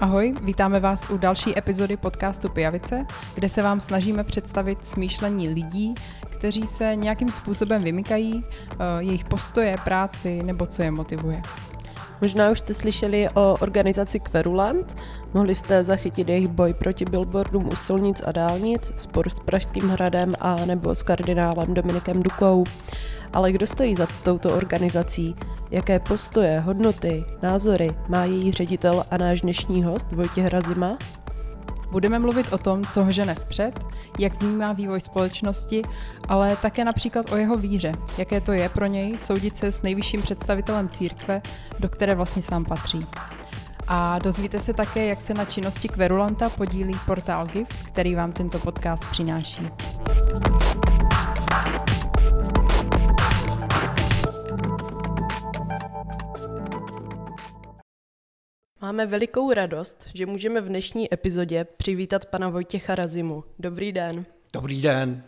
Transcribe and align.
Ahoj, 0.00 0.34
vítáme 0.42 0.80
vás 0.80 1.10
u 1.10 1.18
další 1.18 1.58
epizody 1.58 1.96
podcastu 1.96 2.48
Pijavice, 2.48 3.06
kde 3.34 3.48
se 3.48 3.62
vám 3.62 3.80
snažíme 3.80 4.24
představit 4.24 4.86
smýšlení 4.86 5.48
lidí, 5.48 5.94
kteří 6.30 6.66
se 6.66 6.96
nějakým 6.96 7.30
způsobem 7.30 7.82
vymykají, 7.82 8.44
eh, 8.44 8.74
jejich 8.98 9.24
postoje, 9.24 9.76
práci 9.84 10.42
nebo 10.42 10.66
co 10.66 10.82
je 10.82 10.90
motivuje. 10.90 11.42
Možná 12.20 12.50
už 12.50 12.58
jste 12.58 12.74
slyšeli 12.74 13.28
o 13.34 13.56
organizaci 13.60 14.20
Querulant, 14.20 14.96
mohli 15.34 15.54
jste 15.54 15.82
zachytit 15.82 16.28
jejich 16.28 16.48
boj 16.48 16.74
proti 16.74 17.04
billboardům 17.04 17.68
u 17.68 17.76
silnic 17.76 18.22
a 18.26 18.32
dálnic, 18.32 18.92
spor 18.96 19.30
s 19.30 19.40
Pražským 19.40 19.88
hradem 19.88 20.32
a 20.40 20.56
nebo 20.66 20.94
s 20.94 21.02
kardinálem 21.02 21.74
Dominikem 21.74 22.22
Dukou. 22.22 22.64
Ale 23.32 23.52
kdo 23.52 23.66
stojí 23.66 23.94
za 23.94 24.06
touto 24.24 24.56
organizací? 24.56 25.36
Jaké 25.70 25.98
postoje, 25.98 26.60
hodnoty, 26.60 27.24
názory 27.42 27.90
má 28.08 28.24
její 28.24 28.52
ředitel 28.52 29.04
a 29.10 29.16
náš 29.16 29.40
dnešní 29.40 29.82
host 29.82 30.12
Vojtěch 30.12 30.46
Razima? 30.46 30.98
Budeme 31.90 32.18
mluvit 32.18 32.52
o 32.52 32.58
tom, 32.58 32.84
co 32.84 33.04
ho 33.04 33.10
žene 33.10 33.34
vpřed, 33.34 33.80
jak 34.18 34.42
vnímá 34.42 34.72
vývoj 34.72 35.00
společnosti, 35.00 35.82
ale 36.28 36.56
také 36.56 36.84
například 36.84 37.32
o 37.32 37.36
jeho 37.36 37.56
víře, 37.56 37.92
jaké 38.18 38.40
to 38.40 38.52
je 38.52 38.68
pro 38.68 38.86
něj 38.86 39.18
soudit 39.18 39.56
se 39.56 39.72
s 39.72 39.82
nejvyšším 39.82 40.22
představitelem 40.22 40.88
církve, 40.88 41.42
do 41.78 41.88
které 41.88 42.14
vlastně 42.14 42.42
sám 42.42 42.64
patří. 42.64 43.06
A 43.88 44.18
dozvíte 44.18 44.60
se 44.60 44.72
také, 44.72 45.06
jak 45.06 45.20
se 45.20 45.34
na 45.34 45.44
činnosti 45.44 45.88
Kverulanta 45.88 46.48
podílí 46.48 46.94
portál 47.06 47.46
GIF, 47.46 47.68
který 47.84 48.14
vám 48.14 48.32
tento 48.32 48.58
podcast 48.58 49.04
přináší. 49.10 49.70
Máme 58.80 59.06
velikou 59.06 59.52
radost, 59.52 60.04
že 60.14 60.26
můžeme 60.26 60.60
v 60.60 60.68
dnešní 60.68 61.14
epizodě 61.14 61.66
přivítat 61.76 62.24
pana 62.24 62.48
Vojtěcha 62.48 62.94
Razimu. 62.94 63.44
Dobrý 63.58 63.92
den. 63.92 64.26
Dobrý 64.52 64.82
den. 64.82 65.22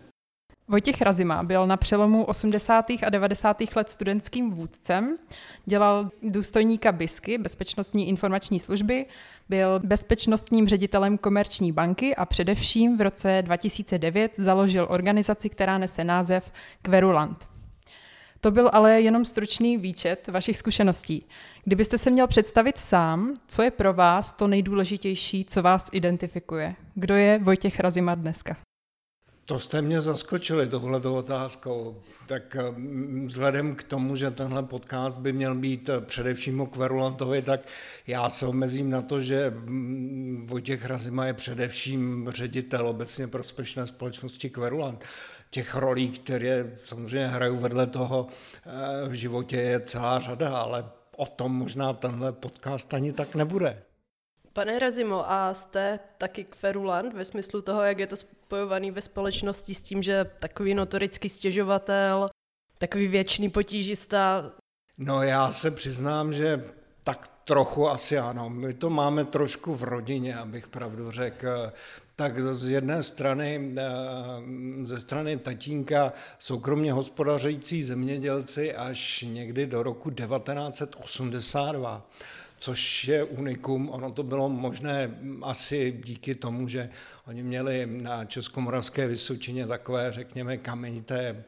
Vojtěch 0.69 1.03
Razima 1.03 1.43
byl 1.43 1.67
na 1.67 1.77
přelomu 1.77 2.25
80. 2.25 2.87
a 3.03 3.11
90. 3.11 3.57
let 3.77 3.91
studentským 3.91 4.51
vůdcem, 4.51 5.17
dělal 5.65 6.11
důstojníka 6.23 6.93
BISky, 6.93 7.39
Bezpečnostní 7.39 8.09
informační 8.09 8.61
služby, 8.61 9.07
byl 9.49 9.81
bezpečnostním 9.85 10.69
ředitelem 10.69 11.19
komerční 11.19 11.73
banky 11.73 12.17
a 12.17 12.27
především 12.27 12.99
v 12.99 13.01
roce 13.01 13.43
2009 13.43 14.33
založil 14.37 14.87
organizaci, 14.91 15.49
která 15.49 15.79
nese 15.79 16.05
název 16.05 16.53
Querulant. 16.83 17.58
To 18.41 18.50
byl 18.50 18.70
ale 18.72 19.00
jenom 19.00 19.25
stručný 19.25 19.77
výčet 19.77 20.28
vašich 20.28 20.56
zkušeností. 20.56 21.27
Kdybyste 21.64 21.98
se 21.98 22.11
měl 22.11 22.27
představit 22.27 22.78
sám, 22.78 23.34
co 23.48 23.62
je 23.62 23.70
pro 23.70 23.92
vás 23.92 24.33
to 24.33 24.47
nejdůležitější, 24.47 25.44
co 25.44 25.62
vás 25.62 25.89
identifikuje? 25.92 26.75
Kdo 26.94 27.16
je 27.16 27.39
Vojtěch 27.39 27.81
Razima 27.81 28.14
dneska? 28.14 28.56
To 29.48 29.59
jste 29.59 29.83
mě 29.83 30.00
zaskočili 30.00 30.69
tohleto 30.69 31.14
otázkou. 31.14 31.97
Tak 32.27 32.56
mm, 32.70 33.27
vzhledem 33.27 33.75
k 33.75 33.83
tomu, 33.83 34.16
že 34.16 34.31
tenhle 34.31 34.62
podcast 34.62 35.19
by 35.19 35.33
měl 35.33 35.55
být 35.55 35.89
eh, 35.89 36.00
především 36.00 36.61
o 36.61 36.66
Kverulantovi, 36.66 37.42
tak 37.42 37.61
já 38.06 38.28
se 38.28 38.47
omezím 38.47 38.91
na 38.91 39.03
to, 39.03 39.20
že 39.20 39.50
mm, 39.50 40.47
Vojtěch 40.47 40.84
Razima 40.84 41.27
je 41.27 41.34
především 41.34 42.27
ředitel 42.31 42.89
obecně 42.89 43.28
prospěšné 43.28 43.86
společnosti 43.86 44.50
Kverulant. 44.50 45.05
Těch 45.51 45.75
rolí, 45.75 46.11
které 46.11 46.77
samozřejmě 46.83 47.29
hraju 47.29 47.57
vedle 47.57 47.87
toho 47.87 48.27
eh, 48.67 49.09
v 49.09 49.13
životě, 49.13 49.57
je 49.57 49.81
celá 49.81 50.19
řada, 50.19 50.59
ale 50.59 50.85
o 51.17 51.27
tom 51.27 51.53
možná 51.53 51.93
tenhle 51.93 52.33
podcast 52.33 52.95
ani 52.95 53.12
tak 53.12 53.34
nebude. 53.34 53.83
Pane 54.53 54.78
Razimo, 54.78 55.31
a 55.31 55.55
jste 55.55 56.00
taky 56.19 56.45
kverulant 56.45 57.15
ve 57.15 57.25
smyslu 57.25 57.62
toho, 57.62 57.83
jak 57.83 57.99
je 57.99 58.06
to 58.06 58.17
spojovaný 58.17 58.91
ve 58.91 59.00
společnosti 59.00 59.75
s 59.75 59.83
tím, 59.83 60.03
že 60.03 60.31
takový 60.39 60.75
notorický 60.75 61.28
stěžovatel, 61.28 62.31
takový 62.78 63.09
věčný 63.09 63.49
potížista? 63.49 64.53
No 64.99 65.22
já 65.22 65.51
se 65.51 65.71
přiznám, 65.71 66.33
že 66.33 66.65
tak 67.09 67.31
trochu 67.45 67.89
asi 67.89 68.19
ano. 68.19 68.51
My 68.51 68.75
to 68.75 68.91
máme 68.91 69.25
trošku 69.25 69.75
v 69.75 69.83
rodině, 69.83 70.37
abych 70.37 70.69
pravdu 70.69 71.11
řekl. 71.11 71.73
Tak 72.17 72.43
z 72.43 72.69
jedné 72.69 73.03
strany, 73.03 73.75
eh, 73.77 73.83
ze 74.83 75.01
strany 75.01 75.37
tatínka 75.37 76.13
soukromně 76.39 76.93
hospodařící 76.93 77.83
zemědělci 77.83 78.75
až 78.75 79.25
někdy 79.29 79.67
do 79.67 79.83
roku 79.83 80.11
1982 80.11 82.07
což 82.59 83.05
je 83.09 83.25
unikum. 83.25 83.89
Ono 83.91 84.13
to 84.13 84.23
bylo 84.23 84.49
možné 84.49 85.11
asi 85.43 86.01
díky 86.05 86.35
tomu, 86.35 86.69
že 86.69 86.91
oni 87.27 87.43
měli 87.43 87.87
na 87.87 88.25
Českomoravské 88.25 89.07
Vysočině 89.07 89.67
takové, 89.67 90.13
řekněme, 90.13 90.57
kamenité 90.57 91.45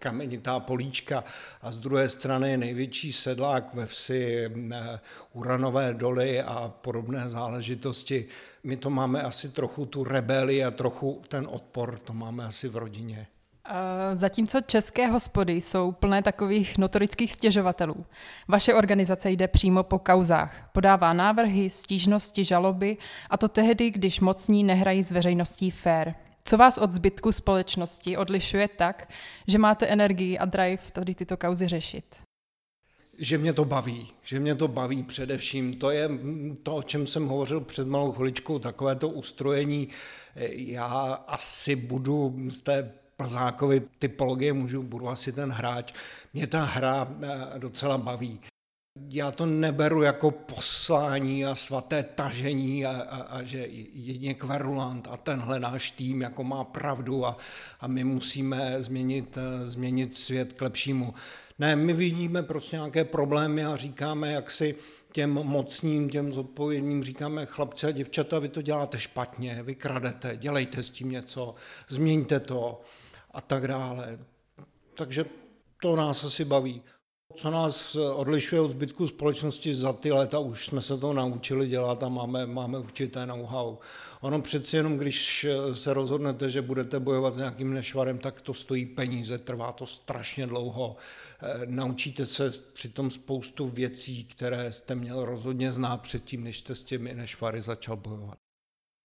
kamenitá 0.00 0.60
políčka 0.60 1.24
a 1.62 1.70
z 1.70 1.80
druhé 1.80 2.08
strany 2.08 2.56
největší 2.56 3.12
sedlák 3.12 3.74
ve 3.74 3.86
vsi, 3.86 4.50
eh, 4.72 5.00
uranové 5.32 5.94
doly 5.94 6.42
a 6.42 6.72
podobné 6.80 7.30
záležitosti. 7.30 8.26
My 8.64 8.76
to 8.76 8.90
máme 8.90 9.22
asi 9.22 9.48
trochu 9.48 9.86
tu 9.86 10.04
rebeli 10.04 10.64
a 10.64 10.70
trochu 10.70 11.22
ten 11.28 11.46
odpor, 11.50 11.98
to 11.98 12.12
máme 12.12 12.44
asi 12.44 12.68
v 12.68 12.76
rodině. 12.76 13.26
Zatímco 14.14 14.60
české 14.60 15.06
hospody 15.06 15.52
jsou 15.52 15.92
plné 15.92 16.22
takových 16.22 16.78
notorických 16.78 17.32
stěžovatelů, 17.32 18.06
vaše 18.48 18.74
organizace 18.74 19.30
jde 19.30 19.48
přímo 19.48 19.82
po 19.82 19.98
kauzách. 19.98 20.70
Podává 20.72 21.12
návrhy, 21.12 21.70
stížnosti, 21.70 22.44
žaloby 22.44 22.96
a 23.30 23.36
to 23.36 23.48
tehdy, 23.48 23.90
když 23.90 24.20
mocní 24.20 24.64
nehrají 24.64 25.02
s 25.02 25.10
veřejností 25.10 25.70
fair. 25.70 26.14
Co 26.44 26.56
vás 26.56 26.78
od 26.78 26.92
zbytku 26.92 27.32
společnosti 27.32 28.16
odlišuje 28.16 28.68
tak, 28.68 29.08
že 29.48 29.58
máte 29.58 29.86
energii 29.86 30.38
a 30.38 30.44
drive 30.44 30.82
tady 30.92 31.14
tyto 31.14 31.36
kauzy 31.36 31.68
řešit? 31.68 32.04
že 33.22 33.38
mě 33.38 33.52
to 33.52 33.64
baví, 33.64 34.08
že 34.22 34.40
mě 34.40 34.54
to 34.54 34.68
baví 34.68 35.02
především. 35.02 35.74
To 35.74 35.90
je 35.90 36.10
to, 36.62 36.76
o 36.76 36.82
čem 36.82 37.06
jsem 37.06 37.28
hovořil 37.28 37.60
před 37.60 37.86
malou 37.86 38.12
chviličkou, 38.12 38.58
takové 38.58 38.96
to 38.96 39.08
ustrojení. 39.08 39.88
Já 40.52 41.24
asi 41.28 41.76
budu 41.76 42.36
z 42.48 42.60
té 42.60 42.92
Plzákovi 43.16 43.82
typologie 43.98 44.52
můžu, 44.52 44.82
budu 44.82 45.08
asi 45.08 45.32
ten 45.32 45.50
hráč. 45.50 45.92
Mě 46.34 46.46
ta 46.46 46.64
hra 46.64 47.08
eh, 47.22 47.58
docela 47.58 47.98
baví. 47.98 48.40
Já 49.08 49.30
to 49.30 49.46
neberu 49.46 50.02
jako 50.02 50.30
poslání 50.30 51.46
a 51.46 51.54
svaté 51.54 52.02
tažení 52.02 52.86
a, 52.86 52.90
a, 52.90 53.22
a 53.22 53.42
že 53.42 53.58
jedině 53.92 54.34
kverulant 54.34 55.08
a 55.10 55.16
tenhle 55.16 55.60
náš 55.60 55.90
tým 55.90 56.20
jako 56.20 56.44
má 56.44 56.64
pravdu 56.64 57.26
a, 57.26 57.36
a 57.80 57.86
my 57.86 58.04
musíme 58.04 58.82
změnit, 58.82 59.38
eh, 59.38 59.68
změnit 59.68 60.14
svět 60.14 60.52
k 60.52 60.62
lepšímu. 60.62 61.14
Ne, 61.58 61.76
my 61.76 61.92
vidíme 61.92 62.42
prostě 62.42 62.76
nějaké 62.76 63.04
problémy 63.04 63.64
a 63.64 63.76
říkáme, 63.76 64.32
jak 64.32 64.50
si 64.50 64.74
těm 65.12 65.30
mocním, 65.30 66.10
těm 66.10 66.32
zodpovědným 66.32 67.04
říkáme, 67.04 67.46
chlapci 67.46 67.86
a 67.86 67.90
děvčata, 67.90 68.38
vy 68.38 68.48
to 68.48 68.62
děláte 68.62 68.98
špatně, 68.98 69.62
vy 69.62 69.74
kradete, 69.74 70.36
dělejte 70.36 70.82
s 70.82 70.90
tím 70.90 71.10
něco, 71.10 71.54
změňte 71.88 72.40
to 72.40 72.80
a 73.30 73.40
tak 73.40 73.68
dále. 73.68 74.18
Takže 74.94 75.24
to 75.82 75.96
nás 75.96 76.24
asi 76.24 76.44
baví. 76.44 76.82
Co 77.34 77.50
nás 77.50 77.96
odlišuje 77.96 78.60
od 78.60 78.70
zbytku 78.70 79.06
společnosti 79.06 79.74
za 79.74 79.92
ty 79.92 80.12
léta, 80.12 80.38
už 80.38 80.66
jsme 80.66 80.82
se 80.82 80.98
to 80.98 81.12
naučili 81.12 81.68
dělat 81.68 82.02
a 82.02 82.08
máme, 82.08 82.46
máme 82.46 82.78
určité 82.78 83.26
know-how. 83.26 83.76
Ono 84.20 84.42
přeci 84.42 84.76
jenom, 84.76 84.96
když 84.96 85.46
se 85.72 85.94
rozhodnete, 85.94 86.50
že 86.50 86.62
budete 86.62 87.00
bojovat 87.00 87.34
s 87.34 87.36
nějakým 87.36 87.74
nešvarem, 87.74 88.18
tak 88.18 88.40
to 88.40 88.54
stojí 88.54 88.86
peníze, 88.86 89.38
trvá 89.38 89.72
to 89.72 89.86
strašně 89.86 90.46
dlouho. 90.46 90.96
Eh, 91.42 91.60
naučíte 91.66 92.26
se 92.26 92.50
přitom 92.72 93.10
spoustu 93.10 93.68
věcí, 93.68 94.24
které 94.24 94.72
jste 94.72 94.94
měl 94.94 95.24
rozhodně 95.24 95.72
znát 95.72 96.02
předtím, 96.02 96.44
než 96.44 96.58
jste 96.58 96.74
s 96.74 96.82
těmi 96.82 97.14
nešvary 97.14 97.60
začal 97.60 97.96
bojovat 97.96 98.38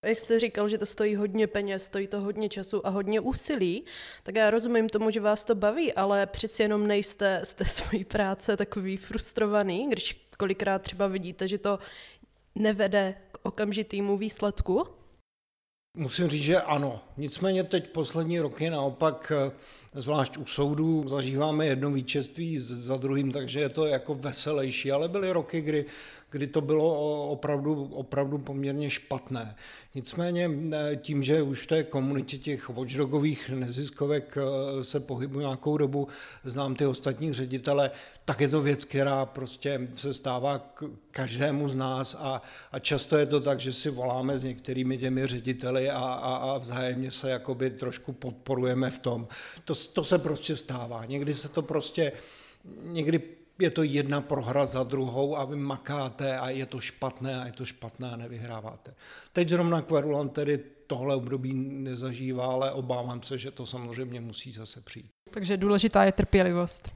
jak 0.05 0.19
jste 0.19 0.39
říkal, 0.39 0.69
že 0.69 0.77
to 0.77 0.85
stojí 0.85 1.15
hodně 1.15 1.47
peněz, 1.47 1.85
stojí 1.85 2.07
to 2.07 2.21
hodně 2.21 2.49
času 2.49 2.87
a 2.87 2.89
hodně 2.89 3.19
úsilí, 3.19 3.85
tak 4.23 4.35
já 4.35 4.49
rozumím 4.49 4.89
tomu, 4.89 5.11
že 5.11 5.19
vás 5.19 5.43
to 5.43 5.55
baví, 5.55 5.93
ale 5.93 6.25
přeci 6.25 6.61
jenom 6.61 6.87
nejste 6.87 7.41
z 7.43 7.53
té 7.53 7.65
svojí 7.77 8.03
práce 8.03 8.57
takový 8.57 8.97
frustrovaný, 8.97 9.89
když 9.89 10.27
kolikrát 10.37 10.81
třeba 10.81 11.07
vidíte, 11.07 11.47
že 11.47 11.57
to 11.57 11.79
nevede 12.55 13.15
k 13.31 13.37
okamžitému 13.43 14.17
výsledku? 14.17 14.87
Musím 15.97 16.27
říct, 16.27 16.43
že 16.43 16.61
ano. 16.61 17.01
Nicméně 17.17 17.63
teď 17.63 17.89
poslední 17.89 18.39
roky 18.39 18.69
naopak 18.69 19.31
zvlášť 19.95 20.37
u 20.37 20.45
soudů 20.45 21.07
zažíváme 21.07 21.65
jedno 21.65 21.91
vítězství 21.91 22.59
za 22.59 22.97
druhým, 22.97 23.31
takže 23.31 23.59
je 23.59 23.69
to 23.69 23.85
jako 23.85 24.15
veselější, 24.15 24.91
ale 24.91 25.09
byly 25.09 25.31
roky, 25.31 25.61
kdy, 25.61 25.85
kdy 26.29 26.47
to 26.47 26.61
bylo 26.61 27.27
opravdu, 27.29 27.89
opravdu 27.93 28.37
poměrně 28.37 28.89
špatné. 28.89 29.55
Nicméně 29.95 30.49
tím, 30.95 31.23
že 31.23 31.41
už 31.41 31.61
v 31.61 31.67
té 31.67 31.83
komunitě 31.83 32.37
těch 32.37 32.69
watchdogových 32.69 33.49
neziskovek 33.49 34.37
eh, 34.37 34.83
se 34.83 34.99
pohybují 34.99 35.45
nějakou 35.45 35.77
dobu, 35.77 36.07
znám 36.43 36.75
ty 36.75 36.85
ostatní 36.85 37.33
ředitele, 37.33 37.91
tak 38.25 38.41
je 38.41 38.49
to 38.49 38.61
věc, 38.61 38.85
která 38.85 39.25
prostě 39.25 39.87
se 39.93 40.13
stává 40.13 40.59
k 40.59 40.83
každému 41.11 41.69
z 41.69 41.75
nás 41.75 42.15
a, 42.19 42.41
a 42.71 42.79
často 42.79 43.17
je 43.17 43.25
to 43.25 43.39
tak, 43.39 43.59
že 43.59 43.73
si 43.73 43.89
voláme 43.89 44.37
s 44.37 44.43
některými 44.43 44.97
těmi 44.97 45.27
řediteli 45.27 45.89
a, 45.89 45.99
a, 45.99 46.35
a 46.35 46.57
vzájemně 46.57 47.11
se 47.11 47.29
jakoby 47.29 47.69
trošku 47.69 48.13
podporujeme 48.13 48.91
v 48.91 48.99
tom. 48.99 49.27
To, 49.65 49.75
to 49.87 50.03
se 50.03 50.19
prostě 50.19 50.57
stává. 50.57 51.05
Někdy 51.05 51.33
se 51.33 51.49
to 51.49 51.61
prostě, 51.61 52.11
někdy 52.83 53.21
je 53.59 53.69
to 53.69 53.83
jedna 53.83 54.21
prohra 54.21 54.65
za 54.65 54.83
druhou 54.83 55.37
a 55.37 55.45
vy 55.45 55.55
makáte 55.55 56.37
a 56.37 56.49
je 56.49 56.65
to 56.65 56.79
špatné 56.79 57.41
a 57.41 57.45
je 57.45 57.51
to 57.51 57.65
špatné 57.65 58.11
a 58.11 58.17
nevyhráváte. 58.17 58.93
Teď 59.33 59.49
zrovna 59.49 59.81
Querulant 59.81 60.33
tedy 60.33 60.59
tohle 60.87 61.15
období 61.15 61.53
nezažívá, 61.53 62.45
ale 62.45 62.71
obávám 62.71 63.23
se, 63.23 63.37
že 63.37 63.51
to 63.51 63.65
samozřejmě 63.65 64.21
musí 64.21 64.51
zase 64.51 64.81
přijít. 64.81 65.09
Takže 65.31 65.57
důležitá 65.57 66.03
je 66.03 66.11
trpělivost. 66.11 66.91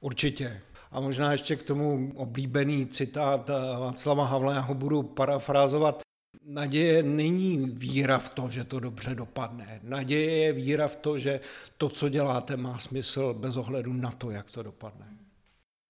Určitě. 0.00 0.60
A 0.90 1.00
možná 1.00 1.32
ještě 1.32 1.56
k 1.56 1.62
tomu 1.62 2.12
oblíbený 2.16 2.86
citát 2.86 3.50
Václava 3.80 4.26
Havla, 4.26 4.54
já 4.54 4.60
ho 4.60 4.74
budu 4.74 5.02
parafrázovat. 5.02 6.05
Naděje 6.48 7.02
není 7.02 7.58
víra 7.58 8.18
v 8.18 8.34
to, 8.34 8.48
že 8.48 8.64
to 8.64 8.80
dobře 8.80 9.14
dopadne. 9.14 9.80
Naděje 9.82 10.36
je 10.36 10.52
víra 10.52 10.88
v 10.88 10.96
to, 10.96 11.18
že 11.18 11.40
to, 11.78 11.88
co 11.88 12.08
děláte, 12.08 12.56
má 12.56 12.78
smysl 12.78 13.34
bez 13.34 13.56
ohledu 13.56 13.92
na 13.92 14.10
to, 14.10 14.30
jak 14.30 14.50
to 14.50 14.62
dopadne. 14.62 15.06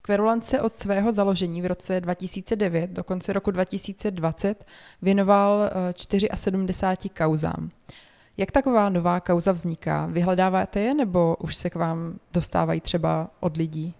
Kverulant 0.01 0.45
se 0.45 0.61
od 0.61 0.73
svého 0.73 1.11
založení 1.11 1.61
v 1.61 1.65
roce 1.65 2.01
2009 2.01 2.89
do 2.89 3.03
konce 3.03 3.33
roku 3.33 3.51
2020 3.51 4.65
věnoval 5.01 5.69
74 5.95 7.09
eh, 7.09 7.13
kauzám. 7.17 7.71
Jak 8.37 8.51
taková 8.51 8.89
nová 8.89 9.19
kauza 9.19 9.51
vzniká? 9.51 10.05
Vyhledáváte 10.05 10.79
je 10.79 10.93
nebo 10.93 11.35
už 11.39 11.55
se 11.55 11.69
k 11.69 11.75
vám 11.75 12.19
dostávají 12.33 12.81
třeba 12.81 13.29
od 13.39 13.57
lidí? 13.57 13.93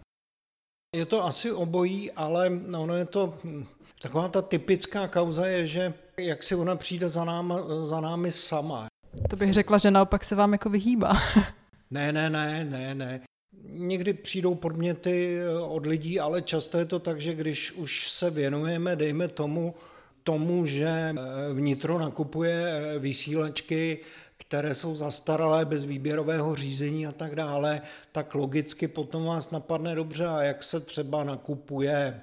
Je 0.95 1.06
to 1.06 1.25
asi 1.25 1.51
obojí, 1.51 2.12
ale 2.12 2.51
ono 2.77 2.95
je 2.95 3.06
to 3.06 3.33
hm, 3.44 3.65
taková 4.01 4.27
ta 4.27 4.42
typická 4.42 5.07
kauza 5.07 5.45
je, 5.45 5.68
že 5.68 5.94
jak 6.19 6.43
si 6.43 6.55
ona 6.55 6.75
přijde 6.75 7.09
za, 7.09 7.25
náma, 7.25 7.59
za 7.81 8.01
námi 8.01 8.31
sama. 8.31 8.87
To 9.29 9.35
bych 9.35 9.53
řekla, 9.53 9.77
že 9.77 9.91
naopak 9.91 10.23
se 10.23 10.35
vám 10.35 10.51
jako 10.51 10.69
vyhýbá. 10.69 11.13
ne, 11.91 12.11
ne, 12.11 12.29
ne, 12.29 12.65
ne, 12.65 12.95
ne. 12.95 13.21
Někdy 13.63 14.13
přijdou 14.13 14.55
podměty 14.55 15.37
eh, 15.37 15.59
od 15.59 15.85
lidí, 15.85 16.19
ale 16.19 16.41
často 16.41 16.77
je 16.77 16.85
to 16.85 16.99
tak, 16.99 17.21
že 17.21 17.35
když 17.35 17.71
už 17.71 18.11
se 18.11 18.29
věnujeme, 18.29 18.95
dejme 18.95 19.27
tomu, 19.27 19.75
tomu, 20.23 20.65
že 20.65 20.87
eh, 20.87 21.13
vnitro 21.53 21.99
nakupuje 21.99 22.63
eh, 22.65 22.99
vysílačky, 22.99 23.99
které 24.37 24.73
jsou 24.73 24.95
zastaralé 24.95 25.65
bez 25.65 25.85
výběrového 25.85 26.55
řízení 26.55 27.07
a 27.07 27.11
tak 27.11 27.35
dále, 27.35 27.81
tak 28.11 28.35
logicky 28.35 28.87
potom 28.87 29.25
vás 29.25 29.51
napadne 29.51 29.95
dobře, 29.95 30.27
a 30.27 30.41
jak 30.41 30.63
se 30.63 30.79
třeba 30.79 31.23
nakupuje 31.23 32.21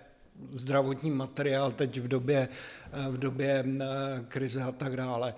zdravotní 0.50 1.10
materiál 1.10 1.72
teď 1.72 2.00
v 2.00 2.08
době, 2.08 2.48
v 3.10 3.18
době 3.18 3.64
krize 4.28 4.62
a 4.62 4.72
tak 4.72 4.96
dále. 4.96 5.34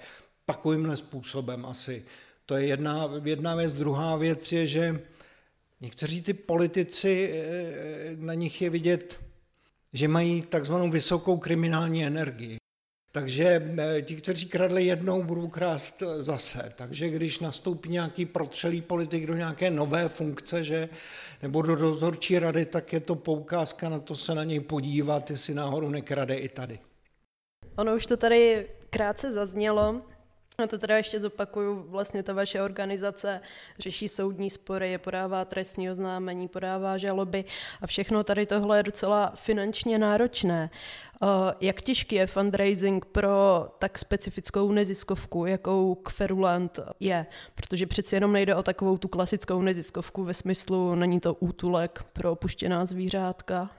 Takovýmhle 0.46 0.96
způsobem 0.96 1.66
asi. 1.66 2.04
To 2.46 2.56
je 2.56 2.66
jedna, 2.66 3.10
jedna 3.24 3.54
věc. 3.54 3.74
Druhá 3.74 4.16
věc 4.16 4.52
je, 4.52 4.66
že 4.66 5.00
Někteří 5.80 6.22
ty 6.22 6.34
politici, 6.34 7.30
eh, 7.32 8.16
na 8.16 8.34
nich 8.34 8.62
je 8.62 8.70
vidět, 8.70 9.20
že 9.92 10.08
mají 10.08 10.42
takzvanou 10.42 10.90
vysokou 10.90 11.38
kriminální 11.38 12.04
energii. 12.04 12.58
Takže 13.16 13.72
eh, 13.78 14.02
ti, 14.02 14.16
kteří 14.16 14.46
kradli 14.46 14.84
jednou, 14.84 15.22
budou 15.22 15.48
krást 15.48 16.02
zase. 16.18 16.72
Takže 16.76 17.08
když 17.08 17.40
nastoupí 17.40 17.88
nějaký 17.88 18.26
protřelý 18.26 18.82
politik 18.82 19.26
do 19.26 19.34
nějaké 19.34 19.70
nové 19.70 20.08
funkce, 20.08 20.64
že, 20.64 20.88
nebo 21.42 21.62
do 21.62 21.76
dozorčí 21.76 22.38
rady, 22.38 22.66
tak 22.66 22.92
je 22.92 23.00
to 23.00 23.14
poukázka 23.14 23.88
na 23.88 23.98
to 23.98 24.16
se 24.16 24.34
na 24.34 24.44
něj 24.44 24.60
podívat, 24.60 25.30
jestli 25.30 25.54
náhodou 25.54 25.88
nekrade 25.88 26.34
i 26.34 26.48
tady. 26.48 26.78
Ono 27.76 27.96
už 27.96 28.06
to 28.06 28.16
tady 28.16 28.68
krátce 28.90 29.32
zaznělo, 29.32 30.02
a 30.58 30.66
to 30.66 30.78
teda 30.78 30.96
ještě 30.96 31.20
zopakuju, 31.20 31.84
vlastně 31.88 32.22
ta 32.22 32.32
vaše 32.32 32.62
organizace 32.62 33.40
řeší 33.78 34.08
soudní 34.08 34.50
spory, 34.50 34.98
podává 34.98 35.44
trestní 35.44 35.90
oznámení, 35.90 36.48
podává 36.48 36.98
žaloby 36.98 37.44
a 37.80 37.86
všechno 37.86 38.24
tady 38.24 38.46
tohle 38.46 38.78
je 38.78 38.82
docela 38.82 39.32
finančně 39.34 39.98
náročné. 39.98 40.70
Jak 41.60 41.82
těžký 41.82 42.16
je 42.16 42.26
fundraising 42.26 43.04
pro 43.04 43.68
tak 43.78 43.98
specifickou 43.98 44.72
neziskovku, 44.72 45.46
jakou 45.46 45.94
Kverulant 45.94 46.78
je? 47.00 47.26
Protože 47.54 47.86
přeci 47.86 48.16
jenom 48.16 48.32
nejde 48.32 48.54
o 48.54 48.62
takovou 48.62 48.98
tu 48.98 49.08
klasickou 49.08 49.62
neziskovku 49.62 50.24
ve 50.24 50.34
smyslu, 50.34 50.94
není 50.94 51.20
to 51.20 51.34
útulek 51.34 52.04
pro 52.12 52.32
opuštěná 52.32 52.86
zvířátka. 52.86 53.70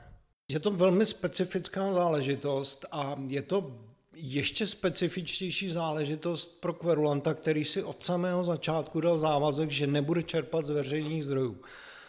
Je 0.47 0.59
to 0.59 0.71
velmi 0.71 1.05
specifická 1.05 1.93
záležitost 1.93 2.85
a 2.91 3.15
je 3.27 3.41
to 3.41 3.71
ještě 4.19 4.67
specifičtější 4.67 5.69
záležitost 5.69 6.61
pro 6.61 6.73
kverulanta, 6.73 7.33
který 7.33 7.65
si 7.65 7.83
od 7.83 8.03
samého 8.03 8.43
začátku 8.43 9.01
dal 9.01 9.17
závazek, 9.17 9.71
že 9.71 9.87
nebude 9.87 10.23
čerpat 10.23 10.65
z 10.65 10.69
veřejných 10.69 11.25
zdrojů. 11.25 11.57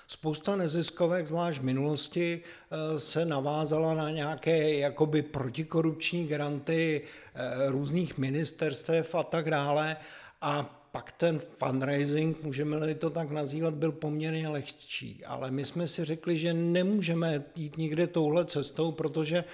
Spousta 0.06 0.56
neziskovek, 0.56 1.26
zvlášť 1.26 1.60
v 1.60 1.64
minulosti, 1.64 2.40
eh, 2.40 2.98
se 2.98 3.24
navázala 3.24 3.94
na 3.94 4.10
nějaké 4.10 4.74
jakoby 4.74 5.22
protikorupční 5.22 6.26
granty 6.26 7.02
eh, 7.34 7.70
různých 7.70 8.18
ministerstev 8.18 9.14
a 9.14 9.22
tak 9.22 9.50
dále. 9.50 9.96
A 10.40 10.74
pak 10.92 11.12
ten 11.12 11.38
fundraising, 11.38 12.42
můžeme-li 12.42 12.94
to 12.94 13.10
tak 13.10 13.30
nazývat, 13.30 13.74
byl 13.74 13.92
poměrně 13.92 14.48
lehčí. 14.48 15.24
Ale 15.24 15.50
my 15.50 15.64
jsme 15.64 15.88
si 15.88 16.04
řekli, 16.04 16.36
že 16.36 16.54
nemůžeme 16.54 17.44
jít 17.56 17.78
nikde 17.78 18.06
touhle 18.06 18.44
cestou, 18.44 18.92
protože 18.92 19.44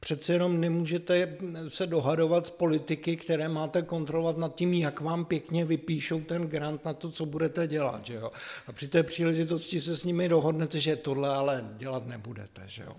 Přece 0.00 0.32
jenom 0.32 0.60
nemůžete 0.60 1.36
se 1.68 1.86
dohadovat 1.86 2.46
s 2.46 2.50
politiky, 2.50 3.16
které 3.16 3.48
máte 3.48 3.82
kontrolovat 3.82 4.36
nad 4.36 4.54
tím, 4.54 4.74
jak 4.74 5.00
vám 5.00 5.24
pěkně 5.24 5.64
vypíšou 5.64 6.20
ten 6.20 6.42
grant 6.42 6.84
na 6.84 6.94
to, 6.94 7.10
co 7.10 7.26
budete 7.26 7.66
dělat. 7.66 8.06
Že 8.06 8.14
jo? 8.14 8.30
A 8.66 8.72
při 8.72 8.88
té 8.88 9.02
příležitosti 9.02 9.80
se 9.80 9.96
s 9.96 10.04
nimi 10.04 10.28
dohodnete, 10.28 10.80
že 10.80 10.96
tohle 10.96 11.28
ale 11.28 11.64
dělat 11.76 12.06
nebudete. 12.06 12.62
Že 12.66 12.82
jo? 12.82 12.96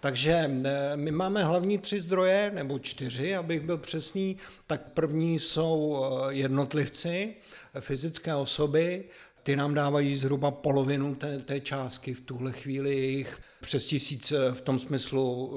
Takže 0.00 0.32
eh, 0.64 0.96
my 0.96 1.10
máme 1.10 1.44
hlavní 1.44 1.78
tři 1.78 2.00
zdroje, 2.00 2.50
nebo 2.54 2.78
čtyři, 2.78 3.36
abych 3.36 3.60
byl 3.60 3.78
přesný. 3.78 4.36
Tak 4.66 4.92
první 4.92 5.38
jsou 5.38 6.04
eh, 6.04 6.34
jednotlivci, 6.34 7.34
fyzické 7.80 8.34
osoby, 8.34 9.04
ty 9.42 9.56
nám 9.56 9.74
dávají 9.74 10.16
zhruba 10.16 10.50
polovinu 10.50 11.14
té, 11.14 11.38
té 11.38 11.60
částky, 11.60 12.14
v 12.14 12.20
tuhle 12.20 12.52
chvíli 12.52 12.96
jich 12.96 13.40
přes 13.60 13.86
tisíc 13.86 14.32
eh, 14.32 14.52
v 14.52 14.60
tom 14.60 14.78
smyslu, 14.78 15.52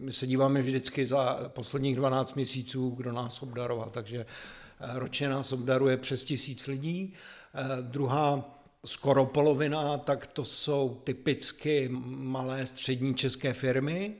eh, 0.00 0.04
my 0.04 0.12
se 0.12 0.26
díváme 0.26 0.62
vždycky 0.62 1.06
za 1.06 1.40
posledních 1.48 1.96
12 1.96 2.34
měsíců, 2.34 2.90
kdo 2.90 3.12
nás 3.12 3.42
obdaroval, 3.42 3.90
takže 3.90 4.20
eh, 4.20 4.98
ročně 4.98 5.28
nás 5.28 5.52
obdaruje 5.52 5.96
přes 5.96 6.24
tisíc 6.24 6.66
lidí. 6.66 7.12
Druhá 7.80 8.58
skoro 8.84 9.26
polovina, 9.26 9.98
tak 9.98 10.26
to 10.26 10.44
jsou 10.44 11.00
typicky 11.04 11.88
malé 12.08 12.66
střední 12.66 13.14
české 13.14 13.52
firmy, 13.52 14.16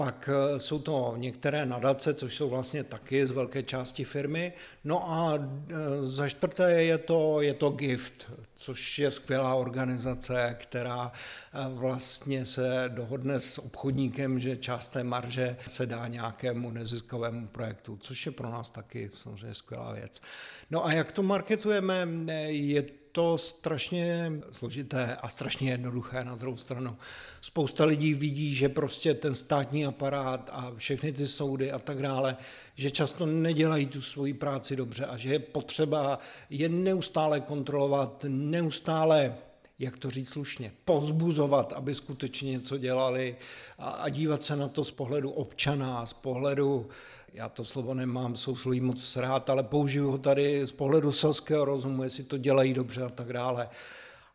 pak 0.00 0.30
eh, 0.32 0.58
jsou 0.58 0.78
to 0.78 1.14
některé 1.16 1.66
nadace, 1.66 2.14
což 2.14 2.36
jsou 2.36 2.48
vlastně 2.48 2.84
taky 2.84 3.26
z 3.26 3.30
velké 3.30 3.62
části 3.62 4.04
firmy. 4.04 4.52
No 4.84 5.10
a 5.10 5.34
eh, 5.34 5.74
za 6.02 6.28
čtvrté 6.28 6.72
je 6.84 6.98
to, 6.98 7.40
je 7.40 7.54
to 7.54 7.70
GIFT, 7.70 8.30
což 8.54 8.98
je 8.98 9.10
skvělá 9.10 9.54
organizace, 9.54 10.56
která 10.60 11.12
eh, 11.12 11.58
vlastně 11.68 12.46
se 12.46 12.84
dohodne 12.88 13.40
s 13.40 13.58
obchodníkem, 13.58 14.38
že 14.38 14.56
část 14.56 14.88
té 14.88 15.04
marže 15.04 15.56
se 15.68 15.86
dá 15.86 16.08
nějakému 16.08 16.70
neziskovému 16.70 17.46
projektu, 17.46 17.98
což 18.00 18.26
je 18.26 18.32
pro 18.32 18.50
nás 18.50 18.70
taky 18.70 19.10
samozřejmě 19.14 19.54
skvělá 19.54 19.92
věc. 19.92 20.22
No 20.70 20.86
a 20.86 20.92
jak 20.92 21.12
to 21.12 21.22
marketujeme, 21.22 22.08
je 22.46 22.82
to 23.12 23.38
strašně 23.38 24.32
složité 24.50 25.16
a 25.22 25.28
strašně 25.28 25.70
jednoduché 25.70 26.24
na 26.24 26.34
druhou 26.34 26.56
stranu. 26.56 26.96
Spousta 27.40 27.84
lidí 27.84 28.14
vidí, 28.14 28.54
že 28.54 28.68
prostě 28.68 29.14
ten 29.14 29.34
státní 29.34 29.86
aparát 29.86 30.50
a 30.52 30.72
všechny 30.76 31.12
ty 31.12 31.26
soudy 31.26 31.72
a 31.72 31.78
tak 31.78 32.02
dále, 32.02 32.36
že 32.74 32.90
často 32.90 33.26
nedělají 33.26 33.86
tu 33.86 34.02
svoji 34.02 34.34
práci 34.34 34.76
dobře 34.76 35.06
a 35.06 35.16
že 35.16 35.32
je 35.32 35.38
potřeba 35.38 36.18
je 36.50 36.68
neustále 36.68 37.40
kontrolovat, 37.40 38.24
neustále 38.28 39.34
jak 39.78 39.96
to 39.96 40.10
říct 40.10 40.28
slušně, 40.28 40.72
pozbuzovat, 40.84 41.72
aby 41.72 41.94
skutečně 41.94 42.50
něco 42.50 42.78
dělali 42.78 43.36
a, 43.78 43.90
a 43.90 44.08
dívat 44.08 44.42
se 44.42 44.56
na 44.56 44.68
to 44.68 44.84
z 44.84 44.90
pohledu 44.90 45.30
občana, 45.30 46.06
z 46.06 46.12
pohledu 46.12 46.88
já 47.32 47.48
to 47.48 47.64
slovo 47.64 47.94
nemám 47.94 48.36
sousloví 48.36 48.80
moc 48.80 49.16
rád, 49.16 49.50
ale 49.50 49.62
použiju 49.62 50.10
ho 50.10 50.18
tady 50.18 50.66
z 50.66 50.72
pohledu 50.72 51.12
selského 51.12 51.64
rozumu, 51.64 52.02
jestli 52.02 52.24
to 52.24 52.38
dělají 52.38 52.74
dobře 52.74 53.02
a 53.02 53.08
tak 53.08 53.32
dále. 53.32 53.68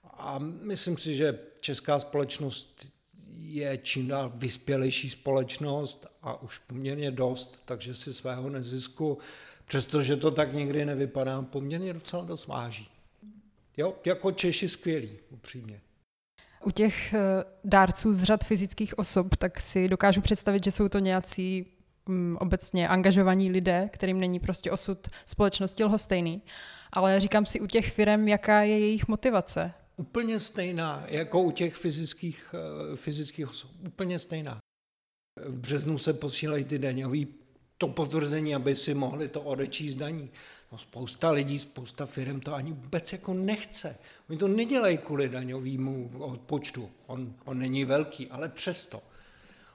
A 0.04 0.40
myslím 0.40 0.98
si, 0.98 1.16
že 1.16 1.40
česká 1.62 2.00
společnost 2.00 2.88
je 3.38 3.78
čím 3.78 4.08
dál 4.08 4.32
vyspělejší 4.36 5.10
společnost 5.10 6.08
a 6.22 6.42
už 6.42 6.58
poměrně 6.58 7.12
dost, 7.12 7.62
takže 7.66 7.94
si 7.94 8.14
svého 8.14 8.50
nezisku, 8.50 9.18
přestože 9.66 10.18
to 10.18 10.32
tak 10.32 10.54
někdy 10.54 10.86
nevypadá, 10.86 11.42
poměrně 11.42 11.94
docela 11.94 12.24
dost 12.24 12.48
váží. 12.48 12.88
Jo, 13.78 13.96
jako 14.06 14.32
Češi 14.32 14.70
skvělí, 14.70 15.20
upřímně. 15.30 15.82
U 16.66 16.72
těch 16.72 17.14
eh, 17.14 17.20
dárců 17.64 18.14
z 18.14 18.24
řad 18.24 18.44
fyzických 18.44 19.00
osob, 19.00 19.36
tak 19.36 19.62
si 19.62 19.88
dokážu 19.88 20.22
představit, 20.22 20.64
že 20.64 20.72
jsou 20.72 20.90
to 20.90 21.00
nějací 21.00 21.66
obecně 22.38 22.88
angažovaní 22.88 23.52
lidé, 23.52 23.90
kterým 23.94 24.20
není 24.20 24.40
prostě 24.40 24.72
osud 24.72 25.08
společnosti 25.26 25.84
lhostejný. 25.84 26.42
Ale 26.94 27.20
říkám 27.20 27.46
si 27.46 27.60
u 27.60 27.68
těch 27.68 27.92
firm, 27.92 28.28
jaká 28.28 28.62
je 28.62 28.80
jejich 28.80 29.08
motivace. 29.08 29.74
Úplně 29.98 30.40
stejná, 30.40 31.04
jako 31.08 31.42
u 31.42 31.52
těch 31.52 31.76
fyzických, 31.76 32.56
eh, 32.94 32.96
fyzických 32.96 33.50
osob. 33.50 33.72
Úplně 33.88 34.20
stejná. 34.20 34.58
V 35.46 35.60
březnu 35.60 35.98
se 35.98 36.14
posílají 36.14 36.64
ty 36.64 36.80
daňový 36.80 37.28
to 37.78 37.88
potvrzení, 37.88 38.56
aby 38.56 38.76
si 38.76 38.94
mohli 38.94 39.30
to 39.30 39.42
odečíst 39.42 39.96
daní. 39.96 40.30
No, 40.72 40.78
spousta 40.78 41.32
lidí, 41.32 41.60
spousta 41.60 42.06
firm 42.06 42.40
to 42.40 42.54
ani 42.54 42.72
vůbec 42.72 43.12
jako 43.12 43.34
nechce. 43.34 43.96
Oni 44.30 44.40
to 44.40 44.48
nedělají 44.48 44.98
kvůli 44.98 45.30
daňovému 45.30 46.12
odpočtu. 46.20 46.90
On, 47.08 47.34
on 47.46 47.60
není 47.60 47.86
velký, 47.86 48.28
ale 48.28 48.50
přesto. 48.50 49.02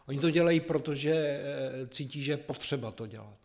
Oni 0.08 0.18
to 0.18 0.30
dělají, 0.30 0.60
protože 0.60 1.12
eh, 1.12 1.86
cítí, 1.88 2.22
že 2.22 2.32
je 2.32 2.36
potřeba 2.36 2.90
to 2.90 3.06
dělat. 3.06 3.36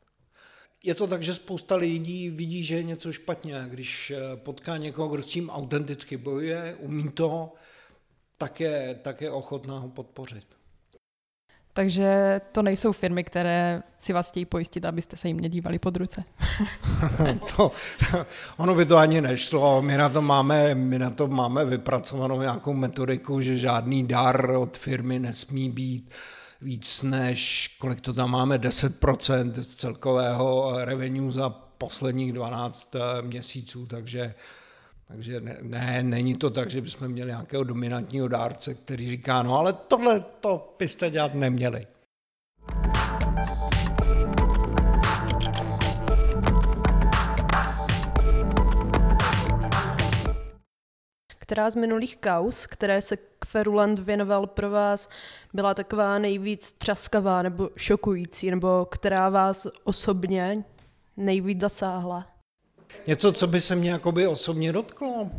Je 0.84 0.96
to 0.96 1.08
tak, 1.08 1.24
že 1.24 1.34
spousta 1.34 1.76
lidí 1.76 2.30
vidí, 2.30 2.64
že 2.64 2.76
je 2.76 2.84
něco 2.84 3.12
špatně. 3.12 3.66
Když 3.68 4.12
eh, 4.12 4.36
potká 4.36 4.78
někoho, 4.78 5.08
kdo 5.08 5.24
s 5.24 5.26
tím 5.26 5.50
autenticky 5.50 6.18
bojuje, 6.18 6.76
umí 6.80 7.10
to, 7.10 7.54
tak 8.38 8.60
je, 8.60 9.00
tak 9.02 9.22
je 9.22 9.32
ochotná 9.32 9.80
ho 9.80 9.90
podpořit. 9.90 10.46
Takže 11.74 12.42
to 12.52 12.62
nejsou 12.62 12.92
firmy, 12.92 13.24
které 13.24 13.84
si 13.98 14.14
vás 14.14 14.32
chtějí 14.32 14.46
pojistit, 14.46 14.86
abyste 14.86 15.18
se 15.18 15.28
jim 15.28 15.40
nedívali 15.40 15.80
pod 15.80 15.98
ruce. 15.98 16.22
to, 17.58 17.72
ono 18.58 18.76
by 18.76 18.86
to 18.86 18.98
ani 18.98 19.22
nešlo. 19.22 19.82
My 19.82 19.98
na 19.98 20.10
to 20.10 20.22
máme, 20.22 20.76
my 20.76 21.00
na 21.00 21.10
to 21.10 21.28
máme 21.28 21.66
vypracovanou 21.66 22.42
nějakou 22.42 22.74
metodiku, 22.74 23.42
že 23.42 23.58
žádný 23.58 24.08
dar 24.08 24.50
od 24.50 24.78
firmy 24.78 25.20
nesmí 25.20 25.70
být 25.70 26.12
víc 26.64 27.04
než, 27.04 27.68
kolik 27.80 28.02
to 28.02 28.14
tam 28.14 28.32
máme, 28.32 28.58
10% 28.58 29.62
z 29.62 29.76
celkového 29.76 30.72
revenue 30.86 31.32
za 31.32 31.50
posledních 31.50 32.34
12 32.34 32.96
eh, 32.96 33.22
měsíců, 33.22 33.86
takže 33.86 34.36
takže 35.08 35.40
ne, 35.42 35.58
ne, 35.62 36.04
není 36.04 36.36
to 36.36 36.50
tak, 36.50 36.70
že 36.70 36.82
bychom 36.82 37.08
měli 37.08 37.30
nějakého 37.30 37.64
dominantního 37.64 38.28
dárce, 38.28 38.74
který 38.74 39.10
říká, 39.10 39.44
no 39.44 39.58
ale 39.58 39.74
tohle 39.74 40.20
to 40.20 40.76
byste 40.80 41.10
dělat 41.10 41.34
neměli. 41.34 41.88
Která 51.38 51.70
z 51.70 51.76
minulých 51.76 52.18
kaus, 52.18 52.68
které 52.68 53.02
se 53.02 53.18
Kverulant 53.52 54.00
věnoval 54.00 54.48
pro 54.48 54.70
vás, 54.70 55.10
byla 55.54 55.74
taková 55.74 56.20
nejvíc 56.20 56.72
třaskavá 56.72 57.42
nebo 57.42 57.70
šokující, 57.78 58.52
nebo 58.52 58.88
která 58.92 59.30
vás 59.30 59.68
osobně 59.84 60.64
nejvíc 61.18 61.60
zasáhla? 61.60 62.28
Něco, 63.08 63.32
co 63.32 63.48
by 63.48 63.62
se 63.62 63.76
mě 63.76 63.92
jakoby 63.92 64.28
osobně 64.28 64.72
dotklo? 64.74 65.30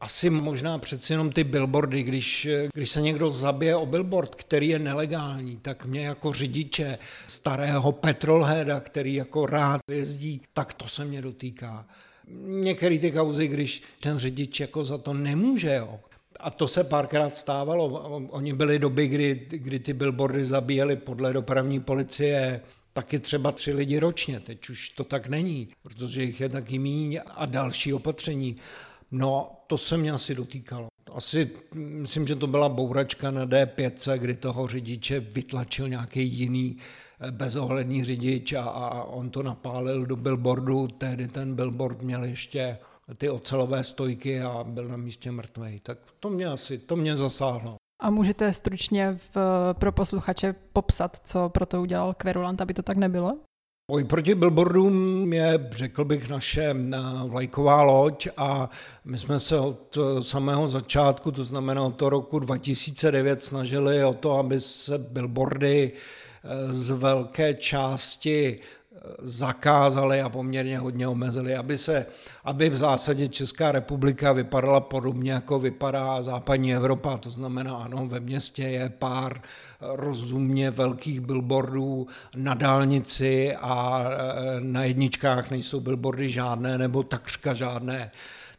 Asi 0.00 0.30
možná 0.30 0.78
přeci 0.78 1.12
jenom 1.12 1.32
ty 1.32 1.44
billboardy, 1.44 2.02
když, 2.02 2.48
když 2.74 2.90
se 2.90 3.00
někdo 3.00 3.32
zabije 3.32 3.76
o 3.76 3.86
billboard, 3.86 4.34
který 4.34 4.68
je 4.68 4.78
nelegální, 4.78 5.56
tak 5.56 5.86
mě 5.86 6.06
jako 6.06 6.32
řidiče 6.32 6.98
starého 7.26 7.92
petrolheada, 7.92 8.80
který 8.80 9.14
jako 9.14 9.46
rád 9.46 9.80
jezdí, 9.90 10.40
tak 10.54 10.74
to 10.74 10.88
se 10.88 11.04
mě 11.04 11.22
dotýká. 11.22 11.86
Některé 12.46 12.98
ty 12.98 13.12
kauzy, 13.12 13.48
když 13.48 13.82
ten 14.00 14.18
řidič 14.18 14.60
jako 14.60 14.84
za 14.84 14.98
to 14.98 15.14
nemůže, 15.14 15.74
jo. 15.74 16.00
A 16.40 16.50
to 16.50 16.68
se 16.68 16.84
párkrát 16.84 17.34
stávalo. 17.34 17.88
Oni 18.30 18.52
byly 18.52 18.78
doby, 18.78 19.08
kdy, 19.08 19.46
kdy 19.50 19.78
ty 19.78 19.92
billboardy 19.92 20.44
zabíjeli 20.44 20.96
podle 20.96 21.32
dopravní 21.32 21.80
policie 21.80 22.60
taky 22.92 23.18
třeba 23.18 23.52
tři 23.52 23.72
lidi 23.72 23.98
ročně. 23.98 24.40
Teď 24.40 24.68
už 24.68 24.90
to 24.90 25.04
tak 25.04 25.28
není, 25.28 25.68
protože 25.82 26.22
jich 26.22 26.40
je 26.40 26.48
taky 26.48 26.78
míň 26.78 27.20
a 27.26 27.46
další 27.46 27.92
opatření. 27.92 28.56
No, 29.10 29.50
to 29.66 29.78
se 29.78 29.96
mě 29.96 30.12
asi 30.12 30.34
dotýkalo. 30.34 30.88
Asi, 31.12 31.50
myslím, 31.74 32.26
že 32.26 32.36
to 32.36 32.46
byla 32.46 32.68
bouračka 32.68 33.30
na 33.30 33.46
D5, 33.46 34.18
kdy 34.18 34.34
toho 34.34 34.66
řidiče 34.66 35.20
vytlačil 35.20 35.88
nějaký 35.88 36.28
jiný 36.28 36.76
eh, 37.20 37.30
bezohledný 37.30 38.04
řidič 38.04 38.52
a, 38.52 38.62
a 38.62 39.04
on 39.04 39.30
to 39.30 39.42
napálil 39.42 40.06
do 40.06 40.16
billboardu. 40.16 40.88
Tehdy 40.88 41.28
ten 41.28 41.54
billboard 41.54 42.02
měl 42.02 42.24
ještě 42.24 42.78
ty 43.14 43.30
ocelové 43.30 43.84
stojky 43.84 44.40
a 44.40 44.64
byl 44.64 44.88
na 44.88 44.96
místě 44.96 45.30
mrtvý. 45.30 45.80
Tak 45.80 45.98
to 46.20 46.30
mě 46.30 46.46
asi, 46.46 46.78
to 46.78 46.96
mě 46.96 47.16
zasáhlo. 47.16 47.76
A 48.02 48.10
můžete 48.10 48.52
stručně 48.52 49.18
v, 49.34 49.36
pro 49.72 49.92
posluchače 49.92 50.54
popsat, 50.72 51.16
co 51.24 51.48
pro 51.48 51.66
to 51.66 51.82
udělal 51.82 52.14
Kverulant, 52.14 52.60
aby 52.60 52.74
to 52.74 52.82
tak 52.82 52.96
nebylo? 52.96 53.38
Boj 53.90 54.04
proti 54.04 54.34
billboardům 54.34 55.32
je, 55.32 55.68
řekl 55.70 56.04
bych, 56.04 56.28
naše 56.28 56.62
eh, 56.64 56.98
vlajková 57.26 57.82
loď 57.82 58.28
a 58.36 58.70
my 59.04 59.18
jsme 59.18 59.38
se 59.38 59.58
od 59.58 59.98
samého 60.20 60.68
začátku, 60.68 61.32
to 61.32 61.44
znamená 61.44 61.82
od 61.82 61.96
toho 61.96 62.10
roku 62.10 62.38
2009, 62.38 63.42
snažili 63.42 64.04
o 64.04 64.14
to, 64.14 64.38
aby 64.38 64.60
se 64.60 64.98
billboardy 64.98 65.92
eh, 65.92 66.72
z 66.72 66.90
velké 66.90 67.54
části 67.54 68.58
zakázali 69.22 70.20
a 70.22 70.28
poměrně 70.28 70.78
hodně 70.78 71.08
omezili, 71.08 71.56
aby, 71.56 71.78
se, 71.78 72.06
aby 72.44 72.70
v 72.70 72.76
zásadě 72.76 73.28
Česká 73.28 73.72
republika 73.72 74.32
vypadala 74.32 74.80
podobně, 74.80 75.32
jako 75.32 75.58
vypadá 75.58 76.22
západní 76.22 76.74
Evropa. 76.74 77.16
To 77.16 77.30
znamená, 77.30 77.76
ano, 77.76 78.06
ve 78.06 78.20
městě 78.20 78.62
je 78.62 78.88
pár 78.88 79.40
rozumně 79.80 80.70
velkých 80.70 81.20
billboardů 81.20 82.06
na 82.36 82.54
dálnici 82.54 83.56
a 83.56 84.04
e, 84.04 84.60
na 84.60 84.84
jedničkách 84.84 85.50
nejsou 85.50 85.80
billboardy 85.80 86.28
žádné 86.28 86.78
nebo 86.78 87.02
takřka 87.02 87.54
žádné. 87.54 88.10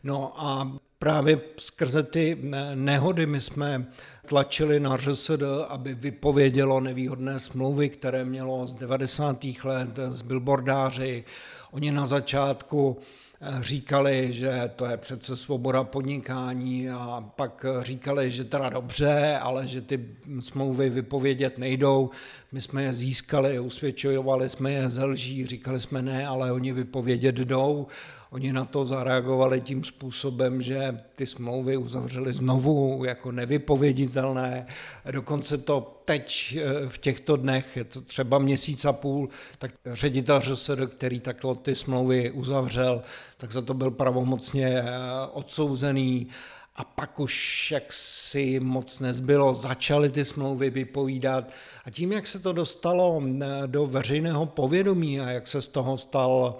No 0.03 0.33
a 0.37 0.71
právě 0.99 1.39
skrze 1.57 2.03
ty 2.03 2.37
nehody 2.75 3.25
my 3.25 3.39
jsme 3.39 3.85
tlačili 4.27 4.79
na 4.79 4.97
ŘSD, 4.97 5.43
aby 5.67 5.93
vypovědělo 5.93 6.79
nevýhodné 6.79 7.39
smlouvy, 7.39 7.89
které 7.89 8.25
mělo 8.25 8.67
z 8.67 8.73
90. 8.73 9.45
let 9.63 9.99
s 10.09 10.21
billboardáři. 10.21 11.23
Oni 11.71 11.91
na 11.91 12.05
začátku 12.05 12.97
eh, 13.41 13.63
říkali, 13.63 14.33
že 14.33 14.71
to 14.75 14.85
je 14.85 14.97
přece 14.97 15.35
svoboda 15.35 15.83
podnikání 15.83 16.89
a 16.89 17.23
pak 17.35 17.65
říkali, 17.81 18.31
že 18.31 18.43
teda 18.43 18.69
dobře, 18.69 19.37
ale 19.41 19.67
že 19.67 19.81
ty 19.81 20.05
smlouvy 20.39 20.89
vypovědět 20.89 21.57
nejdou. 21.57 22.09
My 22.51 22.61
jsme 22.61 22.83
je 22.83 22.93
získali, 22.93 23.59
usvědčovali 23.59 24.49
jsme 24.49 24.71
je 24.71 24.89
ze 24.89 25.05
lží, 25.05 25.45
říkali 25.45 25.79
jsme 25.79 26.01
ne, 26.01 26.27
ale 26.27 26.51
oni 26.51 26.71
vypovědět 26.73 27.35
jdou. 27.35 27.87
Oni 28.31 28.53
na 28.53 28.65
to 28.65 28.85
zareagovali 28.85 29.61
tím 29.61 29.83
způsobem, 29.83 30.61
že 30.61 30.99
ty 31.15 31.25
smlouvy 31.25 31.77
uzavřeli 31.77 32.33
znovu 32.33 33.03
jako 33.05 33.31
nevypověditelné. 33.31 34.65
Dokonce 35.11 35.57
to 35.57 36.01
teď 36.05 36.57
eh, 36.59 36.89
v 36.89 36.97
těchto 36.97 37.35
dnech, 37.37 37.77
je 37.77 37.83
to 37.83 38.01
třeba 38.01 38.39
měsíc 38.39 38.85
a 38.85 38.93
půl, 38.93 39.29
tak 39.57 39.71
ředitel 39.85 40.41
ŘSD, 40.41 40.71
který 40.87 41.19
takto 41.19 41.55
ty 41.55 41.75
smlouvy 41.75 42.31
uzavřel, 42.31 43.01
tak 43.37 43.51
za 43.51 43.61
to 43.61 43.73
byl 43.73 43.91
pravomocně 43.91 44.67
eh, 44.67 44.85
odsouzený 45.31 46.27
a 46.75 46.83
pak 46.83 47.19
už 47.19 47.71
jak 47.71 47.93
si 47.93 48.59
moc 48.59 48.99
nezbylo, 48.99 49.53
začaly 49.53 50.09
ty 50.09 50.25
smlouvy 50.25 50.69
vypovídat 50.69 51.51
a 51.85 51.89
tím, 51.89 52.11
jak 52.11 52.27
se 52.27 52.39
to 52.39 52.53
dostalo 52.53 53.23
eh, 53.23 53.45
do 53.65 53.87
veřejného 53.87 54.45
povědomí 54.45 55.19
a 55.19 55.29
jak 55.29 55.47
se 55.47 55.61
z 55.61 55.67
toho 55.67 55.97
stal 55.97 56.57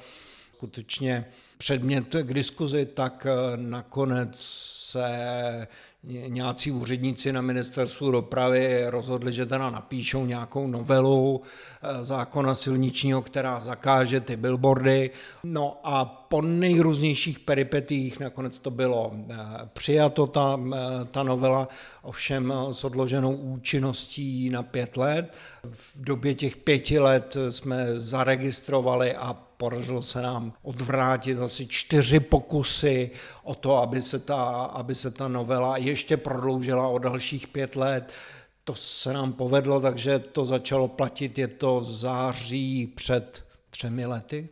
skutečně 0.57 1.25
předmět 1.57 2.15
k 2.21 2.33
diskuzi, 2.33 2.85
tak 2.85 3.27
eh, 3.29 3.57
nakonec 3.57 4.29
se 4.89 5.07
nějací 6.27 6.71
úředníci 6.71 7.33
na 7.33 7.41
ministerstvu 7.41 8.11
dopravy 8.11 8.85
rozhodli, 8.87 9.33
že 9.33 9.45
teda 9.45 9.69
napíšou 9.69 10.25
nějakou 10.25 10.67
novelu 10.67 11.41
eh, 11.41 12.03
zákona 12.03 12.55
silničního, 12.55 13.21
která 13.21 13.59
zakáže 13.59 14.19
ty 14.21 14.35
billboardy. 14.35 15.09
No 15.43 15.79
a 15.83 16.05
po 16.27 16.41
nejrůznějších 16.41 17.39
peripetích 17.39 18.19
nakonec 18.19 18.59
to 18.59 18.71
bylo 18.71 19.11
eh, 19.29 19.35
přijato, 19.73 20.27
ta, 20.27 20.59
eh, 20.75 21.05
ta 21.05 21.23
novela, 21.23 21.67
ovšem 22.01 22.53
s 22.71 22.83
odloženou 22.83 23.35
účinností 23.35 24.49
na 24.49 24.63
pět 24.63 24.97
let. 24.97 25.37
V 25.63 26.01
době 26.01 26.35
těch 26.35 26.57
pěti 26.57 26.99
let 26.99 27.37
jsme 27.49 27.99
zaregistrovali 27.99 29.15
a 29.15 29.33
podařilo 29.57 30.01
se 30.01 30.21
nám 30.21 30.53
odvrátit 30.61 31.39
asi 31.39 31.67
čtyři 31.67 32.19
pokusy 32.19 33.11
o 33.43 33.55
to, 33.55 33.77
aby 33.77 34.01
se 34.01 34.19
ta, 34.19 34.43
aby 34.63 34.95
se 34.95 35.11
ta 35.11 35.27
novela 35.27 35.77
ještě 35.77 36.17
prodloužila 36.17 36.87
o 36.87 36.97
dalších 36.97 37.47
pět 37.47 37.75
let. 37.75 38.11
To 38.63 38.75
se 38.75 39.13
nám 39.13 39.33
povedlo, 39.33 39.81
takže 39.81 40.19
to 40.19 40.45
začalo 40.45 40.87
platit, 40.87 41.37
je 41.37 41.47
to 41.47 41.83
září 41.83 42.87
před 42.87 43.45
třemi 43.69 44.05
lety. 44.05 44.49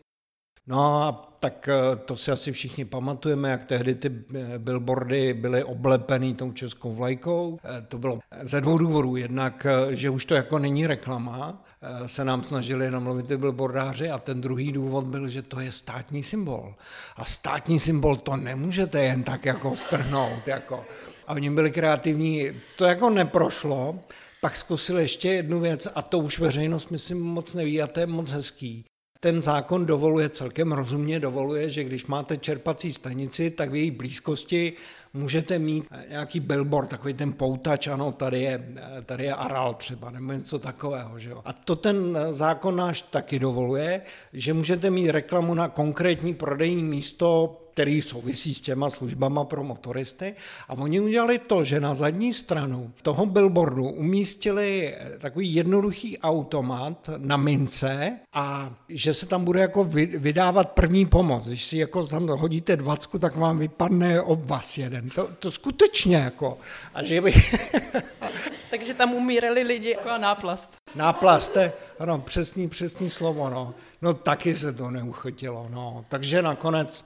No 0.67 1.03
a 1.03 1.34
tak 1.45 1.69
eh, 1.69 1.95
to 2.05 2.17
si 2.17 2.31
asi 2.31 2.51
všichni 2.51 2.85
pamatujeme, 2.85 3.49
jak 3.49 3.65
tehdy 3.65 3.95
ty 3.95 4.11
eh, 4.35 4.57
billboardy 4.57 5.33
byly 5.33 5.63
oblepený 5.63 6.33
tou 6.33 6.51
českou 6.51 6.93
vlajkou. 6.93 7.59
Eh, 7.63 7.85
to 7.87 7.97
bylo 7.97 8.19
ze 8.41 8.61
dvou 8.61 8.77
důvodů. 8.77 9.15
Jednak, 9.15 9.67
že 9.89 10.09
už 10.09 10.25
to 10.25 10.35
jako 10.35 10.59
není 10.59 10.87
reklama, 10.87 11.63
se 12.05 12.25
nám 12.25 12.43
snažili 12.43 12.91
namluvit 12.91 13.27
ty 13.27 13.37
billboardáři 13.37 14.09
a 14.09 14.17
ten 14.17 14.41
druhý 14.41 14.71
důvod 14.71 15.05
byl, 15.05 15.27
že 15.29 15.41
to 15.41 15.59
je 15.59 15.71
státní 15.71 16.23
symbol. 16.23 16.75
A 17.15 17.25
státní 17.25 17.79
symbol 17.79 18.15
to 18.15 18.37
nemůžete 18.37 19.03
jen 19.03 19.23
tak 19.23 19.45
jako 19.45 19.75
strhnout. 19.75 20.47
Jako. 20.47 20.85
A 21.27 21.33
oni 21.33 21.49
byli 21.49 21.71
kreativní. 21.71 22.51
To 22.77 22.85
jako 22.85 23.09
neprošlo, 23.09 23.99
pak 24.41 24.55
zkusili 24.55 25.01
ještě 25.01 25.29
jednu 25.29 25.59
věc 25.59 25.87
a 25.95 26.01
to 26.01 26.19
už 26.19 26.39
veřejnost 26.39 26.91
myslím 26.91 27.21
moc 27.21 27.53
neví 27.53 27.81
a 27.81 27.87
to 27.87 27.99
je 27.99 28.07
moc 28.07 28.31
hezký 28.31 28.85
ten 29.25 29.41
zákon 29.41 29.85
dovoluje, 29.85 30.29
celkem 30.29 30.71
rozumně 30.71 31.19
dovoluje, 31.19 31.69
že 31.69 31.83
když 31.83 32.05
máte 32.05 32.37
čerpací 32.37 32.93
stanici, 32.93 33.49
tak 33.49 33.71
v 33.71 33.75
její 33.75 33.91
blízkosti 33.91 34.73
můžete 35.13 35.59
mít 35.59 35.85
nějaký 36.09 36.39
billboard, 36.39 36.89
takový 36.89 37.13
ten 37.13 37.33
poutač, 37.33 37.87
ano, 37.87 38.11
tady 38.11 38.41
je, 38.41 38.67
tady 39.05 39.23
je 39.23 39.33
aral 39.33 39.73
třeba, 39.73 40.09
nebo 40.11 40.33
něco 40.33 40.59
takového. 40.59 41.19
Že 41.19 41.29
jo? 41.29 41.41
A 41.45 41.53
to 41.53 41.75
ten 41.75 42.17
zákon 42.31 42.75
náš 42.75 43.01
taky 43.01 43.39
dovoluje, 43.39 44.01
že 44.33 44.53
můžete 44.53 44.89
mít 44.89 45.11
reklamu 45.11 45.53
na 45.53 45.69
konkrétní 45.69 46.33
prodejní 46.33 46.83
místo 46.83 47.57
který 47.75 48.01
souvisí 48.01 48.53
s 48.53 48.61
těma 48.61 48.89
službama 48.89 49.43
pro 49.43 49.63
motoristy. 49.63 50.35
A 50.69 50.73
oni 50.73 50.99
udělali 50.99 51.39
to, 51.39 51.63
že 51.63 51.79
na 51.79 51.93
zadní 51.93 52.33
stranu 52.33 52.91
toho 53.01 53.25
billboardu 53.25 53.89
umístili 53.89 54.95
takový 55.19 55.55
jednoduchý 55.55 56.17
automat 56.17 57.09
na 57.17 57.37
mince 57.37 58.19
a 58.33 58.73
že 58.89 59.13
se 59.13 59.25
tam 59.25 59.43
bude 59.43 59.59
jako 59.59 59.83
vydávat 60.17 60.71
první 60.71 61.05
pomoc. 61.05 61.47
Když 61.47 61.65
si 61.65 61.77
jako 61.77 62.07
tam 62.07 62.27
hodíte 62.27 62.77
dvacku, 62.77 63.19
tak 63.19 63.35
vám 63.35 63.59
vypadne 63.59 64.21
obvaz 64.21 64.77
jeden. 64.77 65.09
To, 65.09 65.29
to 65.39 65.51
skutečně 65.51 66.17
jako. 66.17 66.57
A 66.93 67.03
že 67.03 67.21
by... 67.21 67.33
Takže 68.69 68.93
tam 68.93 69.13
umírali 69.13 69.63
lidi. 69.63 69.89
Jako 69.89 70.09
náplast. 70.17 70.75
Náplast, 70.95 71.57
ano, 71.99 72.19
přesný, 72.19 72.69
přesný 72.69 73.09
slovo, 73.09 73.49
no. 73.49 73.73
No 74.01 74.13
taky 74.13 74.55
se 74.55 74.73
to 74.73 74.91
neuchytilo, 74.91 75.67
no. 75.69 76.05
Takže 76.09 76.41
nakonec 76.41 77.05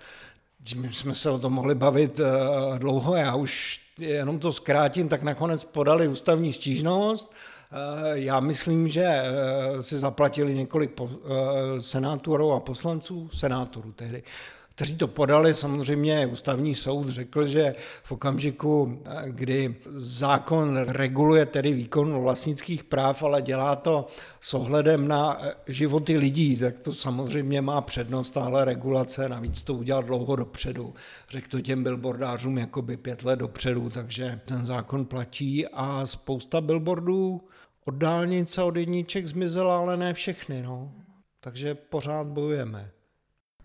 my 0.75 0.93
jsme 0.93 1.15
se 1.15 1.29
o 1.29 1.39
tom 1.39 1.53
mohli 1.53 1.75
bavit 1.75 2.19
uh, 2.19 2.79
dlouho, 2.79 3.15
já 3.15 3.35
už 3.35 3.81
jenom 3.99 4.39
to 4.39 4.51
zkrátím, 4.51 5.09
tak 5.09 5.23
nakonec 5.23 5.63
podali 5.63 6.07
ústavní 6.07 6.53
stížnost. 6.53 7.31
Uh, 7.31 7.77
já 8.13 8.39
myslím, 8.39 8.87
že 8.87 9.23
uh, 9.75 9.79
si 9.79 9.97
zaplatili 9.97 10.53
několik 10.53 11.01
senátorů 11.79 12.51
a 12.51 12.59
poslanců, 12.59 13.29
senátorů 13.33 13.91
tehdy, 13.91 14.23
kteří 14.79 14.95
to 14.95 15.07
podali. 15.07 15.53
Samozřejmě 15.53 16.27
ústavní 16.27 16.75
soud 16.75 17.07
řekl, 17.07 17.45
že 17.45 17.75
v 18.03 18.11
okamžiku, 18.11 19.01
kdy 19.25 19.75
zákon 19.95 20.77
reguluje 20.77 21.45
tedy 21.45 21.73
výkon 21.73 22.19
vlastnických 22.19 22.83
práv, 22.83 23.23
ale 23.23 23.41
dělá 23.41 23.75
to 23.75 24.07
s 24.41 24.53
ohledem 24.53 25.07
na 25.07 25.41
životy 25.67 26.17
lidí, 26.17 26.57
tak 26.57 26.79
to 26.79 26.93
samozřejmě 26.93 27.61
má 27.61 27.81
přednost 27.81 28.29
tahle 28.29 28.65
regulace, 28.65 29.29
navíc 29.29 29.61
to 29.61 29.73
udělal 29.73 30.03
dlouho 30.03 30.35
dopředu. 30.35 30.93
Řekl 31.29 31.47
to 31.49 31.61
těm 31.61 31.83
billboardářům 31.83 32.57
jakoby 32.57 32.97
pět 32.97 33.23
let 33.23 33.39
dopředu, 33.39 33.89
takže 33.89 34.39
ten 34.45 34.65
zákon 34.65 35.05
platí 35.05 35.67
a 35.67 36.05
spousta 36.05 36.61
billboardů 36.61 37.41
od 37.85 37.95
dálnice, 37.95 38.63
od 38.63 38.75
jedniček 38.75 39.27
zmizela, 39.27 39.77
ale 39.77 39.97
ne 39.97 40.13
všechny. 40.13 40.63
No. 40.63 40.91
Takže 41.39 41.75
pořád 41.75 42.27
bojujeme. 42.27 42.91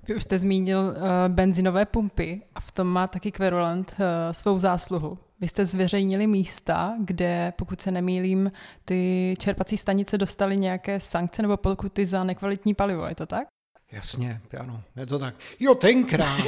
Vy 0.09 0.15
už 0.15 0.23
jste 0.23 0.39
zmínil 0.39 0.79
uh, 0.79 0.95
benzinové 1.29 1.87
pumpy 1.87 2.43
a 2.55 2.61
v 2.61 2.73
tom 2.73 2.87
má 2.87 3.07
taky 3.07 3.33
Querulant 3.33 3.93
uh, 3.93 4.05
svou 4.33 4.59
zásluhu. 4.59 5.19
Vy 5.41 5.49
jste 5.49 5.67
zveřejnili 5.67 6.27
místa, 6.27 6.95
kde, 7.01 7.53
pokud 7.57 7.81
se 7.81 7.91
nemýlím, 7.91 8.53
ty 8.85 9.35
čerpací 9.39 9.77
stanice 9.77 10.19
dostaly 10.19 10.57
nějaké 10.57 11.01
sankce 11.01 11.43
nebo 11.43 11.57
pokuty 11.57 12.07
za 12.07 12.25
nekvalitní 12.25 12.75
palivo, 12.75 13.07
je 13.07 13.15
to 13.15 13.27
tak? 13.27 13.49
Jasně, 13.93 14.41
ano, 14.59 14.83
je 14.97 15.07
to 15.07 15.19
tak. 15.19 15.35
Jo, 15.61 15.75
tenkrát. 15.75 16.41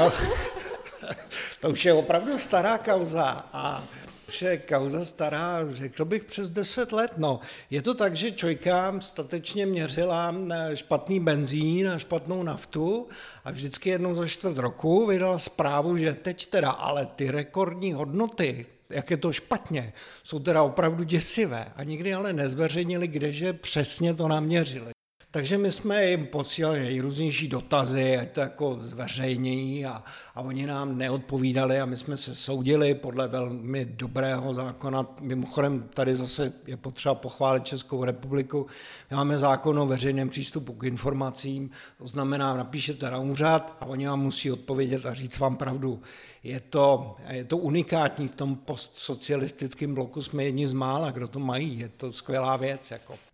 to 1.60 1.70
už 1.70 1.84
je 1.84 1.92
opravdu 1.92 2.38
stará 2.38 2.78
kauza 2.78 3.44
a 3.52 3.84
už 4.28 4.42
je 4.42 4.58
kauza 4.58 5.04
stará, 5.04 5.58
řekl 5.72 6.04
bych, 6.04 6.24
přes 6.24 6.50
10 6.50 6.92
let. 6.92 7.12
No, 7.16 7.40
je 7.70 7.82
to 7.82 7.94
tak, 7.94 8.16
že 8.16 8.32
Čojka 8.32 9.00
statečně 9.00 9.66
měřila 9.66 10.34
eh, 10.50 10.76
špatný 10.76 11.20
benzín 11.20 11.88
a 11.88 11.98
špatnou 11.98 12.42
naftu 12.42 13.08
a 13.44 13.50
vždycky 13.50 13.90
jednou 13.90 14.14
za 14.14 14.26
čtvrt 14.26 14.58
roku 14.58 15.06
vydala 15.06 15.38
zprávu, 15.38 15.96
že 15.96 16.14
teď 16.14 16.46
teda, 16.46 16.70
ale 16.70 17.06
ty 17.06 17.30
rekordní 17.30 17.92
hodnoty, 17.92 18.66
jak 18.90 19.10
je 19.10 19.16
to 19.16 19.32
špatně, 19.32 19.92
jsou 20.22 20.38
teda 20.38 20.62
opravdu 20.62 21.04
děsivé. 21.04 21.72
A 21.76 21.84
nikdy 21.84 22.14
ale 22.14 22.32
nezveřejnili, 22.32 23.08
kdeže 23.08 23.52
přesně 23.52 24.14
to 24.14 24.28
naměřili. 24.28 24.97
Takže 25.30 25.58
my 25.58 25.70
jsme 25.70 26.06
jim 26.06 26.26
posílali 26.26 26.80
nejrůznější 26.80 27.48
dotazy, 27.48 28.16
ať 28.16 28.30
to 28.30 28.40
jako 28.40 28.76
zveřejnění 28.80 29.86
a, 29.86 30.02
a 30.34 30.40
oni 30.40 30.66
nám 30.66 30.98
neodpovídali 30.98 31.80
a 31.80 31.86
my 31.86 31.96
jsme 31.96 32.16
se 32.16 32.34
soudili 32.34 32.94
podle 32.94 33.28
velmi 33.28 33.84
dobrého 33.84 34.54
zákona. 34.54 35.06
Mimochodem 35.20 35.88
tady 35.94 36.14
zase 36.14 36.52
je 36.66 36.76
potřeba 36.76 37.14
pochválit 37.14 37.64
Českou 37.64 38.04
republiku. 38.04 38.66
My 39.10 39.16
máme 39.16 39.38
zákon 39.38 39.78
o 39.78 39.86
veřejném 39.86 40.28
přístupu 40.28 40.72
k 40.72 40.84
informacím, 40.84 41.70
to 41.98 42.08
znamená, 42.08 42.56
napíšete 42.56 43.10
na 43.10 43.18
úřad 43.18 43.76
a 43.80 43.86
oni 43.86 44.06
vám 44.06 44.20
musí 44.20 44.52
odpovědět 44.52 45.06
a 45.06 45.14
říct 45.14 45.38
vám 45.38 45.56
pravdu. 45.56 46.02
Je 46.42 46.60
to, 46.60 47.16
je 47.30 47.44
to 47.44 47.56
unikátní, 47.56 48.28
v 48.28 48.36
tom 48.36 48.56
postsocialistickém 48.56 49.94
bloku 49.94 50.22
jsme 50.22 50.44
jedni 50.44 50.68
z 50.68 50.72
mála, 50.72 51.10
kdo 51.10 51.28
to 51.28 51.38
mají, 51.38 51.78
je 51.78 51.88
to 51.88 52.12
skvělá 52.12 52.56
věc. 52.56 52.90
Jako. 52.90 53.27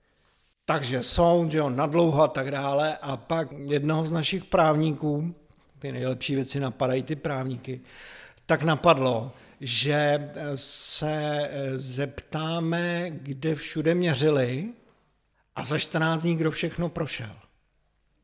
Takže 0.65 1.03
soud, 1.03 1.51
že 1.51 1.59
jo, 1.59 1.71
nadlouho 1.71 2.23
a 2.23 2.29
tak 2.29 2.51
dále. 2.51 2.97
A 2.97 3.17
pak 3.17 3.49
jednoho 3.67 4.07
z 4.07 4.13
našich 4.13 4.45
právníků, 4.45 5.35
ty 5.79 5.93
nejlepší 5.93 6.35
věci 6.35 6.61
napadají 6.61 7.03
ty 7.03 7.17
právníky, 7.17 7.81
tak 8.47 8.63
napadlo, 8.63 9.33
že 9.61 10.31
se 10.55 11.51
zeptáme, 11.75 13.11
kde 13.11 13.55
všude 13.55 13.95
měřili 13.95 14.69
a 15.57 15.65
za 15.65 15.79
14 15.79 16.23
dní 16.23 16.37
kdo 16.37 16.51
všechno 16.51 16.89
prošel. 16.89 17.37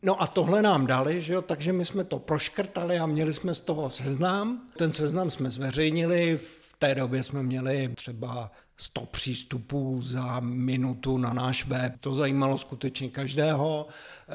No 0.03 0.23
a 0.23 0.27
tohle 0.27 0.63
nám 0.63 0.87
dali, 0.87 1.21
že 1.21 1.33
jo, 1.33 1.43
takže 1.43 1.73
my 1.73 1.85
jsme 1.85 2.05
to 2.05 2.19
proškrtali 2.19 2.99
a 2.99 3.07
měli 3.07 3.33
jsme 3.33 3.55
z 3.55 3.61
toho 3.61 3.91
seznam. 3.91 4.61
Ten 4.77 4.93
seznam 4.93 5.31
jsme 5.31 5.51
zveřejnili, 5.51 6.37
v 6.37 6.75
té 6.79 6.95
době 6.95 7.23
jsme 7.23 7.43
měli 7.43 7.93
třeba 7.95 8.51
100 8.81 9.07
přístupů 9.07 10.03
za 10.03 10.41
minutu 10.41 11.19
na 11.19 11.33
náš 11.33 11.67
web. 11.67 11.93
To 12.01 12.13
zajímalo 12.13 12.59
skutečně 12.59 13.09
každého. 13.09 13.87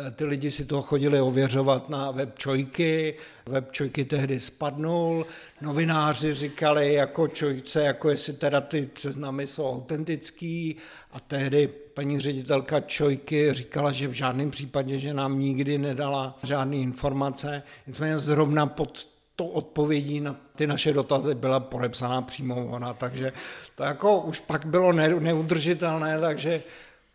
Eh, 0.07 0.11
ty 0.11 0.25
lidi 0.25 0.51
si 0.51 0.65
to 0.65 0.81
chodili 0.81 1.21
ověřovat 1.21 1.89
na 1.89 2.11
web 2.11 2.39
Čojky. 2.39 3.15
Web 3.45 3.71
Čojky 3.71 4.05
tehdy 4.05 4.39
spadnul. 4.39 5.25
Novináři 5.61 6.33
říkali 6.33 6.93
jako 6.93 7.27
Čojce, 7.27 7.83
jako 7.83 8.09
jestli 8.09 8.33
teda 8.33 8.61
ty 8.61 8.89
seznamy 8.93 9.47
jsou 9.47 9.71
autentický. 9.71 10.75
A 11.11 11.19
tehdy 11.19 11.67
paní 11.67 12.19
ředitelka 12.19 12.79
Čojky 12.79 13.53
říkala, 13.53 13.91
že 13.91 14.07
v 14.07 14.13
žádném 14.13 14.51
případě, 14.51 14.99
že 14.99 15.13
nám 15.13 15.39
nikdy 15.39 15.77
nedala 15.77 16.39
žádné 16.43 16.75
informace. 16.77 17.63
Nicméně 17.87 18.17
zrovna 18.17 18.65
pod 18.65 19.14
to 19.35 19.45
odpovědí 19.45 20.19
na 20.19 20.35
ty 20.55 20.67
naše 20.67 20.93
dotazy 20.93 21.35
byla 21.35 21.59
podepsaná 21.59 22.21
přímo 22.21 22.67
ona, 22.67 22.93
takže 22.93 23.33
to 23.75 23.83
jako 23.83 24.21
už 24.21 24.39
pak 24.39 24.65
bylo 24.65 24.91
neudržitelné, 25.19 26.19
takže 26.19 26.63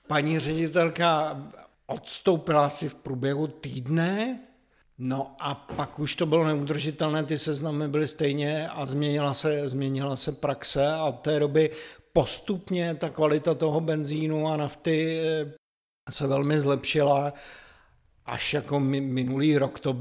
paní 0.07 0.39
ředitelka 0.39 1.41
odstoupila 1.87 2.69
si 2.69 2.89
v 2.89 2.95
průběhu 2.95 3.47
týdne, 3.47 4.41
no 4.99 5.37
a 5.39 5.55
pak 5.55 5.99
už 5.99 6.15
to 6.15 6.27
bylo 6.27 6.45
neudržitelné, 6.45 7.25
ty 7.25 7.39
seznamy 7.39 7.89
byly 7.89 8.07
stejně 8.07 8.69
a 8.69 8.87
změnila 8.87 9.35
se, 9.35 9.69
změnila 9.69 10.17
se 10.17 10.33
praxe 10.33 10.93
a 10.93 11.05
od 11.05 11.21
té 11.21 11.39
doby 11.39 11.71
postupně 12.13 12.95
ta 12.95 13.11
kvalita 13.11 13.55
toho 13.55 13.81
benzínu 13.81 14.49
a 14.49 14.57
nafty 14.57 15.21
eh, 15.21 15.53
se 16.11 16.27
velmi 16.27 16.61
zlepšila 16.61 17.33
až 18.27 18.55
jako 18.55 18.81
minulý 18.81 19.59
rok 19.59 19.81
to 19.81 19.93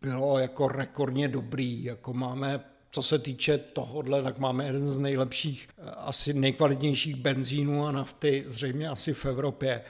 bylo 0.00 0.38
jako 0.38 0.68
rekordně 0.68 1.28
dobrý, 1.28 1.84
jako 1.84 2.12
máme 2.12 2.60
co 2.90 3.02
se 3.02 3.18
týče 3.18 3.58
tohohle, 3.58 4.22
tak 4.22 4.38
máme 4.38 4.64
jeden 4.64 4.86
z 4.86 4.98
nejlepších, 4.98 5.68
asi 5.96 6.32
nejkvalitnějších 6.34 7.16
benzínů 7.16 7.86
a 7.86 7.92
nafty 7.92 8.44
zřejmě 8.46 8.88
asi 8.88 9.14
v 9.14 9.26
Evropě. 9.26 9.84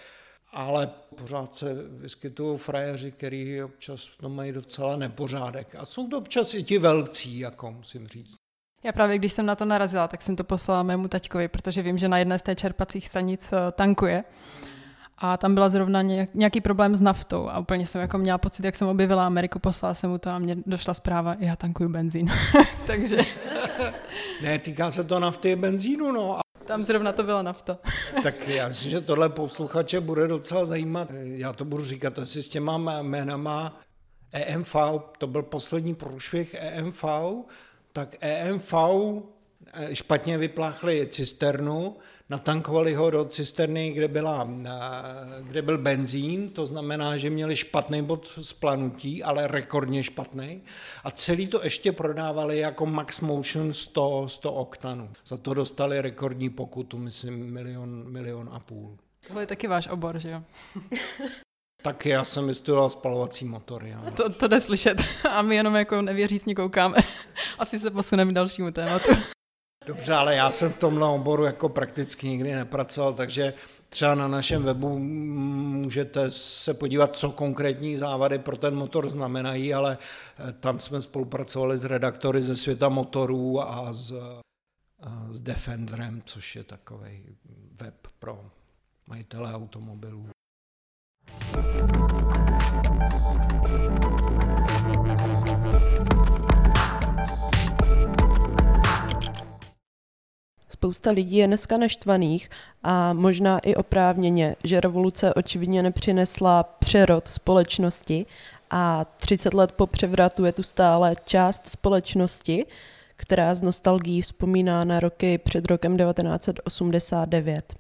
Ale 0.53 0.91
pořád 1.17 1.55
se 1.55 1.75
vyskytují 1.89 2.59
frajeři, 2.59 3.13
který 3.13 3.63
občas 3.63 4.07
v 4.07 4.17
tom 4.17 4.37
mají 4.37 4.53
docela 4.53 4.97
nepořádek. 4.97 5.75
A 5.75 5.85
jsou 5.85 6.09
to 6.09 6.19
občas 6.19 6.55
i 6.55 6.63
ti 6.63 6.79
velcí, 6.79 7.39
jako 7.39 7.71
musím 7.71 8.09
říct. 8.09 8.37
Já 8.85 8.93
právě, 8.93 9.19
když 9.19 9.33
jsem 9.33 9.47
na 9.47 9.55
to 9.55 9.65
narazila, 9.65 10.09
tak 10.09 10.23
jsem 10.23 10.37
to 10.37 10.45
poslala 10.45 10.83
mému 10.83 11.09
taťkovi, 11.09 11.49
protože 11.49 11.83
vím, 11.83 11.99
že 11.99 12.09
na 12.09 12.19
jedné 12.19 12.39
z 12.39 12.43
té 12.43 12.55
čerpacích 12.55 13.09
stanic 13.09 13.53
eh, 13.53 13.73
tankuje. 13.73 14.25
A 15.21 15.37
tam 15.37 15.55
byla 15.55 15.69
zrovna 15.69 16.03
nějaký 16.35 16.61
problém 16.61 16.97
s 16.97 17.01
naftou 17.01 17.49
a 17.49 17.59
úplně 17.59 17.87
jsem 17.87 18.01
jako 18.01 18.19
měla 18.19 18.39
pocit, 18.39 18.65
jak 18.65 18.75
jsem 18.77 18.89
objevila 18.89 19.27
Ameriku, 19.27 19.59
poslala 19.59 19.95
jsem 19.95 20.11
mu 20.11 20.19
to 20.19 20.31
a 20.31 20.39
mě 20.39 20.57
došla 20.67 20.95
zpráva, 20.95 21.37
já 21.39 21.57
tankuju 21.57 21.89
benzín. 21.89 22.29
Takže... 22.87 23.17
ne, 24.43 24.59
týká 24.59 24.91
se 24.91 25.05
to 25.05 25.19
nafty 25.21 25.53
a 25.53 25.57
benzínu, 25.57 26.13
no. 26.13 26.41
Tam 26.65 26.85
zrovna 26.85 27.13
to 27.13 27.23
byla 27.23 27.43
nafta. 27.43 27.79
tak 28.23 28.49
já 28.49 28.69
myslím, 28.69 28.91
že 28.91 29.01
tohle 29.01 29.29
posluchače 29.29 30.01
bude 30.01 30.29
docela 30.29 30.65
zajímat. 30.65 31.09
Já 31.15 31.53
to 31.53 31.65
budu 31.65 31.85
říkat 31.85 32.19
asi 32.19 32.43
s 32.43 32.49
těma 32.49 33.03
jménama. 33.03 33.81
EMV, 34.33 34.77
to 35.19 35.27
byl 35.27 35.43
poslední 35.43 35.95
průšvih 35.95 36.57
EMV, 36.59 37.05
tak 37.93 38.17
EMV 38.21 38.75
eh, 39.73 39.95
špatně 39.95 40.39
vypláchli 40.39 41.09
cisternu, 41.11 41.97
natankovali 42.31 42.95
ho 42.95 43.11
do 43.11 43.25
cisterny, 43.25 43.91
kde, 43.91 44.09
byla, 44.09 44.49
eh, 44.65 44.71
kde 45.43 45.63
byl 45.63 45.79
benzín, 45.79 46.51
to 46.51 46.67
znamená, 46.67 47.17
že 47.17 47.31
měli 47.31 47.57
špatný 47.57 48.03
bod 48.03 48.33
splanutí, 48.41 49.23
ale 49.23 49.47
rekordně 49.47 50.03
špatný. 50.03 50.63
A 51.05 51.11
celý 51.11 51.47
to 51.49 51.65
ještě 51.65 51.93
prodávali 51.93 52.59
jako 52.59 52.87
Max 52.87 53.21
Motion 53.21 53.73
100, 53.73 54.29
100 54.29 54.53
oktanů. 54.53 55.11
Za 55.27 55.37
to 55.37 55.55
dostali 55.55 56.01
rekordní 56.01 56.51
pokutu, 56.51 56.99
myslím, 56.99 57.53
milion, 57.53 58.13
milion 58.13 58.51
a 58.53 58.61
půl. 58.61 58.97
Tohle 59.27 59.43
je 59.43 59.47
taky 59.47 59.69
váš 59.69 59.89
obor, 59.89 60.19
že 60.19 60.31
jo? 60.31 60.43
Tak 61.83 62.07
já 62.07 62.25
jsem 62.25 62.47
vystudoval 62.47 62.89
spalovací 62.89 63.45
motory. 63.45 63.95
Ano. 63.95 64.11
To, 64.11 64.31
to 64.31 64.49
jde 64.49 64.61
slyšet 64.61 65.05
a 65.31 65.43
my 65.43 65.57
jenom 65.57 65.75
jako 65.75 66.03
nevěřícně 66.03 66.55
koukáme. 66.55 66.97
Asi 67.59 67.79
se 67.79 67.91
posuneme 67.91 68.31
k 68.31 68.35
dalšímu 68.35 68.71
tématu. 68.71 69.11
Dobře, 69.89 70.15
ale 70.15 70.35
já 70.35 70.51
jsem 70.51 70.73
v 70.73 70.77
tomhle 70.77 71.09
oboru 71.09 71.45
jako 71.45 71.69
prakticky 71.69 72.29
nikdy 72.29 72.55
nepracoval, 72.55 73.13
takže 73.15 73.55
třeba 73.89 74.15
na 74.15 74.29
našem 74.29 74.63
webu 74.63 74.99
můžete 74.99 76.31
se 76.31 76.75
podívat, 76.75 77.17
co 77.17 77.31
konkrétní 77.31 77.97
závady 77.97 78.39
pro 78.39 78.57
ten 78.57 78.75
motor 78.75 79.11
znamenají, 79.11 79.75
ale 79.75 79.99
eh, 80.49 80.53
tam 80.53 80.81
jsme 80.81 81.03
spolupracovali 81.03 81.79
s 81.79 81.85
redaktory 81.85 82.43
ze 82.43 82.57
světa 82.57 82.89
motorů 82.89 83.61
a 83.61 83.93
s, 83.93 84.13
a 85.03 85.27
s 85.31 85.43
Defenderem, 85.43 86.23
což 86.25 86.57
je 86.57 86.65
takový 86.65 87.25
web 87.81 87.95
pro 88.19 88.41
majitele 89.07 89.55
automobilů. 89.55 90.29
Spousta 100.79 101.11
lidí 101.11 101.37
je 101.37 101.47
dneska 101.47 101.77
naštvaných 101.77 102.51
a 102.83 103.13
možná 103.13 103.59
i 103.59 103.75
oprávněně, 103.75 104.57
že 104.65 104.81
revoluce 104.81 105.35
očividně 105.35 105.83
nepřinesla 105.83 106.63
přerod 106.63 107.29
společnosti 107.29 108.27
a 108.71 109.05
30 109.05 109.55
let 109.55 109.73
po 109.73 109.87
převratu 109.87 110.45
je 110.45 110.53
tu 110.53 110.63
stále 110.63 111.15
část 111.25 111.69
společnosti, 111.69 112.67
která 113.17 113.55
z 113.55 113.63
nostalgií 113.63 114.23
vzpomíná 114.23 114.85
na 114.85 115.01
roky 115.01 115.39
před 115.39 115.67
rokem 115.67 115.97
1989. 115.97 117.75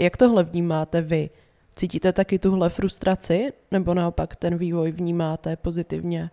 Jak 0.00 0.16
tohle 0.16 0.44
vnímáte 0.44 1.02
vy? 1.02 1.30
Cítíte 1.76 2.12
taky 2.12 2.38
tuhle 2.38 2.70
frustraci, 2.70 3.52
nebo 3.70 3.94
naopak 3.94 4.36
ten 4.36 4.58
vývoj 4.58 4.92
vnímáte 4.92 5.56
pozitivně? 5.56 6.30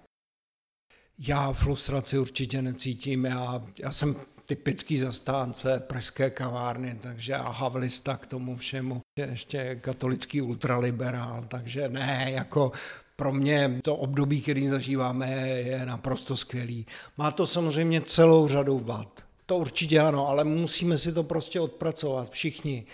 Já 1.28 1.54
frustraci 1.54 2.20
určitě 2.20 2.62
necítím. 2.62 3.26
Já, 3.26 3.64
já 3.84 3.92
jsem 3.92 4.16
typický 4.52 5.00
zastánce 5.00 5.80
pražské 5.88 6.30
kavárny, 6.30 6.98
takže 7.02 7.36
a 7.36 7.50
havlista 7.50 8.18
k 8.18 8.28
tomu 8.28 8.58
všemu. 8.58 9.02
Ještě 9.20 9.76
katolický 9.82 10.42
ultraliberál, 10.42 11.46
takže 11.48 11.90
ne, 11.90 12.32
jako 12.34 12.72
pro 13.16 13.34
mě 13.34 13.80
to 13.84 13.96
období, 13.96 14.42
který 14.42 14.70
zažíváme, 14.70 15.30
je 15.48 15.86
naprosto 15.86 16.38
skvělý. 16.38 16.86
Má 17.18 17.32
to 17.32 17.48
samozřejmě 17.48 18.02
celou 18.02 18.48
řadu 18.48 18.80
vad. 18.80 19.22
To 19.46 19.58
určitě 19.58 20.00
ano, 20.00 20.28
ale 20.28 20.44
musíme 20.44 20.98
si 20.98 21.14
to 21.14 21.24
prostě 21.24 21.60
odpracovat 21.60 22.32
všichni. 22.32 22.86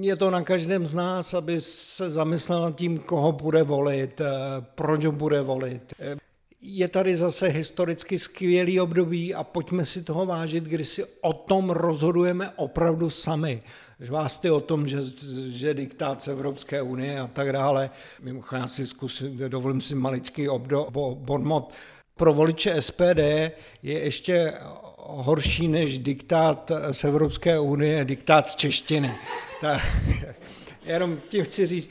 Je 0.00 0.16
to 0.16 0.30
na 0.30 0.42
každém 0.42 0.86
z 0.86 0.94
nás, 0.94 1.34
aby 1.34 1.60
se 1.60 2.10
zamyslel 2.10 2.62
nad 2.62 2.76
tím, 2.76 2.98
koho 2.98 3.32
bude 3.32 3.62
volit, 3.62 4.20
proč 4.74 5.04
ho 5.04 5.12
bude 5.12 5.42
volit 5.42 5.94
je 6.60 6.88
tady 6.88 7.16
zase 7.16 7.48
historicky 7.48 8.18
skvělý 8.18 8.80
období 8.80 9.34
a 9.34 9.44
pojďme 9.44 9.84
si 9.84 10.02
toho 10.02 10.26
vážit, 10.26 10.64
když 10.64 10.88
si 10.88 11.04
o 11.20 11.32
tom 11.32 11.70
rozhodujeme 11.70 12.50
opravdu 12.56 13.10
sami. 13.10 13.62
Vás 14.08 14.38
ty 14.38 14.50
o 14.50 14.60
tom, 14.60 14.88
že, 14.88 14.98
že 15.46 15.74
diktát 15.74 16.22
z 16.22 16.28
Evropské 16.28 16.82
unie 16.82 17.20
a 17.20 17.26
tak 17.26 17.52
dále, 17.52 17.90
mimochodem 18.22 18.62
já 18.62 18.68
si 18.68 18.86
zkusím, 18.86 19.38
dovolím 19.48 19.80
si 19.80 19.94
maličký 19.94 20.48
obdo, 20.48 20.86
bo, 20.90 21.14
bonmot, 21.14 21.72
pro 22.16 22.34
voliče 22.34 22.82
SPD 22.82 23.18
je 23.82 24.04
ještě 24.04 24.54
horší 24.96 25.68
než 25.68 25.98
diktát 25.98 26.72
z 26.92 27.04
Evropské 27.04 27.58
unie, 27.58 28.04
diktát 28.04 28.46
z 28.46 28.56
češtiny. 28.56 29.14
Tak, 29.60 29.82
jenom 30.84 31.20
tím 31.28 31.44
chci 31.44 31.66
říct, 31.66 31.90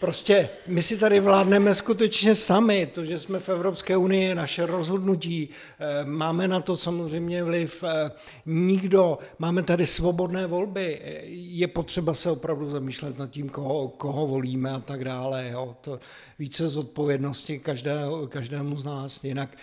Prostě 0.00 0.48
my 0.66 0.82
si 0.82 0.98
tady 0.98 1.20
vládneme 1.20 1.74
skutečně 1.74 2.34
sami. 2.34 2.86
To, 2.86 3.04
že 3.04 3.18
jsme 3.18 3.38
v 3.38 3.48
Evropské 3.48 3.96
unii, 3.96 4.34
naše 4.34 4.66
rozhodnutí, 4.66 5.48
eh, 5.78 6.04
máme 6.04 6.48
na 6.48 6.60
to 6.60 6.76
samozřejmě 6.76 7.44
vliv. 7.44 7.84
Eh, 7.84 8.10
nikdo, 8.46 9.18
máme 9.38 9.62
tady 9.62 9.86
svobodné 9.86 10.46
volby. 10.46 11.00
Je 11.28 11.68
potřeba 11.68 12.14
se 12.14 12.30
opravdu 12.30 12.70
zamýšlet 12.70 13.18
nad 13.18 13.30
tím, 13.30 13.48
koho, 13.48 13.88
koho 13.88 14.26
volíme 14.26 14.70
a 14.70 14.78
tak 14.78 15.04
dále. 15.04 15.48
Jo. 15.52 15.76
To 15.80 16.00
více 16.38 16.68
zodpovědnosti 16.68 17.58
každého, 17.58 18.26
každému 18.26 18.76
z 18.76 18.84
nás. 18.84 19.24
Jinak 19.24 19.56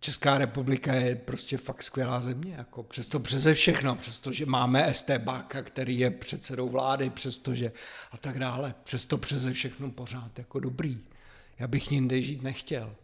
Česká 0.00 0.38
republika 0.38 0.94
je 0.94 1.16
prostě 1.16 1.56
fakt 1.56 1.82
skvělá 1.82 2.20
země, 2.20 2.54
jako 2.58 2.82
přesto 2.82 3.20
přeze 3.20 3.54
všechno, 3.54 3.96
přestože 3.96 4.46
máme 4.46 4.94
ST 4.94 5.10
Báka, 5.18 5.62
který 5.62 5.98
je 5.98 6.10
předsedou 6.10 6.68
vlády, 6.68 7.10
přestože 7.10 7.72
a 8.12 8.16
tak 8.16 8.38
dále, 8.38 8.74
přesto 8.84 9.18
přeze 9.18 9.52
všechno 9.52 9.90
pořád 9.90 10.38
jako 10.38 10.60
dobrý. 10.60 10.98
Já 11.58 11.66
bych 11.68 11.92
jinde 11.92 12.22
žít 12.22 12.42
nechtěl. 12.42 12.96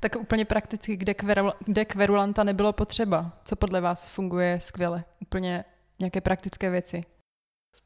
Tak 0.00 0.16
úplně 0.16 0.44
prakticky, 0.44 0.96
kde, 0.96 1.14
kveru, 1.14 1.50
kde 1.64 1.84
kverulanta 1.84 2.44
nebylo 2.44 2.72
potřeba? 2.72 3.38
Co 3.44 3.56
podle 3.56 3.80
vás 3.80 4.08
funguje 4.08 4.58
skvěle? 4.62 5.04
Úplně 5.20 5.64
nějaké 5.98 6.20
praktické 6.20 6.70
věci? 6.70 7.00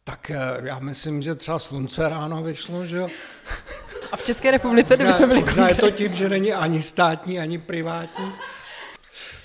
Tak 0.04 0.30
eh, 0.30 0.38
já 0.62 0.78
myslím, 0.78 1.22
že 1.22 1.34
třeba 1.34 1.58
slunce 1.58 2.08
ráno 2.08 2.42
vyšlo, 2.42 2.86
že 2.86 2.96
jo? 2.96 3.08
A 4.14 4.16
v 4.16 4.24
České 4.24 4.50
republice, 4.50 4.96
kdyby 4.96 5.12
jsme 5.12 5.26
byli 5.26 5.40
možná 5.40 5.68
je 5.68 5.74
to 5.74 5.90
tím, 5.90 6.14
že 6.14 6.28
není 6.28 6.52
ani 6.52 6.82
státní, 6.82 7.38
ani 7.38 7.58
privátní. 7.58 8.32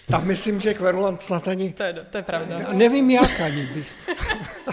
Tam 0.08 0.26
myslím, 0.26 0.60
že 0.60 0.74
kverulant 0.74 1.24
snad 1.24 1.48
ani... 1.48 1.74
To 1.74 1.84
je, 1.84 1.94
to 1.94 2.18
je 2.18 2.24
pravda. 2.24 2.74
Nevím 2.74 3.12
jak 3.12 3.40
ani. 3.40 3.66
Bys. 3.66 3.98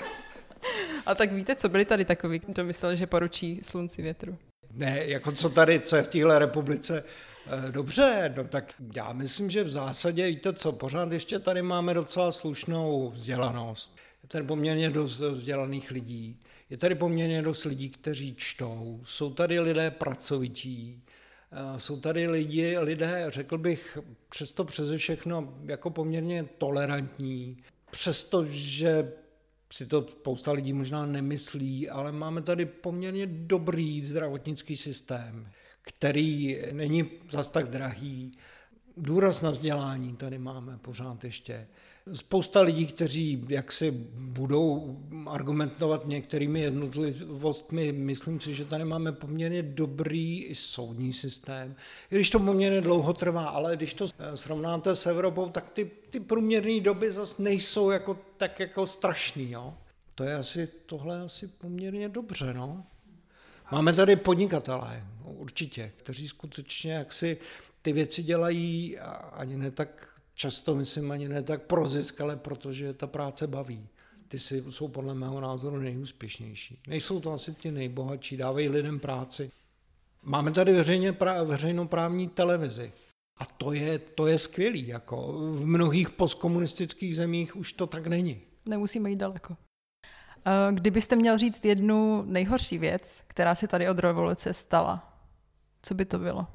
A 1.06 1.14
tak 1.14 1.32
víte, 1.32 1.56
co 1.56 1.68
byli 1.68 1.84
tady 1.84 2.04
takový, 2.04 2.38
kdo 2.38 2.64
mysleli, 2.64 2.96
že 2.96 3.06
poručí 3.06 3.60
slunci 3.62 4.02
větru? 4.02 4.36
Ne, 4.72 5.04
jako 5.04 5.32
co 5.32 5.50
tady, 5.50 5.80
co 5.80 5.96
je 5.96 6.02
v 6.02 6.08
téhle 6.08 6.38
republice, 6.38 7.04
eh, 7.46 7.72
Dobře, 7.72 8.32
no 8.36 8.44
tak 8.44 8.74
já 8.96 9.12
myslím, 9.12 9.50
že 9.50 9.64
v 9.64 9.68
zásadě, 9.68 10.26
víte 10.26 10.52
co, 10.52 10.72
pořád 10.72 11.12
ještě 11.12 11.38
tady 11.38 11.62
máme 11.62 11.94
docela 11.94 12.30
slušnou 12.30 13.10
vzdělanost. 13.10 13.96
Je 14.22 14.28
tady 14.28 14.44
poměrně 14.44 14.90
dost 14.90 15.20
vzdělaných 15.20 15.90
lidí. 15.90 16.40
Je 16.70 16.76
tady 16.76 16.94
poměrně 16.94 17.42
dost 17.42 17.64
lidí, 17.64 17.90
kteří 17.90 18.34
čtou. 18.34 19.00
Jsou 19.04 19.34
tady 19.34 19.60
lidé 19.60 19.90
pracovití. 19.90 21.02
Eh, 21.52 21.80
jsou 21.80 22.00
tady 22.00 22.26
lidi, 22.26 22.78
lidé, 22.78 23.24
řekl 23.28 23.58
bych, 23.58 23.98
přesto 24.28 24.64
přeze 24.64 24.98
všechno 24.98 25.58
jako 25.64 25.90
poměrně 25.90 26.44
tolerantní. 26.58 27.56
Přestože 27.90 29.12
si 29.72 29.86
to 29.86 30.02
spousta 30.02 30.52
lidí 30.52 30.72
možná 30.72 31.06
nemyslí, 31.06 31.90
ale 31.90 32.12
máme 32.12 32.42
tady 32.42 32.66
poměrně 32.66 33.26
dobrý 33.26 34.04
zdravotnický 34.04 34.76
systém, 34.76 35.50
který 35.82 36.60
není 36.72 37.10
zas 37.30 37.50
tak 37.50 37.68
drahý. 37.68 38.38
důraz 38.96 39.42
na 39.42 39.50
vzdělání 39.50 40.16
tady 40.16 40.38
máme 40.38 40.78
pořád 40.78 41.24
ještě. 41.24 41.68
Spousta 42.14 42.60
lidí, 42.60 42.86
kteří 42.86 43.44
jaksi 43.48 43.90
budou 44.18 44.98
argumentovat 45.26 46.06
některými 46.06 46.60
jednotlivostmi, 46.60 47.92
myslím 47.92 48.40
si, 48.40 48.54
že 48.54 48.64
tady 48.64 48.84
máme 48.84 49.12
poměrně 49.12 49.62
dobrý 49.62 50.54
soudní 50.54 51.12
systém. 51.12 51.76
I 52.10 52.14
když 52.14 52.30
to 52.30 52.38
poměrně 52.38 52.80
dlouho 52.80 53.12
trvá, 53.12 53.48
ale 53.48 53.76
když 53.76 53.94
to 53.94 54.06
srovnáte 54.34 54.94
s 54.94 55.06
Evropou, 55.06 55.48
tak 55.50 55.70
ty, 55.70 55.90
ty 56.10 56.20
průměrné 56.20 56.80
doby 56.80 57.12
zase 57.12 57.42
nejsou 57.42 57.90
jako, 57.90 58.18
tak 58.36 58.60
jako 58.60 58.86
strašný. 58.86 59.50
Jo? 59.50 59.74
To 60.14 60.24
je 60.24 60.34
asi, 60.34 60.68
tohle 60.86 61.20
asi 61.20 61.48
poměrně 61.48 62.08
dobře. 62.08 62.54
No? 62.54 62.84
Máme 63.72 63.92
tady 63.92 64.16
podnikatele, 64.16 65.04
určitě, 65.24 65.92
kteří 65.96 66.28
skutečně 66.28 66.92
jaksi 66.92 67.38
ty 67.82 67.92
věci 67.92 68.22
dělají 68.22 68.98
ani 69.32 69.56
ne 69.56 69.70
tak 69.70 70.15
často, 70.36 70.74
myslím, 70.74 71.10
ani 71.10 71.28
ne 71.28 71.42
tak 71.42 71.62
pro 71.62 71.86
zisk, 71.86 72.20
ale 72.20 72.36
protože 72.36 72.92
ta 72.92 73.06
práce 73.06 73.46
baví. 73.46 73.88
Ty 74.28 74.38
si, 74.38 74.64
jsou 74.70 74.88
podle 74.88 75.14
mého 75.14 75.40
názoru 75.40 75.76
nejúspěšnější. 75.76 76.78
Nejsou 76.86 77.20
to 77.20 77.32
asi 77.32 77.54
ti 77.54 77.70
nejbohatší, 77.70 78.36
dávají 78.36 78.68
lidem 78.68 79.00
práci. 79.00 79.50
Máme 80.22 80.52
tady 80.52 80.72
veřejně, 80.72 81.12
pra, 81.12 81.42
veřejnoprávní 81.42 82.28
televizi. 82.28 82.92
A 83.38 83.44
to 83.44 83.72
je, 83.72 83.98
to 83.98 84.26
je 84.26 84.38
skvělý. 84.38 84.86
Jako 84.86 85.32
v 85.32 85.66
mnohých 85.66 86.10
postkomunistických 86.10 87.16
zemích 87.16 87.56
už 87.56 87.72
to 87.72 87.86
tak 87.86 88.06
není. 88.06 88.40
Nemusíme 88.68 89.10
jít 89.10 89.16
daleko. 89.16 89.56
Eh, 90.46 90.72
kdybyste 90.72 91.16
měl 91.16 91.38
říct 91.38 91.64
jednu 91.64 92.22
nejhorší 92.22 92.78
věc, 92.78 93.24
která 93.26 93.54
se 93.54 93.68
tady 93.68 93.88
od 93.88 93.98
revoluce 93.98 94.54
stala, 94.54 95.20
co 95.82 95.94
by 95.94 96.04
to 96.04 96.18
bylo? 96.18 96.46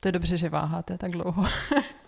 To 0.00 0.08
je 0.08 0.12
dobře, 0.12 0.36
že 0.36 0.48
váháte 0.48 0.98
tak 0.98 1.10
dlouho. 1.10 1.44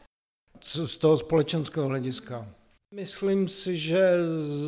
Z 0.61 0.97
toho 0.97 1.17
společenského 1.17 1.89
hlediska? 1.89 2.49
Myslím 2.95 3.49
si, 3.49 3.77
že 3.77 4.17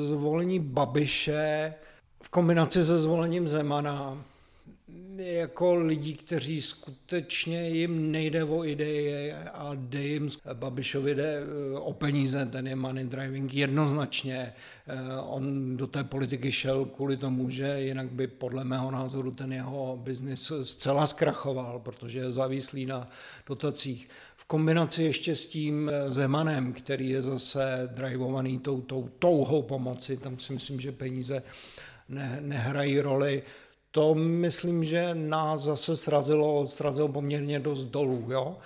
zvolení 0.07 0.61
Babiše 0.61 1.74
v 2.22 2.28
kombinaci 2.28 2.85
se 2.85 2.98
zvolením 2.98 3.48
Zemana 3.48 4.24
jako 5.16 5.74
lidí, 5.74 6.14
kteří 6.14 6.62
skutečně 6.62 7.68
jim 7.68 8.12
nejde 8.12 8.44
o 8.44 8.64
ideje 8.64 9.40
a 9.44 9.74
jde 9.74 10.02
jim, 10.02 10.28
Babišovi 10.52 11.14
jde 11.14 11.38
eh, 11.38 11.78
o 11.78 11.92
peníze, 11.92 12.46
ten 12.46 12.66
je 12.66 12.76
money 12.76 13.05
driving 13.05 13.55
jednoznačně. 13.55 14.52
Eh, 14.87 14.94
on 15.20 15.76
do 15.76 15.87
té 15.87 16.05
politiky 16.05 16.52
šel 16.52 16.85
kvůli 16.85 17.16
tomu, 17.16 17.50
že 17.50 17.81
jinak 17.81 18.11
by 18.11 18.26
podle 18.26 18.64
mého 18.64 18.90
názoru 18.90 19.31
ten 19.31 19.52
jeho 19.52 19.98
biznis 20.02 20.52
zcela 20.62 21.07
zkrachoval, 21.07 21.78
protože 21.78 22.18
je 22.18 22.31
závislý 22.31 22.87
na 22.87 23.09
dotacích. 23.46 24.09
Kombinaci 24.53 25.03
ještě 25.03 25.37
s 25.37 25.47
tím 25.47 25.91
eh, 25.93 26.11
Zemanem, 26.11 26.73
který 26.73 27.09
je 27.09 27.23
zase 27.23 27.88
drivovaný 27.95 28.59
tou, 28.59 28.81
tou 28.81 29.09
touhou 29.19 29.62
pomoci, 29.62 30.17
tam 30.17 30.38
si 30.38 30.53
myslím, 30.53 30.81
že 30.81 30.93
peníze 30.93 31.43
ne, 32.09 32.38
nehrají 32.41 33.01
roli, 33.01 33.43
to 33.94 34.14
myslím, 34.14 34.85
že 34.85 35.14
nás 35.14 35.61
zase 35.61 35.96
srazilo, 35.96 36.66
srazilo 36.66 37.09
poměrně 37.09 37.61
dost 37.61 37.85
dolů. 37.85 38.26
Jo? 38.31 38.57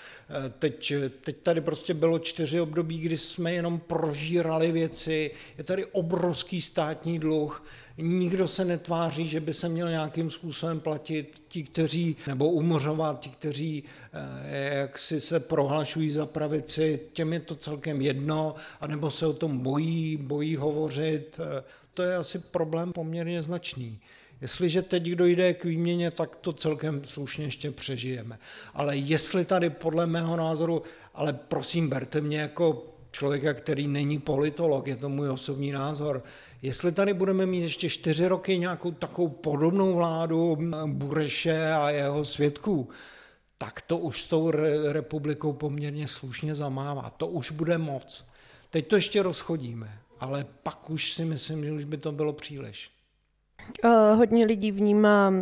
E, 0.46 0.48
teď, 0.58 0.92
teď 1.20 1.36
tady 1.36 1.60
prostě 1.60 1.94
bylo 1.94 2.18
čtyři 2.18 2.60
období, 2.60 2.98
kdy 2.98 3.16
jsme 3.16 3.52
jenom 3.52 3.78
prožírali 3.78 4.72
věci, 4.72 5.30
je 5.58 5.64
tady 5.64 5.84
obrovský 5.84 6.62
státní 6.62 7.18
dluh, 7.18 7.64
nikdo 7.98 8.48
se 8.48 8.64
netváří, 8.64 9.26
že 9.26 9.40
by 9.40 9.52
se 9.52 9.68
měl 9.68 9.90
nějakým 9.90 10.30
způsobem 10.30 10.80
platit 10.80 11.42
ti, 11.48 11.62
kteří, 11.62 12.16
nebo 12.26 12.50
umořovat 12.50 13.20
ti, 13.20 13.30
kteří 13.30 13.84
e, 14.12 14.78
jak 14.78 14.98
si 14.98 15.20
se 15.20 15.40
prohlašují 15.40 16.10
za 16.10 16.26
pravici, 16.26 17.00
těm 17.12 17.32
je 17.32 17.40
to 17.40 17.54
celkem 17.54 18.00
jedno, 18.00 18.54
anebo 18.80 19.10
se 19.10 19.26
o 19.26 19.32
tom 19.32 19.58
bojí, 19.58 20.16
bojí 20.16 20.56
hovořit. 20.56 21.40
E, 21.40 21.64
to 21.94 22.02
je 22.02 22.16
asi 22.16 22.38
problém 22.38 22.92
poměrně 22.92 23.42
značný. 23.42 24.00
Jestliže 24.40 24.83
teď 24.83 25.03
dojde 25.03 25.55
k 25.55 25.64
výměně, 25.64 26.11
tak 26.11 26.37
to 26.37 26.53
celkem 26.53 27.05
slušně 27.05 27.44
ještě 27.44 27.70
přežijeme. 27.70 28.38
Ale 28.75 28.96
jestli 28.96 29.44
tady 29.44 29.70
podle 29.70 30.07
mého 30.07 30.37
názoru, 30.37 30.83
ale 31.14 31.33
prosím, 31.33 31.88
berte 31.88 32.20
mě 32.20 32.38
jako 32.38 32.87
člověka, 33.11 33.55
který 33.55 33.88
není 33.88 34.18
politolog, 34.18 34.87
je 34.87 34.96
to 34.96 35.09
můj 35.09 35.31
osobní 35.31 35.72
názor. 35.72 36.22
Jestli 36.62 36.92
tady 36.92 37.14
budeme 37.14 37.46
mít 37.46 37.61
ještě 37.61 37.88
čtyři 37.88 38.29
roky 38.29 38.59
nějakou 38.59 38.90
takovou 38.90 39.29
podobnou 39.29 39.94
vládu 39.94 40.59
Bureše 40.87 41.72
a 41.72 41.90
jeho 41.90 42.25
svědků, 42.25 42.88
tak 43.59 43.83
to 43.83 43.99
už 43.99 44.22
s 44.22 44.29
tou 44.29 44.51
republikou 44.92 45.53
poměrně 45.53 46.09
slušně 46.09 46.55
zamává. 46.55 47.11
To 47.16 47.27
už 47.27 47.51
bude 47.51 47.79
moc. 47.79 48.27
Teď 48.70 48.87
to 48.87 48.96
ještě 48.96 49.22
rozchodíme, 49.22 49.99
ale 50.20 50.46
pak 50.62 50.90
už 50.90 51.12
si 51.12 51.25
myslím, 51.25 51.64
že 51.64 51.72
už 51.72 51.85
by 51.85 51.96
to 51.96 52.12
bylo 52.12 52.33
příliš. 52.33 52.95
Uh, 53.85 53.90
hodně 54.16 54.46
lidí 54.46 54.72
vnímá, 54.72 55.33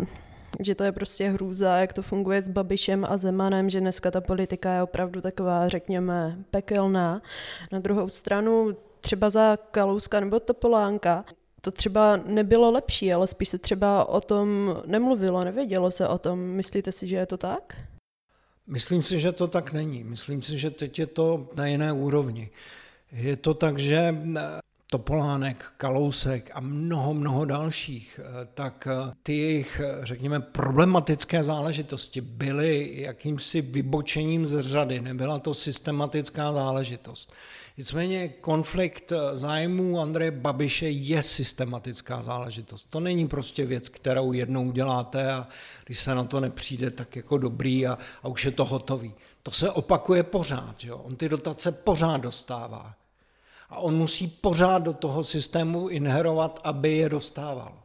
že 0.60 0.74
to 0.74 0.84
je 0.84 0.92
prostě 0.92 1.28
hrůza, 1.28 1.76
jak 1.76 1.92
to 1.92 2.02
funguje 2.02 2.42
s 2.42 2.48
Babišem 2.48 3.06
a 3.08 3.16
Zemanem, 3.16 3.70
že 3.70 3.80
dneska 3.80 4.10
ta 4.10 4.20
politika 4.20 4.72
je 4.74 4.82
opravdu 4.82 5.20
taková, 5.20 5.68
řekněme, 5.68 6.38
pekelná. 6.50 7.22
Na 7.72 7.78
druhou 7.78 8.08
stranu, 8.08 8.76
třeba 9.00 9.30
za 9.30 9.58
Kalouska 9.70 10.20
nebo 10.20 10.40
Topolánka, 10.40 11.24
to 11.60 11.70
třeba 11.70 12.16
nebylo 12.16 12.70
lepší, 12.70 13.12
ale 13.12 13.26
spíš 13.26 13.48
se 13.48 13.58
třeba 13.58 14.08
o 14.08 14.20
tom 14.20 14.76
nemluvilo, 14.86 15.44
nevědělo 15.44 15.90
se 15.90 16.08
o 16.08 16.18
tom. 16.18 16.38
Myslíte 16.38 16.92
si, 16.92 17.06
že 17.06 17.16
je 17.16 17.26
to 17.26 17.36
tak? 17.36 17.76
Myslím 18.66 19.02
si, 19.02 19.20
že 19.20 19.32
to 19.32 19.48
tak 19.48 19.72
není. 19.72 20.04
Myslím 20.04 20.42
si, 20.42 20.58
že 20.58 20.70
teď 20.70 20.98
je 20.98 21.06
to 21.06 21.48
na 21.54 21.66
jiné 21.66 21.92
úrovni. 21.92 22.50
Je 23.12 23.36
to 23.36 23.54
tak, 23.54 23.78
že 23.78 24.14
Topolánek, 24.86 25.64
Kalousek 25.76 26.50
a 26.54 26.60
mnoho, 26.60 27.14
mnoho 27.14 27.44
dalších, 27.44 28.20
eh, 28.22 28.48
tak 28.54 28.88
eh, 28.90 29.12
ty 29.22 29.36
jejich, 29.36 29.80
eh, 29.84 30.06
řekněme, 30.06 30.40
problematické 30.40 31.44
záležitosti 31.44 32.20
byly 32.20 33.00
jakýmsi 33.00 33.60
vybočením 33.60 34.46
z 34.46 34.60
řady, 34.60 35.00
nebyla 35.00 35.38
to 35.38 35.54
systematická 35.54 36.52
záležitost. 36.52 37.32
Nicméně 37.78 38.28
konflikt 38.28 39.12
zájmů 39.32 40.00
Andreje 40.00 40.30
Babiše 40.30 40.90
je 40.90 41.22
systematická 41.22 42.22
záležitost. 42.22 42.86
To 42.90 43.00
není 43.00 43.28
prostě 43.28 43.66
věc, 43.66 43.88
kterou 43.88 44.32
jednou 44.32 44.72
děláte 44.72 45.32
a 45.32 45.48
když 45.86 46.00
se 46.00 46.14
na 46.14 46.24
to 46.24 46.40
nepřijde, 46.40 46.90
tak 46.90 47.16
jako 47.16 47.38
dobrý 47.38 47.86
a, 47.86 47.98
a 48.22 48.28
už 48.28 48.44
je 48.44 48.50
to 48.50 48.64
hotový. 48.64 49.14
To 49.42 49.50
se 49.50 49.70
opakuje 49.70 50.22
pořád. 50.22 50.74
Že 50.78 50.88
jo? 50.88 50.98
On 50.98 51.16
ty 51.16 51.28
dotace 51.28 51.72
pořád 51.72 52.16
dostává 52.16 52.94
a 53.74 53.78
on 53.78 53.94
musí 53.94 54.26
pořád 54.26 54.82
do 54.82 54.92
toho 54.92 55.24
systému 55.24 55.88
inherovat, 55.88 56.60
aby 56.64 56.92
je 56.92 57.08
dostával. 57.08 57.82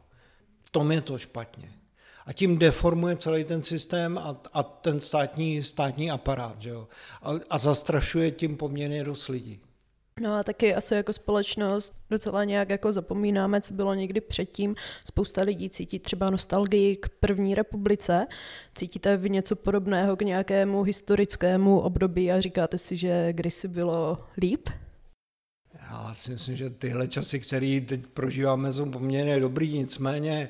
V 0.64 0.70
tom 0.70 0.92
je 0.92 1.00
to 1.00 1.18
špatně. 1.18 1.72
A 2.26 2.32
tím 2.32 2.58
deformuje 2.58 3.16
celý 3.16 3.44
ten 3.44 3.62
systém 3.62 4.18
a, 4.18 4.36
a 4.52 4.62
ten 4.62 5.00
státní, 5.00 5.62
státní 5.62 6.10
aparát. 6.10 6.62
Že 6.62 6.70
jo? 6.70 6.88
A, 7.22 7.30
a 7.50 7.58
zastrašuje 7.58 8.30
tím 8.30 8.56
poměrně 8.56 9.04
dost 9.04 9.28
lidí. 9.28 9.60
No 10.20 10.34
a 10.34 10.42
taky 10.42 10.74
asi 10.74 10.94
jako 10.94 11.12
společnost 11.12 11.94
docela 12.10 12.44
nějak 12.44 12.70
jako 12.70 12.92
zapomínáme, 12.92 13.60
co 13.60 13.74
bylo 13.74 13.94
někdy 13.94 14.20
předtím. 14.20 14.76
Spousta 15.04 15.42
lidí 15.42 15.70
cítí 15.70 15.98
třeba 15.98 16.30
nostalgii 16.30 16.96
k 16.96 17.08
první 17.08 17.54
republice. 17.54 18.26
Cítíte 18.74 19.16
vy 19.16 19.30
něco 19.30 19.56
podobného 19.56 20.16
k 20.16 20.22
nějakému 20.22 20.82
historickému 20.82 21.80
období 21.80 22.32
a 22.32 22.40
říkáte 22.40 22.78
si, 22.78 22.96
že 22.96 23.32
kdysi 23.32 23.68
bylo 23.68 24.18
líp? 24.36 24.68
Já 25.90 26.14
si 26.14 26.30
myslím, 26.30 26.56
že 26.56 26.70
tyhle 26.70 27.08
časy, 27.08 27.40
které 27.40 27.80
teď 27.86 28.00
prožíváme, 28.06 28.72
jsou 28.72 28.90
poměrně 28.90 29.40
dobrý, 29.40 29.78
nicméně 29.78 30.48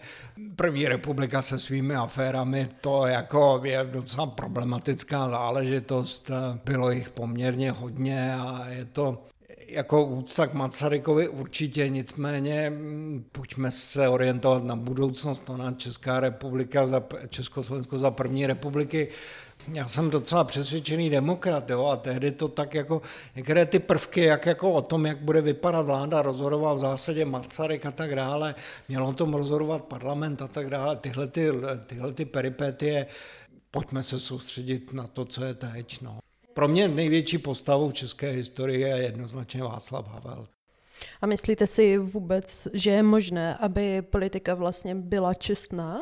první 0.57 0.89
republika 0.89 1.43
se 1.43 1.59
svými 1.59 1.95
aférami, 1.95 2.69
to 2.81 3.07
jako 3.07 3.61
je 3.65 3.89
docela 3.93 4.27
problematická 4.27 5.29
záležitost, 5.29 6.31
bylo 6.65 6.91
jich 6.91 7.11
poměrně 7.11 7.71
hodně 7.71 8.35
a 8.35 8.69
je 8.69 8.85
to 8.85 9.23
jako 9.67 10.05
úcta 10.05 10.47
k 10.47 10.55
Masarykovi 10.55 11.29
určitě, 11.29 11.89
nicméně 11.89 12.73
pojďme 13.33 13.71
se 13.71 14.09
orientovat 14.09 14.65
na 14.65 14.77
budoucnost, 14.77 15.51
na 15.57 15.73
Česká 15.73 16.21
republika, 16.21 16.87
za, 16.87 17.03
Československo 17.29 17.99
za 17.99 18.11
první 18.11 18.47
republiky 18.47 19.09
já 19.75 19.89
jsem 19.89 20.11
docela 20.11 20.45
přesvědčený 20.45 21.11
demokrat, 21.11 21.71
jo, 21.71 21.87
a 21.87 21.97
tehdy 21.97 22.33
to 22.33 22.49
tak 22.49 22.75
jako, 22.75 23.03
některé 23.37 23.67
ty 23.67 23.79
prvky, 23.79 24.21
jak 24.21 24.47
jako 24.47 24.73
o 24.73 24.83
tom, 24.83 25.07
jak 25.07 25.19
bude 25.19 25.41
vypadat 25.41 25.83
vláda, 25.83 26.23
rozhodoval 26.23 26.77
v 26.77 26.79
zásadě 26.79 27.25
Masaryk 27.25 27.87
a 27.87 27.91
tak 27.91 28.15
dále, 28.15 28.55
mělo 28.89 29.09
o 29.09 29.13
tom 29.13 29.35
rozhodovat 29.35 29.85
parlament 29.85 30.43
a 30.43 30.49
tak 30.49 30.71
dále, 30.71 30.97
tyhle 30.97 31.27
ty, 31.27 31.49
tyhle 31.87 32.13
ty 32.13 32.25
peripetie, 32.25 33.07
pojďme 33.71 34.03
se 34.03 34.21
soustředit 34.21 34.93
na 34.93 35.07
to, 35.07 35.25
co 35.25 35.45
je 35.45 35.55
teď, 35.55 36.01
no. 36.01 36.19
Pro 36.55 36.69
mě 36.69 36.89
největší 36.89 37.39
postavou 37.39 37.89
v 37.89 37.95
české 37.95 38.31
historii 38.31 38.81
je 38.81 38.97
jednoznačně 38.97 39.63
Václav 39.63 40.09
Havel. 40.09 40.47
A 41.21 41.27
myslíte 41.27 41.67
si 41.67 41.99
vůbec, 41.99 42.69
že 42.73 42.91
je 42.91 43.03
možné, 43.03 43.57
aby 43.57 44.03
politika 44.03 44.55
vlastně 44.55 44.95
byla 44.95 45.35
čestná? 45.35 46.01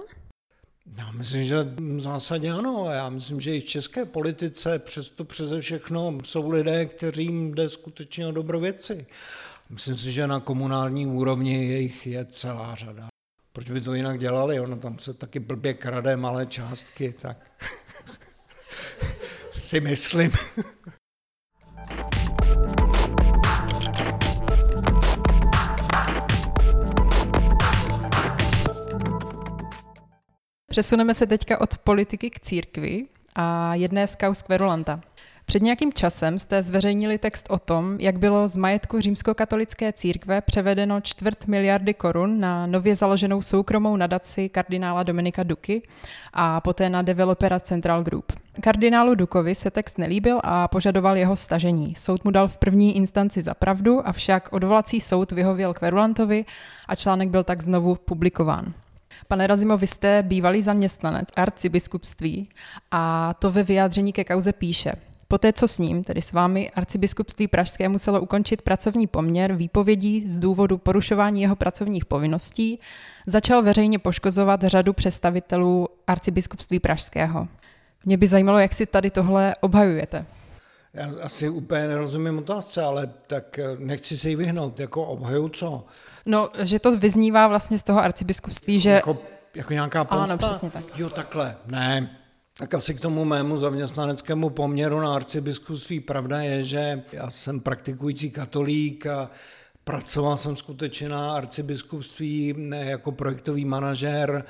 Já 0.97 1.11
myslím, 1.11 1.45
že 1.45 1.63
v 1.63 2.01
zásadě 2.01 2.51
ano. 2.51 2.87
Já 2.91 3.09
myslím, 3.09 3.41
že 3.41 3.57
i 3.57 3.61
v 3.61 3.65
české 3.65 4.05
politice 4.05 4.79
přesto 4.79 5.25
přeze 5.25 5.61
všechno 5.61 6.19
jsou 6.25 6.51
lidé, 6.51 6.87
kterým 6.87 7.55
jde 7.55 7.69
skutečně 7.69 8.27
o 8.27 8.33
dobro 8.33 8.61
věci. 8.61 9.07
Myslím 9.71 9.97
si, 9.97 10.13
že 10.13 10.27
na 10.27 10.41
komunální 10.41 11.07
úrovni 11.07 11.69
jejich 11.69 12.07
je 12.07 12.25
celá 12.25 12.75
řada. 12.75 13.09
Proč 13.53 13.71
by 13.71 13.81
to 13.81 13.95
jinak 13.95 14.19
dělali? 14.19 14.61
Ono 14.61 14.77
tam 14.77 14.99
se 14.99 15.15
taky 15.15 15.39
blbě 15.41 15.75
krade 15.75 16.17
malé 16.17 16.47
částky, 16.47 17.15
tak 17.21 17.37
si 19.55 19.81
myslím. 19.81 20.33
Přesuneme 30.71 31.15
se 31.15 31.27
teďka 31.27 31.61
od 31.61 31.79
politiky 31.79 32.31
k 32.31 32.41
církvi 32.41 33.07
a 33.35 33.75
jedné 33.75 34.07
z 34.07 34.17
kaus 34.17 34.43
Kverulanta. 34.43 35.01
Před 35.47 35.63
nějakým 35.63 35.93
časem 35.93 36.39
jste 36.39 36.63
zveřejnili 36.63 37.19
text 37.19 37.47
o 37.51 37.59
tom, 37.59 37.97
jak 38.01 38.19
bylo 38.19 38.49
z 38.49 38.57
majetku 38.57 39.01
římskokatolické 39.01 39.93
církve 39.93 40.41
převedeno 40.41 41.01
čtvrt 41.01 41.47
miliardy 41.47 41.95
korun 41.95 42.41
na 42.41 42.67
nově 42.67 42.97
založenou 42.97 43.43
soukromou 43.43 43.97
nadaci 43.97 44.49
kardinála 44.49 45.03
Dominika 45.03 45.43
Duky 45.43 45.83
a 46.33 46.61
poté 46.61 46.91
na 46.91 47.03
developera 47.03 47.61
Central 47.61 48.03
Group. 48.03 48.33
Kardinálu 48.61 49.15
Dukovi 49.15 49.55
se 49.55 49.71
text 49.71 49.99
nelíbil 49.99 50.41
a 50.45 50.69
požadoval 50.69 51.17
jeho 51.17 51.37
stažení. 51.37 51.95
Soud 51.99 52.25
mu 52.25 52.31
dal 52.31 52.49
v 52.49 52.57
první 52.57 52.97
instanci 52.97 53.43
za 53.43 53.55
pravdu, 53.55 54.09
avšak 54.09 54.49
odvolací 54.53 55.01
soud 55.01 55.33
vyhověl 55.33 55.75
Kverulantovi 55.75 56.45
a 56.89 56.97
článek 56.97 57.29
byl 57.29 57.45
tak 57.45 57.63
znovu 57.63 57.95
publikován. 57.95 58.75
Pane 59.29 59.47
Razimo, 59.47 59.79
vy 59.79 59.87
jste 59.87 60.23
bývalý 60.23 60.63
zaměstnanec 60.63 61.29
arcibiskupství 61.37 62.49
a 62.91 63.35
to 63.35 63.51
ve 63.51 63.63
vyjádření 63.63 64.13
ke 64.13 64.25
kauze 64.25 64.53
píše. 64.53 64.93
Poté, 65.29 65.53
co 65.53 65.69
s 65.69 65.79
ním, 65.79 66.05
tedy 66.05 66.23
s 66.23 66.33
vámi, 66.33 66.71
arcibiskupství 66.71 67.49
Pražské 67.49 67.89
muselo 67.89 68.21
ukončit 68.21 68.63
pracovní 68.63 69.07
poměr 69.07 69.53
výpovědí 69.53 70.29
z 70.29 70.39
důvodu 70.39 70.79
porušování 70.79 71.43
jeho 71.43 71.57
pracovních 71.57 72.05
povinností, 72.05 72.79
začal 73.27 73.63
veřejně 73.63 73.99
poškozovat 73.99 74.63
řadu 74.63 74.93
představitelů 74.93 75.89
arcibiskupství 76.07 76.81
Pražského. 76.81 77.49
Mě 78.05 78.17
by 78.17 78.29
zajímalo, 78.29 78.59
jak 78.59 78.75
si 78.75 78.87
tady 78.87 79.11
tohle 79.11 79.57
obhajujete. 79.61 80.27
Já 80.95 81.11
asi 81.23 81.49
úplně 81.49 81.89
nerozumím 81.89 82.39
otázce, 82.39 82.83
ale 82.83 83.11
tak 83.27 83.61
nechci 83.79 84.17
se 84.17 84.29
jí 84.29 84.37
vyhnout. 84.37 84.81
Jako 84.81 85.05
obhaju 85.05 85.49
co? 85.49 85.85
No, 86.29 86.51
že 86.63 86.79
to 86.79 86.97
vyznívá 86.97 87.49
vlastně 87.49 87.79
z 87.79 87.83
toho 87.83 88.01
arcibiskupství, 88.01 88.81
že... 88.81 88.91
Jako, 88.91 89.19
jako 89.55 89.73
nějaká 89.73 90.05
pomsta? 90.05 90.33
Ano, 90.33 90.39
přesně 90.39 90.71
tak. 90.71 90.85
Jo, 90.97 91.11
takhle. 91.11 91.57
Ne, 91.67 92.19
tak 92.59 92.75
asi 92.75 92.95
k 92.95 93.01
tomu 93.01 93.25
mému 93.25 93.59
zaměstnaneckému 93.59 94.51
poměru 94.51 95.01
na 95.01 95.15
arcibiskupství. 95.15 96.01
Pravda 96.01 96.41
je, 96.41 96.63
že 96.63 97.03
já 97.13 97.31
jsem 97.31 97.61
praktikující 97.61 98.31
katolík 98.31 99.07
a 99.07 99.31
Pracoval 99.89 100.37
jsem 100.37 100.57
skutečně 100.57 101.09
na 101.09 101.35
arcibiskupství 101.35 102.55
jako 102.71 103.13
projektový 103.13 103.65
manažer, 103.65 104.45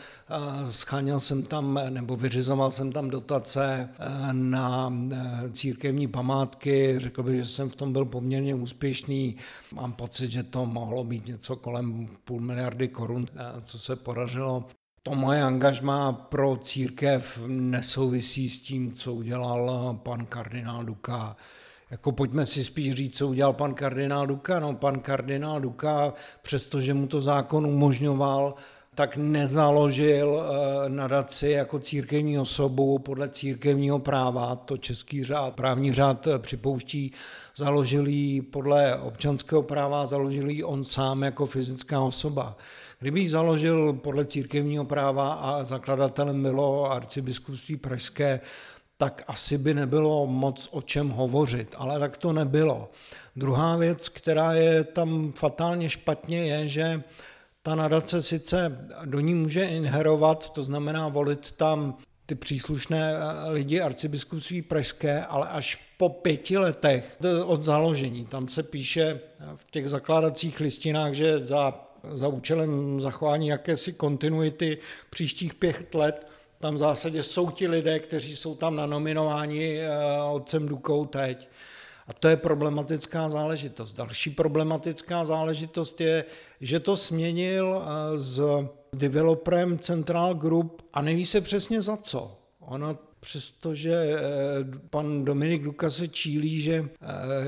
scháněl 0.64 1.20
jsem 1.20 1.42
tam 1.42 1.80
nebo 1.90 2.16
vyřizoval 2.16 2.70
jsem 2.70 2.92
tam 2.92 3.10
dotace 3.10 3.88
eh, 3.98 4.32
na 4.32 4.92
eh, 5.12 5.50
církevní 5.52 6.08
památky, 6.08 6.94
řekl 6.98 7.22
bych, 7.22 7.40
že 7.40 7.46
jsem 7.46 7.70
v 7.70 7.76
tom 7.76 7.92
byl 7.92 8.04
poměrně 8.04 8.54
úspěšný. 8.54 9.36
Mám 9.72 9.92
pocit, 9.92 10.30
že 10.30 10.42
to 10.42 10.66
mohlo 10.66 11.04
být 11.04 11.26
něco 11.26 11.56
kolem 11.56 12.08
půl 12.24 12.40
miliardy 12.40 12.88
korun, 12.88 13.26
eh, 13.36 13.60
co 13.62 13.78
se 13.78 13.96
podařilo 13.96 14.64
to 15.02 15.14
moje 15.14 15.42
angažma 15.42 16.12
pro 16.12 16.56
církev 16.56 17.40
nesouvisí 17.46 18.48
s 18.48 18.60
tím, 18.60 18.92
co 18.92 19.14
udělal 19.14 19.94
pan 20.02 20.26
kardinál 20.26 20.84
Duka. 20.84 21.36
Jako 21.90 22.12
pojďme 22.12 22.46
si 22.46 22.64
spíš 22.64 22.94
říct, 22.94 23.16
co 23.16 23.28
udělal 23.28 23.52
pan 23.52 23.74
kardinál 23.74 24.26
Duka. 24.26 24.60
No, 24.60 24.74
pan 24.74 25.00
kardinál 25.00 25.60
Duka, 25.60 26.12
přestože 26.42 26.94
mu 26.94 27.06
to 27.06 27.20
zákon 27.20 27.66
umožňoval, 27.66 28.54
tak 28.98 29.16
nezaložil 29.16 30.42
eh, 30.42 30.88
nadaci 30.88 31.50
jako 31.50 31.78
církevní 31.78 32.38
osobu 32.38 32.98
podle 32.98 33.28
církevního 33.28 33.98
práva, 33.98 34.56
to 34.56 34.76
český 34.76 35.24
řád, 35.24 35.54
právní 35.54 35.92
řád 35.92 36.26
eh, 36.26 36.38
připouští, 36.38 37.12
založil 37.56 38.06
ji 38.06 38.42
podle 38.42 38.96
občanského 38.96 39.62
práva, 39.62 40.06
založil 40.06 40.50
ji 40.50 40.64
on 40.64 40.84
sám 40.84 41.22
jako 41.22 41.46
fyzická 41.46 42.00
osoba. 42.00 42.56
Kdyby 43.00 43.20
ji 43.20 43.28
založil 43.28 43.92
podle 43.92 44.24
církevního 44.24 44.84
práva 44.84 45.32
a 45.32 45.64
zakladatelem 45.64 46.42
bylo 46.42 46.90
arcibiskupství 46.92 47.76
pražské, 47.76 48.40
tak 48.98 49.24
asi 49.26 49.58
by 49.58 49.74
nebylo 49.74 50.26
moc 50.26 50.68
o 50.70 50.82
čem 50.82 51.08
hovořit, 51.08 51.74
ale 51.78 51.98
tak 51.98 52.16
to 52.16 52.32
nebylo. 52.32 52.90
Druhá 53.36 53.76
věc, 53.76 54.08
která 54.08 54.52
je 54.52 54.84
tam 54.84 55.32
fatálně 55.32 55.88
špatně, 55.88 56.38
je, 56.38 56.68
že 56.68 57.02
ta 57.62 57.74
nadace 57.74 58.22
sice 58.22 58.88
do 59.04 59.20
ní 59.20 59.34
může 59.34 59.64
inherovat, 59.64 60.50
to 60.50 60.62
znamená 60.62 61.08
volit 61.08 61.52
tam 61.52 61.96
ty 62.26 62.34
příslušné 62.34 63.14
lidi 63.48 63.80
arcibiskupství 63.80 64.62
pražské, 64.62 65.24
ale 65.24 65.48
až 65.48 65.78
po 65.96 66.08
pěti 66.08 66.58
letech 66.58 67.16
od 67.44 67.62
založení. 67.62 68.26
Tam 68.26 68.48
se 68.48 68.62
píše 68.62 69.20
v 69.56 69.70
těch 69.70 69.88
zakládacích 69.88 70.60
listinách, 70.60 71.12
že 71.12 71.40
za 71.40 71.88
za 72.12 72.28
účelem 72.28 73.00
zachování 73.00 73.48
jakési 73.48 73.92
kontinuity 73.92 74.78
příštích 75.10 75.54
pět 75.54 75.94
let. 75.94 76.26
Tam 76.60 76.74
v 76.74 76.78
zásadě 76.78 77.22
jsou 77.22 77.50
ti 77.50 77.68
lidé, 77.68 77.98
kteří 77.98 78.36
jsou 78.36 78.54
tam 78.54 78.76
na 78.76 78.86
nominování 78.86 79.78
eh, 79.78 79.90
otcem 80.32 80.68
Dukou 80.68 81.06
teď. 81.06 81.48
A 82.06 82.12
to 82.12 82.28
je 82.28 82.36
problematická 82.36 83.30
záležitost. 83.30 83.92
Další 83.92 84.30
problematická 84.30 85.24
záležitost 85.24 86.00
je, 86.00 86.24
že 86.60 86.80
to 86.80 86.96
směnil 86.96 87.82
eh, 87.82 88.18
s 88.18 88.42
developerem 88.92 89.78
Central 89.78 90.34
Group 90.34 90.82
a 90.92 91.02
neví 91.02 91.26
se 91.26 91.40
přesně 91.40 91.82
za 91.82 91.96
co. 91.96 92.38
Ono 92.60 92.98
přestože 93.20 93.92
eh, 93.92 94.18
pan 94.90 95.24
Dominik 95.24 95.62
Duka 95.62 95.90
se 95.90 96.08
čílí, 96.08 96.60
že 96.60 96.88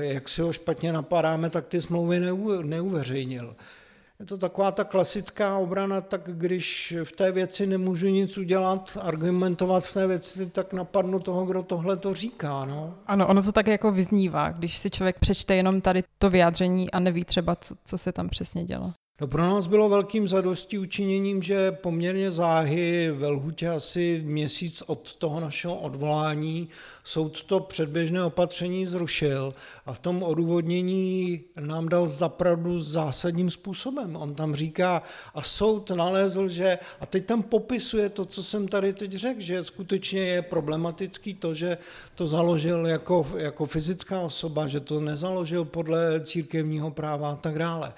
jak 0.01 0.29
si 0.29 0.41
ho 0.41 0.53
špatně 0.53 0.93
napadáme, 0.93 1.49
tak 1.49 1.67
ty 1.67 1.81
smlouvy 1.81 2.19
neuveřejnil. 2.63 3.55
Je 4.21 4.27
to 4.27 4.37
taková 4.37 4.71
ta 4.71 4.83
klasická 4.83 5.57
obrana, 5.57 6.01
tak 6.01 6.21
když 6.23 6.95
v 7.03 7.11
té 7.11 7.31
věci 7.31 7.67
nemůžu 7.67 8.07
nic 8.07 8.37
udělat, 8.37 8.97
argumentovat 9.01 9.83
v 9.83 9.93
té 9.93 10.07
věci, 10.07 10.45
tak 10.49 10.73
napadnu 10.73 11.19
toho, 11.19 11.45
kdo 11.45 11.63
tohle 11.63 11.97
to 11.97 12.13
říká. 12.13 12.65
No. 12.65 12.93
Ano, 13.07 13.27
ono 13.27 13.43
to 13.43 13.51
tak 13.51 13.67
jako 13.67 13.91
vyznívá, 13.91 14.49
když 14.51 14.77
si 14.77 14.89
člověk 14.89 15.19
přečte 15.19 15.55
jenom 15.55 15.81
tady 15.81 16.03
to 16.17 16.29
vyjádření 16.29 16.91
a 16.91 16.99
neví 16.99 17.23
třeba, 17.23 17.55
co, 17.55 17.75
co 17.85 17.97
se 17.97 18.11
tam 18.11 18.29
přesně 18.29 18.63
dělo. 18.63 18.93
No 19.21 19.27
pro 19.27 19.41
nás 19.41 19.67
bylo 19.67 19.89
velkým 19.89 20.27
zadosti 20.27 20.77
učiněním, 20.77 21.41
že 21.41 21.71
poměrně 21.71 22.31
záhy 22.31 23.11
ve 23.11 23.27
lhutě 23.27 23.69
asi 23.69 24.21
měsíc 24.25 24.83
od 24.87 25.15
toho 25.15 25.39
našeho 25.39 25.75
odvolání 25.75 26.69
soud 27.03 27.43
to 27.43 27.59
předběžné 27.59 28.23
opatření 28.23 28.85
zrušil 28.85 29.53
a 29.85 29.93
v 29.93 29.99
tom 29.99 30.23
odůvodnění 30.23 31.41
nám 31.59 31.89
dal 31.89 32.07
zapravdu 32.07 32.81
zásadním 32.81 33.51
způsobem. 33.51 34.15
On 34.15 34.35
tam 34.35 34.55
říká, 34.55 35.03
a 35.35 35.41
soud 35.41 35.89
nalézl, 35.89 36.47
že, 36.47 36.77
a 36.99 37.05
teď 37.05 37.25
tam 37.25 37.43
popisuje 37.43 38.09
to, 38.09 38.25
co 38.25 38.43
jsem 38.43 38.67
tady 38.67 38.93
teď 38.93 39.11
řekl, 39.11 39.41
že 39.41 39.63
skutečně 39.63 40.21
je 40.21 40.41
problematický 40.41 41.33
to, 41.33 41.53
že 41.53 41.77
to 42.15 42.27
založil 42.27 42.87
jako, 42.87 43.27
jako 43.37 43.65
fyzická 43.65 44.19
osoba, 44.19 44.67
že 44.67 44.79
to 44.79 44.99
nezaložil 44.99 45.65
podle 45.65 46.21
církevního 46.23 46.91
práva 46.91 47.31
a 47.31 47.35
tak 47.35 47.59
dále. 47.59 47.93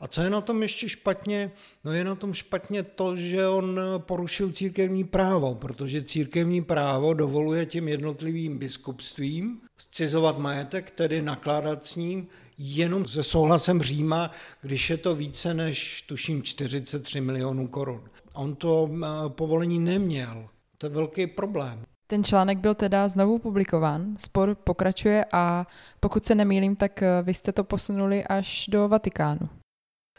A 0.00 0.08
co 0.08 0.22
je 0.22 0.30
na 0.30 0.40
tom 0.40 0.62
ještě 0.62 0.88
špatně? 0.88 1.52
No 1.84 1.92
je 1.92 2.04
na 2.04 2.14
tom 2.14 2.32
špatně 2.34 2.82
to, 2.82 3.16
že 3.16 3.48
on 3.48 3.80
porušil 3.98 4.52
církevní 4.52 5.04
právo, 5.04 5.54
protože 5.54 6.02
církevní 6.02 6.64
právo 6.64 7.14
dovoluje 7.14 7.66
těm 7.66 7.88
jednotlivým 7.88 8.58
biskupstvím 8.58 9.60
scizovat 9.76 10.38
majetek, 10.38 10.90
tedy 10.90 11.22
nakládat 11.22 11.84
s 11.84 11.96
ním, 11.96 12.28
jenom 12.58 13.08
se 13.08 13.22
souhlasem 13.22 13.82
Říma, 13.82 14.30
když 14.62 14.90
je 14.90 14.96
to 14.96 15.14
více 15.14 15.54
než, 15.54 16.02
tuším, 16.02 16.42
43 16.42 17.20
milionů 17.20 17.68
korun. 17.68 18.02
On 18.34 18.54
to 18.54 18.90
eh, 18.92 19.06
povolení 19.28 19.78
neměl. 19.78 20.48
To 20.78 20.86
je 20.86 20.90
velký 20.90 21.26
problém. 21.26 21.82
Ten 22.06 22.24
článek 22.24 22.58
byl 22.58 22.74
teda 22.74 23.08
znovu 23.08 23.38
publikován, 23.38 24.16
spor 24.18 24.54
pokračuje 24.54 25.24
a 25.32 25.64
pokud 26.00 26.24
se 26.24 26.34
nemýlím, 26.34 26.76
tak 26.76 27.02
eh, 27.02 27.22
vy 27.22 27.34
jste 27.34 27.52
to 27.52 27.64
posunuli 27.64 28.24
až 28.24 28.66
do 28.68 28.88
Vatikánu. 28.88 29.48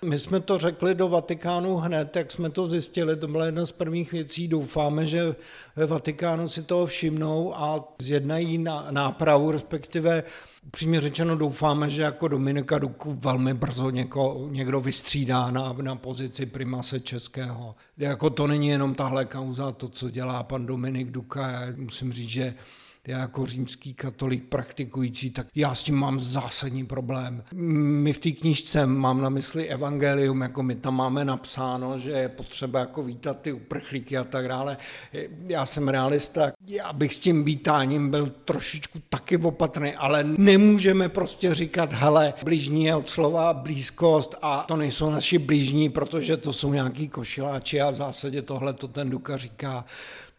My 0.06 0.20
jsme 0.20 0.40
to 0.40 0.58
řekli 0.58 0.96
do 0.96 1.08
Vatikánu 1.08 1.76
hned, 1.76 2.16
jak 2.16 2.32
jsme 2.32 2.50
to 2.50 2.68
zjistili, 2.68 3.16
to 3.16 3.28
byla 3.28 3.46
jedna 3.46 3.66
z 3.66 3.72
prvních 3.72 4.12
věcí. 4.12 4.48
Doufáme, 4.48 5.06
že 5.06 5.36
ve 5.76 5.86
Vatikánu 5.86 6.48
si 6.48 6.64
toho 6.64 6.86
všimnou 6.86 7.56
a 7.56 7.94
zjednají 8.02 8.66
nápravu, 8.92 9.52
respektive 9.52 10.24
upřímně 10.68 11.02
řečeno 11.02 11.36
doufáme, 11.36 11.90
že 11.90 12.02
jako 12.02 12.28
Dominika 12.28 12.78
Duku 12.78 13.18
velmi 13.22 13.54
brzo 13.54 13.90
něko, 13.90 14.48
někdo 14.52 14.82
vystřídá 14.82 15.52
na, 15.52 15.76
na 15.82 15.96
pozici 15.96 16.46
primase 16.46 17.00
českého. 17.00 17.76
Jako 17.98 18.30
to 18.30 18.48
není 18.48 18.68
jenom 18.68 18.96
tahle 18.96 19.26
kauza, 19.26 19.72
to, 19.72 19.89
co 19.89 20.10
dělá 20.10 20.43
pan 20.43 20.66
Dominik 20.66 21.12
Duka, 21.12 21.52
já 21.52 21.62
musím 21.76 22.14
říct, 22.14 22.30
že 22.30 22.54
já 23.08 23.20
jako 23.20 23.45
římský 23.45 23.93
katolik 23.93 24.43
praktikující, 24.43 25.30
tak 25.30 25.47
já 25.55 25.76
s 25.76 25.84
tím 25.84 25.95
mám 25.95 26.20
zásadní 26.20 26.86
problém. 26.86 27.43
My 27.53 28.14
v 28.14 28.18
té 28.18 28.32
knížce 28.32 28.86
mám 28.86 29.22
na 29.22 29.30
mysli 29.30 29.68
evangelium, 29.68 30.41
jako 30.41 30.64
my 30.64 30.76
tam 30.76 30.95
máme 30.95 31.26
napsáno, 31.26 31.97
že 31.97 32.12
je 32.12 32.30
potřeba 32.30 32.80
jako 32.80 33.03
vítat 33.03 33.41
ty 33.41 33.51
uprchlíky 33.51 34.18
a 34.18 34.24
tak 34.24 34.47
dále. 34.47 34.78
Já 35.47 35.66
jsem 35.66 35.88
realista, 35.88 36.51
já 36.68 36.93
bych 36.93 37.14
s 37.14 37.20
tím 37.20 37.43
vítáním 37.43 38.10
byl 38.10 38.30
trošičku 38.30 38.99
taky 39.10 39.38
opatrný, 39.38 39.93
ale 39.93 40.24
nemůžeme 40.24 41.10
prostě 41.10 41.55
říkat, 41.55 41.93
hele, 41.93 42.34
blížní 42.43 42.86
je 42.86 42.95
od 42.95 43.10
slova 43.10 43.53
blízkost 43.53 44.36
a 44.41 44.66
to 44.68 44.76
nejsou 44.76 45.10
naši 45.10 45.38
blížní, 45.38 45.89
protože 45.89 46.38
to 46.38 46.53
jsou 46.53 46.74
nějaký 46.74 47.10
košiláči 47.10 47.82
a 47.82 47.89
v 47.89 47.95
zásadě 47.95 48.41
tohle 48.41 48.74
to 48.74 48.88
ten 48.88 49.10
Duka 49.10 49.38
říká. 49.38 49.86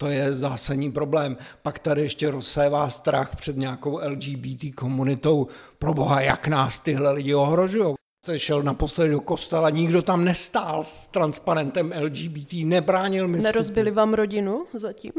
To 0.00 0.06
je 0.06 0.34
zásadní 0.34 0.92
problém. 0.92 1.36
Pak 1.62 1.78
tady 1.78 2.02
ještě 2.02 2.30
rozsévá 2.30 2.90
strach 2.90 3.36
před 3.36 3.56
nějakou 3.56 4.00
LGBT 4.08 4.74
komunitou. 4.74 5.46
Pro 5.78 5.94
boha, 5.94 6.20
jak 6.20 6.48
nás 6.48 6.80
tyhle 6.80 7.12
lidi 7.12 7.34
ohrožují. 7.34 7.94
Jste 8.24 8.38
šel 8.38 8.62
naposledy 8.62 9.10
do 9.10 9.20
kostela, 9.20 9.70
nikdo 9.70 10.02
tam 10.02 10.24
nestál 10.24 10.82
s 10.82 11.08
transparentem 11.08 11.92
LGBT, 12.00 12.52
nebránil 12.64 13.28
mi 13.28 13.38
Nerozbili 13.38 13.90
vám 13.90 14.14
rodinu 14.14 14.66
zatím? 14.74 15.12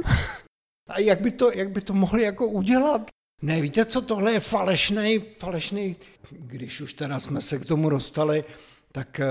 A 0.88 1.00
jak 1.00 1.22
by 1.22 1.32
to, 1.32 1.52
jak 1.52 1.70
by 1.70 1.82
to 1.82 1.94
mohli 1.94 2.24
jako 2.24 2.48
udělat? 2.48 3.02
Ne, 3.42 3.62
víte 3.62 3.86
co, 3.86 4.02
tohle 4.02 4.32
je 4.32 4.40
falešný, 4.40 5.22
falešný, 5.38 5.96
když 6.32 6.82
už 6.82 6.94
teda 6.94 7.20
jsme 7.20 7.42
se 7.42 7.60
k 7.60 7.66
tomu 7.66 7.90
dostali, 7.90 8.44
tak 8.92 9.20
eh, 9.20 9.26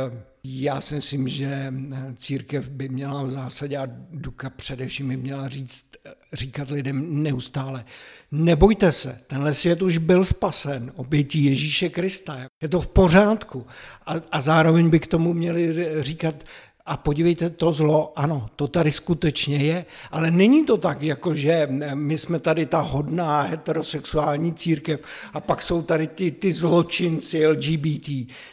já 0.50 0.80
si 0.80 0.94
myslím, 0.94 1.28
že 1.28 1.46
eh, 1.46 2.14
církev 2.16 2.70
by 2.70 2.88
měla 2.88 3.22
v 3.22 3.30
zásadě 3.30 3.76
a 3.76 3.88
Duka 4.10 4.50
především 4.50 5.08
by 5.08 5.16
měla 5.16 5.48
říct, 5.48 5.84
eh, 6.06 6.12
říkat 6.32 6.70
lidem 6.70 7.22
neustále, 7.22 7.84
nebojte 8.30 8.92
se, 8.92 9.20
tenhle 9.26 9.52
svět 9.52 9.82
už 9.82 9.98
byl 9.98 10.24
spasen 10.24 10.92
obětí 10.96 11.44
Ježíše 11.44 11.88
Krista, 11.88 12.38
je 12.62 12.68
to 12.68 12.80
v 12.80 12.88
pořádku. 12.88 13.66
A, 14.06 14.14
a 14.32 14.40
zároveň 14.40 14.90
by 14.90 15.00
k 15.00 15.06
tomu 15.06 15.32
měli 15.32 15.74
říkat, 16.02 16.44
a 16.88 16.96
podívejte, 16.96 17.50
to 17.50 17.72
zlo, 17.72 18.12
ano, 18.16 18.50
to 18.56 18.68
tady 18.68 18.92
skutečně 18.92 19.56
je, 19.56 19.84
ale 20.10 20.30
není 20.30 20.66
to 20.66 20.76
tak, 20.76 21.02
jako 21.02 21.34
že 21.34 21.68
my 21.94 22.18
jsme 22.18 22.40
tady 22.40 22.66
ta 22.66 22.80
hodná 22.80 23.42
heterosexuální 23.42 24.54
církev 24.54 25.00
a 25.32 25.40
pak 25.40 25.62
jsou 25.62 25.82
tady 25.82 26.06
ty, 26.06 26.30
ty 26.30 26.52
zločinci 26.52 27.46
LGBT. 27.46 28.08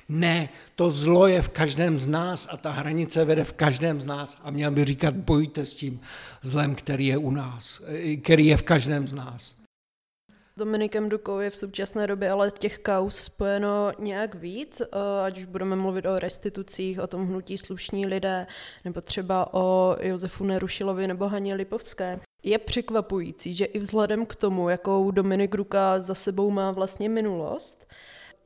Ne, 0.09 0.49
to 0.75 0.91
zlo 0.91 1.27
je 1.27 1.41
v 1.41 1.49
každém 1.49 1.99
z 1.99 2.07
nás 2.07 2.47
a 2.51 2.57
ta 2.57 2.71
hranice 2.71 3.25
vede 3.25 3.43
v 3.43 3.53
každém 3.53 4.01
z 4.01 4.05
nás 4.05 4.37
a 4.43 4.51
měl 4.51 4.71
by 4.71 4.85
říkat, 4.85 5.15
bojte 5.15 5.65
s 5.65 5.73
tím 5.73 5.99
zlem, 6.43 6.75
který 6.75 7.07
je 7.07 7.17
u 7.17 7.31
nás, 7.31 7.81
který 8.23 8.45
je 8.45 8.57
v 8.57 8.63
každém 8.63 9.07
z 9.07 9.13
nás. 9.13 9.54
Dominikem 10.57 11.09
Dukou 11.09 11.39
je 11.39 11.49
v 11.49 11.57
současné 11.57 12.07
době 12.07 12.31
ale 12.31 12.51
těch 12.51 12.79
kaus 12.79 13.15
spojeno 13.15 13.91
nějak 13.99 14.35
víc, 14.35 14.81
eh, 14.81 14.87
ať 15.23 15.37
už 15.37 15.45
budeme 15.45 15.75
mluvit 15.75 16.05
o 16.05 16.19
restitucích, 16.19 16.99
o 16.99 17.07
tom 17.07 17.27
hnutí 17.27 17.57
slušní 17.57 18.07
lidé, 18.07 18.47
nebo 18.85 19.01
třeba 19.01 19.53
o 19.53 19.95
Josefu 20.01 20.43
Nerušilovi 20.43 21.07
nebo 21.07 21.27
Haně 21.27 21.55
Lipovské. 21.55 22.19
Je 22.43 22.57
překvapující, 22.57 23.55
že 23.55 23.65
i 23.65 23.79
vzhledem 23.79 24.25
k 24.25 24.35
tomu, 24.35 24.69
jakou 24.69 25.11
Dominik 25.11 25.55
Ruka 25.55 25.99
za 25.99 26.15
sebou 26.15 26.51
má 26.51 26.71
vlastně 26.71 27.09
minulost, 27.09 27.87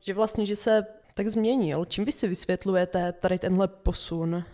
že 0.00 0.14
vlastně, 0.14 0.46
že 0.46 0.56
se 0.56 0.86
tak 1.14 1.28
změnil. 1.28 1.84
Čím 1.84 2.04
vy 2.04 2.12
si 2.12 2.28
vysvětlujete 2.28 3.12
tady 3.12 3.38
tenhle 3.38 3.68
posun? 3.68 4.44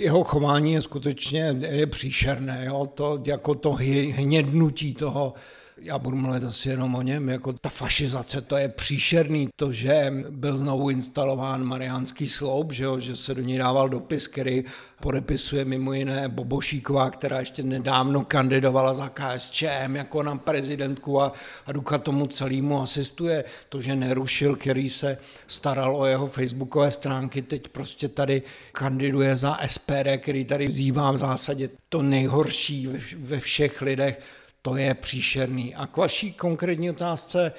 jeho 0.00 0.24
chování 0.24 0.72
je 0.72 0.80
skutečně 0.80 1.56
je 1.60 1.86
příšerné, 1.86 2.64
jo? 2.64 2.90
To, 2.94 3.22
jako 3.26 3.54
to 3.54 3.72
hnědnutí 4.12 4.94
toho 4.94 5.34
já 5.78 5.98
budu 5.98 6.16
mluvit 6.16 6.44
asi 6.44 6.68
jenom 6.68 6.94
o 6.94 7.02
něm, 7.02 7.28
jako 7.28 7.52
ta 7.52 7.68
fašizace, 7.68 8.40
to 8.40 8.56
je 8.56 8.68
příšerný, 8.68 9.48
to, 9.56 9.72
že 9.72 10.12
byl 10.30 10.56
znovu 10.56 10.90
instalován 10.90 11.64
Mariánský 11.64 12.28
sloup, 12.28 12.72
že, 12.72 12.84
jo, 12.84 12.98
že 12.98 13.16
se 13.16 13.34
do 13.34 13.42
něj 13.42 13.58
dával 13.58 13.88
dopis, 13.88 14.26
který 14.26 14.64
podepisuje 15.00 15.64
mimo 15.64 15.92
jiné 15.92 16.28
Bobošíková, 16.28 17.10
která 17.10 17.40
ještě 17.40 17.62
nedávno 17.62 18.24
kandidovala 18.24 18.92
za 18.92 19.08
KSČM 19.08 19.96
jako 19.96 20.22
na 20.22 20.36
prezidentku 20.36 21.20
a, 21.20 21.32
a 21.66 21.72
Duka 21.72 21.98
tomu 21.98 22.26
celému 22.26 22.82
asistuje. 22.82 23.44
To, 23.68 23.80
že 23.80 23.96
nerušil, 23.96 24.56
který 24.56 24.90
se 24.90 25.18
staral 25.46 25.96
o 25.96 26.06
jeho 26.06 26.26
facebookové 26.26 26.90
stránky, 26.90 27.42
teď 27.42 27.68
prostě 27.68 28.08
tady 28.08 28.42
kandiduje 28.72 29.36
za 29.36 29.58
SPD, 29.66 30.18
který 30.18 30.44
tady 30.44 30.66
vzývá 30.66 31.12
v 31.12 31.16
zásadě 31.16 31.70
to 31.88 32.02
nejhorší 32.02 32.86
ve, 32.86 32.98
ve 33.18 33.40
všech 33.40 33.82
lidech 33.82 34.20
to 34.66 34.76
je 34.76 34.94
příšerný. 34.94 35.74
A 35.74 35.86
k 35.86 35.96
vaší 35.96 36.32
konkrétní 36.32 36.90
otázce, 36.90 37.52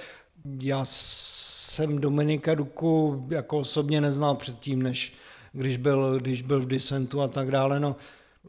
já 0.62 0.82
jsem 0.86 2.02
Dominika 2.02 2.56
Duku 2.56 3.26
jako 3.30 3.58
osobně 3.58 4.02
neznal 4.02 4.36
předtím, 4.36 4.84
než 4.84 5.14
když 5.54 5.78
byl, 5.78 6.20
když 6.20 6.42
byl 6.42 6.62
v 6.62 6.68
disentu 6.68 7.22
a 7.22 7.28
tak 7.28 7.52
dále. 7.52 7.80
No, 7.80 7.96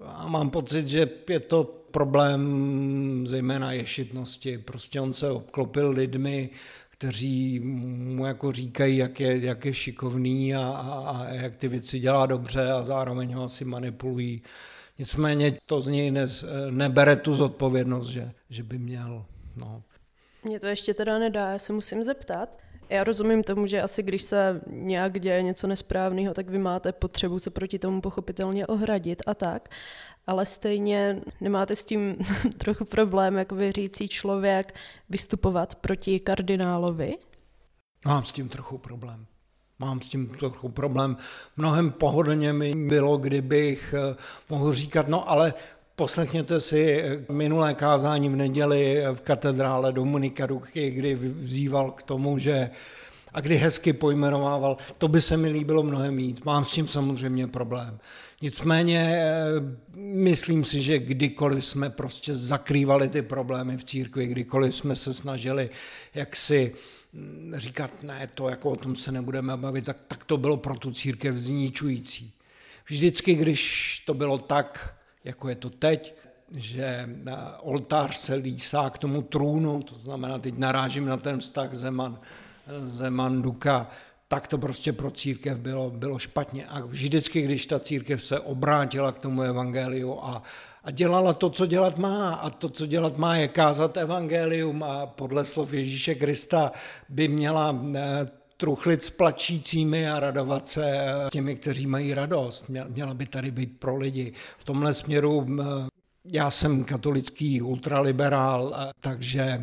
a 0.05 0.29
mám 0.29 0.51
pocit, 0.51 0.87
že 0.87 1.11
je 1.29 1.41
to 1.41 1.65
problém 1.91 3.27
zejména 3.27 3.73
ješitnosti. 3.73 4.59
Prostě 4.59 5.01
on 5.01 5.13
se 5.13 5.31
obklopil 5.31 5.91
lidmi, 5.91 6.51
kteří 6.91 7.61
mu 7.61 8.27
jako 8.27 8.53
říkají, 8.53 8.97
jak 8.97 9.21
je, 9.21 9.39
jak 9.39 9.65
je 9.65 9.75
šikovný 9.75 10.55
a, 10.55 10.61
a, 10.61 11.11
a 11.11 11.29
jak 11.29 11.57
ty 11.57 11.69
věci 11.69 11.99
dělá 11.99 12.27
dobře 12.27 12.73
a 12.73 12.83
zároveň 12.83 13.35
ho 13.35 13.45
asi 13.45 13.65
manipulují. 13.65 14.43
Nicméně 14.99 15.59
to 15.67 15.81
z 15.81 15.89
něj 15.89 16.11
ne, 16.11 16.27
nebere 16.71 17.17
tu 17.17 17.35
zodpovědnost, 17.35 18.09
že, 18.09 18.33
že 18.51 18.63
by 18.63 18.79
měl. 18.79 19.25
No. 19.57 19.83
Mně 20.45 20.61
to 20.61 20.67
ještě 20.67 20.95
teda 20.95 21.19
nedá, 21.19 21.51
já 21.53 21.59
se 21.59 21.73
musím 21.73 22.05
zeptat. 22.05 22.59
Já 22.89 23.05
rozumím 23.05 23.43
tomu, 23.43 23.67
že 23.67 23.83
asi 23.83 24.03
když 24.03 24.23
se 24.23 24.61
nějak 24.67 25.21
děje 25.21 25.43
něco 25.43 25.67
nesprávného, 25.67 26.35
tak 26.35 26.51
vy 26.51 26.59
máte 26.59 26.93
potřebu 26.93 27.39
se 27.39 27.51
proti 27.51 27.79
tomu 27.79 28.01
pochopitelně 28.01 28.67
ohradit 28.67 29.23
a 29.27 29.35
tak, 29.35 29.69
ale 30.27 30.47
stejně 30.47 31.21
nemáte 31.41 31.77
s 31.77 31.87
tím 31.87 32.17
trochu 32.59 32.85
problém, 32.85 33.37
jako 33.37 33.55
věřící 33.55 34.09
člověk, 34.09 34.75
vystupovat 35.09 35.75
proti 35.75 36.21
kardinálovi? 36.21 37.19
Mám 38.05 38.25
s 38.25 38.33
tím 38.33 38.49
trochu 38.49 38.79
problém. 38.79 39.27
Mám 39.79 40.01
s 40.01 40.07
tím 40.07 40.27
trochu 40.27 40.69
problém. 40.69 41.17
Mnohem 41.57 41.91
pohodlně 41.91 42.53
mi 42.53 42.75
bylo, 42.75 43.17
kdybych 43.17 43.95
eh, 43.99 44.17
mohl 44.49 44.75
říkat, 44.75 45.09
no 45.09 45.31
ale 45.31 45.55
Poslechněte 45.97 46.61
si 46.61 47.03
eh, 47.03 47.33
minulé 47.33 47.75
kázání 47.75 48.29
v 48.29 48.37
neděli 48.37 49.03
v 49.15 49.21
katedrále 49.21 49.93
Dominika 49.93 50.47
Ruchy, 50.47 50.91
kdy 50.91 51.15
vzýval 51.15 51.91
k 51.91 52.03
tomu, 52.03 52.39
že 52.39 52.71
a 53.33 53.41
kdy 53.41 53.57
hezky 53.57 53.93
pojmenovával, 53.93 54.77
to 54.99 55.09
by 55.09 55.21
se 55.21 55.37
mi 55.37 55.49
líbilo 55.49 55.83
mnohem 55.83 56.17
víc. 56.17 56.43
Mám 56.43 56.65
s 56.65 56.71
tím 56.71 56.89
samozřejmě 56.89 57.47
problém. 57.47 57.99
Nicméně 58.43 59.19
eh, 59.19 59.45
myslím 59.97 60.65
si, 60.65 60.83
že 60.83 60.99
kdykoliv 60.99 61.65
jsme 61.65 61.91
prostě 61.91 62.35
zakrývali 62.35 63.09
ty 63.09 63.23
problémy 63.23 63.77
v 63.77 63.85
církvi, 63.85 64.27
kdykoliv 64.27 64.75
jsme 64.75 64.97
se 64.97 65.15
snažili 65.15 65.71
jaksi 66.15 66.75
říkat, 67.55 68.03
ne, 68.03 68.29
to 68.35 68.49
jako 68.49 68.71
o 68.71 68.77
tom 68.77 68.97
se 68.97 69.13
nebudeme 69.13 69.57
bavit, 69.57 69.85
tak, 69.85 69.97
tak 70.09 70.25
to 70.25 70.37
bylo 70.37 70.57
pro 70.57 70.75
tu 70.75 70.93
církev 70.93 71.37
zničující. 71.37 72.33
Vždycky, 72.89 73.35
když 73.35 74.03
to 74.07 74.15
bylo 74.15 74.39
tak, 74.39 74.95
jako 75.25 75.49
je 75.49 75.55
to 75.55 75.71
teď, 75.71 76.15
že 76.57 77.09
oltář 77.61 78.17
se 78.17 78.35
lísá 78.35 78.91
k 78.91 78.99
tomu 78.99 79.23
trůnu, 79.23 79.83
to 79.83 79.95
znamená, 79.95 80.39
teď 80.39 80.59
narážím 80.59 81.07
na 81.07 81.17
ten 81.17 81.39
vztah 81.39 81.75
Zeman, 81.75 82.21
Zeman 82.83 83.43
Duka, 83.43 83.91
tak 84.29 84.49
to 84.49 84.59
prostě 84.59 84.93
pro 84.93 85.11
církev 85.11 85.59
bylo, 85.59 85.91
bylo 85.91 86.19
špatně. 86.19 86.67
A 86.67 86.81
vždycky, 86.81 87.43
když 87.43 87.67
ta 87.67 87.81
církev 87.81 88.23
se 88.23 88.41
obrátila 88.41 89.13
k 89.13 89.19
tomu 89.19 89.43
evangeliu 89.43 90.19
a, 90.23 90.43
a 90.85 90.91
dělala 90.91 91.33
to, 91.33 91.51
co 91.51 91.67
dělat 91.67 91.99
má. 91.99 92.35
A 92.35 92.51
to, 92.51 92.69
co 92.69 92.87
dělat 92.87 93.17
má, 93.17 93.37
je 93.37 93.49
kázat 93.49 93.97
evangelium 93.97 94.83
a 94.83 95.07
podle 95.07 95.45
slov 95.45 95.73
Ježíše 95.73 96.15
Krista 96.15 96.73
by 97.09 97.29
měla 97.29 97.81
eh, 97.95 98.29
truchlit 98.57 99.03
s 99.03 99.11
plačícími 99.11 100.11
a 100.11 100.21
radovat 100.21 100.67
se 100.67 100.91
eh, 100.91 101.31
těmi, 101.33 101.55
kteří 101.55 101.87
mají 101.87 102.15
radost. 102.15 102.71
Měla 102.89 103.15
by 103.15 103.27
tady 103.27 103.51
být 103.51 103.79
pro 103.79 103.97
lidi. 103.97 104.33
V 104.59 104.65
tomhle 104.65 104.95
směru 104.95 105.47
eh, 105.61 105.96
já 106.33 106.51
jsem 106.51 106.85
katolický 106.85 107.63
ultraliberál, 107.63 108.93
takže 109.01 109.61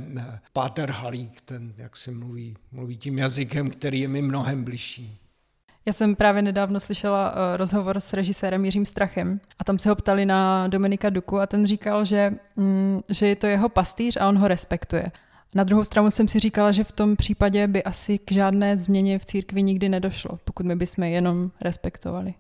Páter 0.54 0.92
Halík, 0.92 1.42
ten, 1.42 1.74
jak 1.78 1.96
se 1.96 2.12
mluví, 2.12 2.58
mluví 2.72 2.98
tím 2.98 3.18
jazykem, 3.18 3.70
který 3.70 4.00
je 4.00 4.08
mi 4.08 4.22
mnohem 4.22 4.64
bližší. 4.64 5.20
Já 5.86 5.94
jsem 5.94 6.16
právě 6.16 6.42
nedávno 6.42 6.80
slyšela 6.80 7.32
uh, 7.32 7.38
rozhovor 7.58 8.00
s 8.00 8.14
režisérem 8.14 8.66
Jiřím 8.66 8.86
Strachem 8.86 9.40
a 9.60 9.64
tam 9.64 9.80
se 9.80 9.90
ho 9.90 9.96
ptali 9.96 10.26
na 10.26 10.68
Dominika 10.68 11.10
Duku 11.10 11.40
a 11.40 11.48
ten 11.48 11.68
říkal, 11.68 12.06
že, 12.06 12.32
mm, 12.56 13.00
že 13.10 13.28
je 13.28 13.36
to 13.36 13.48
jeho 13.48 13.70
pastýř 13.70 14.18
a 14.18 14.30
on 14.30 14.38
ho 14.38 14.48
respektuje. 14.48 15.12
Na 15.56 15.64
druhou 15.64 15.84
stranu 15.84 16.12
jsem 16.12 16.28
si 16.28 16.40
říkala, 16.40 16.72
že 16.72 16.84
v 16.84 16.92
tom 16.92 17.16
případě 17.16 17.68
by 17.68 17.84
asi 17.84 18.18
k 18.18 18.32
žádné 18.32 18.78
změně 18.78 19.20
v 19.20 19.26
církvi 19.26 19.64
nikdy 19.64 19.90
nedošlo, 19.90 20.40
pokud 20.44 20.66
my 20.66 20.76
bychom 20.76 21.04
jenom 21.04 21.52
respektovali. 21.62 22.34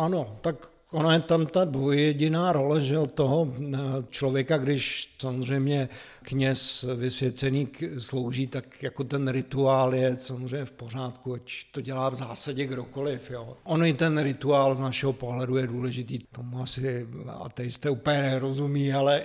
Ano, 0.00 0.36
tak 0.40 0.71
Ono 0.92 1.12
je 1.12 1.20
tam 1.20 1.46
ta 1.46 1.64
dvojjediná 1.64 2.52
role 2.52 2.80
že 2.80 2.96
toho 3.14 3.48
eh, 3.48 3.78
člověka, 4.10 4.58
když 4.58 5.14
samozřejmě 5.18 5.88
kněz 6.22 6.84
vysvěcený 6.96 7.68
slouží, 7.98 8.46
tak 8.46 8.82
jako 8.82 9.04
ten 9.04 9.28
rituál 9.28 9.94
je 9.94 10.16
samozřejmě 10.16 10.64
v 10.64 10.72
pořádku, 10.72 11.34
ať 11.34 11.52
to 11.72 11.80
dělá 11.80 12.08
v 12.08 12.14
zásadě 12.14 12.66
kdokoliv. 12.66 13.30
Jo. 13.30 13.56
Ono 13.64 13.86
i 13.86 13.92
ten 13.92 14.18
rituál 14.18 14.74
z 14.74 14.80
našeho 14.80 15.12
pohledu 15.12 15.56
je 15.56 15.66
důležitý, 15.66 16.18
tomu 16.18 16.62
asi 16.62 17.06
ateisté 17.28 17.90
úplně 17.90 18.22
nerozumí, 18.22 18.92
ale 18.92 19.24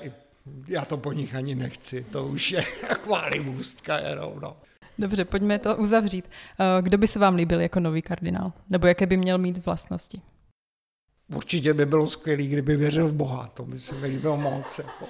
já 0.68 0.86
to 0.86 0.98
po 0.98 1.12
nich 1.12 1.36
ani 1.36 1.56
nechci, 1.56 2.06
to 2.12 2.26
už 2.26 2.52
je 2.52 2.62
chválí 3.04 3.40
můstka 3.40 4.00
jenom. 4.00 4.34
No. 4.42 4.58
Dobře, 5.00 5.26
pojďme 5.26 5.60
to 5.60 5.76
uzavřít. 5.78 6.30
Eh, 6.60 6.82
kdo 6.82 6.98
by 6.98 7.08
se 7.08 7.20
vám 7.20 7.36
líbil 7.36 7.62
jako 7.62 7.80
nový 7.80 8.02
kardinál? 8.02 8.54
Nebo 8.70 8.88
jaké 8.88 9.06
by 9.06 9.18
měl 9.18 9.38
mít 9.38 9.66
vlastnosti? 9.66 10.22
Určitě 11.36 11.74
by 11.74 11.86
bylo 11.86 12.08
skvělé, 12.08 12.44
kdyby 12.44 12.76
věřil 12.76 13.08
v 13.08 13.14
Boha, 13.14 13.52
to 13.54 13.64
by 13.64 13.80
se 13.80 13.96
mi 13.96 14.08
líbilo 14.08 14.38
moc. 14.38 14.78
Jako. 14.80 15.06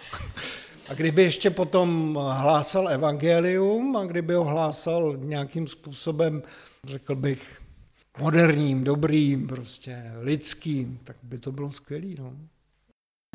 A 0.90 0.94
kdyby 0.94 1.24
ještě 1.24 1.50
potom 1.50 2.20
hlásal 2.32 2.90
evangelium 2.90 3.96
a 3.96 4.06
kdyby 4.06 4.34
ho 4.34 4.44
hlásal 4.44 5.18
nějakým 5.18 5.68
způsobem, 5.68 6.44
řekl 6.84 7.16
bych, 7.16 7.62
moderním, 8.20 8.84
dobrým, 8.84 9.48
prostě 9.48 10.12
lidským, 10.22 11.00
tak 11.04 11.16
by 11.24 11.38
to 11.40 11.52
bylo 11.52 11.72
skvělé. 11.72 12.08
No. 12.20 12.34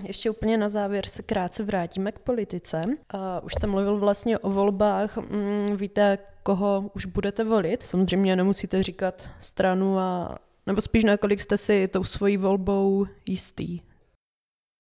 Ještě 0.07 0.31
úplně 0.31 0.59
na 0.59 0.69
závěr 0.69 1.07
se 1.07 1.23
krátce 1.23 1.65
vrátíme 1.65 2.13
k 2.13 2.19
politice. 2.19 2.83
Už 3.43 3.55
jste 3.55 3.67
mluvil 3.67 3.99
vlastně 3.99 4.39
o 4.39 4.51
volbách. 4.51 5.17
Mm, 5.17 5.77
víte, 5.77 6.19
koho 6.43 6.91
už 6.95 7.07
budete 7.07 7.45
volit? 7.45 7.83
Samozřejmě 7.83 8.37
nemusíte 8.37 8.83
říkat 8.83 9.29
stranu 9.39 9.99
a 9.99 10.39
nebo 10.67 10.81
spíš 10.81 11.05
nakolik 11.05 11.43
jste 11.43 11.59
si 11.59 11.89
tou 11.89 12.05
svojí 12.05 12.37
volbou 12.37 13.07
jistý? 13.27 13.81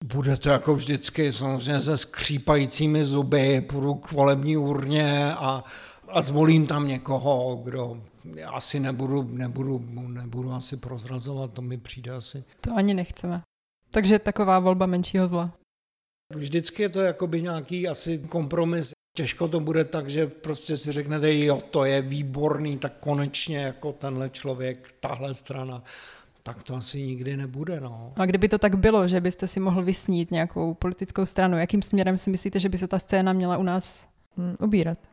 Bude 0.05 0.37
to 0.37 0.49
jako 0.49 0.75
vždycky, 0.75 1.33
samozřejmě 1.33 1.81
se 1.81 1.97
skřípajícími 1.97 3.05
zuby, 3.05 3.61
půjdu 3.61 3.95
k 3.95 4.13
volební 4.13 4.57
urně 4.57 5.35
a, 5.35 5.65
a 6.09 6.23
zvolím 6.23 6.67
tam 6.67 6.89
někoho, 6.89 7.57
kdo 7.65 8.03
asi 8.47 8.81
nebudu, 8.81 9.23
nebudu, 9.23 9.79
nebudu 10.09 10.53
asi 10.53 10.77
prozrazovat, 10.77 11.53
to 11.53 11.63
mi 11.63 11.79
přijde 11.79 12.11
asi. 12.11 12.45
To 12.61 12.71
ani 12.77 12.95
nechceme. 12.95 13.43
Takže 13.91 14.19
taková 14.19 14.59
volba 14.59 14.87
menšího 14.87 15.27
zla. 15.27 15.53
Vždycky 16.35 16.83
je 16.83 16.89
to 16.89 17.01
jakoby 17.01 17.43
nějaký 17.43 17.89
asi 17.89 18.19
kompromis. 18.19 18.93
Těžko 19.15 19.49
to 19.49 19.61
bude 19.61 19.85
tak, 19.85 20.11
že 20.11 20.27
prostě 20.27 20.77
si 20.77 20.93
řeknete, 20.93 21.39
jo, 21.39 21.63
to 21.71 21.85
je 21.85 22.03
výborný, 22.03 22.79
tak 22.79 22.93
konečně 23.01 23.59
jako 23.59 23.93
tenhle 23.93 24.31
člověk, 24.31 24.95
tahle 25.01 25.35
strana, 25.35 25.83
tak 26.43 26.63
to 26.63 26.75
asi 26.75 27.03
nikdy 27.03 27.37
nebude. 27.37 27.81
No. 27.81 28.13
A 28.17 28.27
kdyby 28.27 28.49
to 28.49 28.59
tak 28.59 28.77
bylo, 28.77 29.09
že 29.09 29.21
byste 29.21 29.49
si 29.49 29.61
mohl 29.61 29.83
vysnít 29.83 30.31
nějakou 30.31 30.75
politickou 30.75 31.27
stranu, 31.27 31.59
jakým 31.59 31.83
směrem 31.83 32.19
si 32.19 32.31
myslíte, 32.31 32.61
že 32.61 32.69
by 32.69 32.79
se 32.79 32.89
ta 32.89 32.99
scéna 32.99 33.33
měla 33.33 33.57
u 33.57 33.63
nás 33.63 34.07
hm, 34.37 34.57
ubírat? 34.61 35.12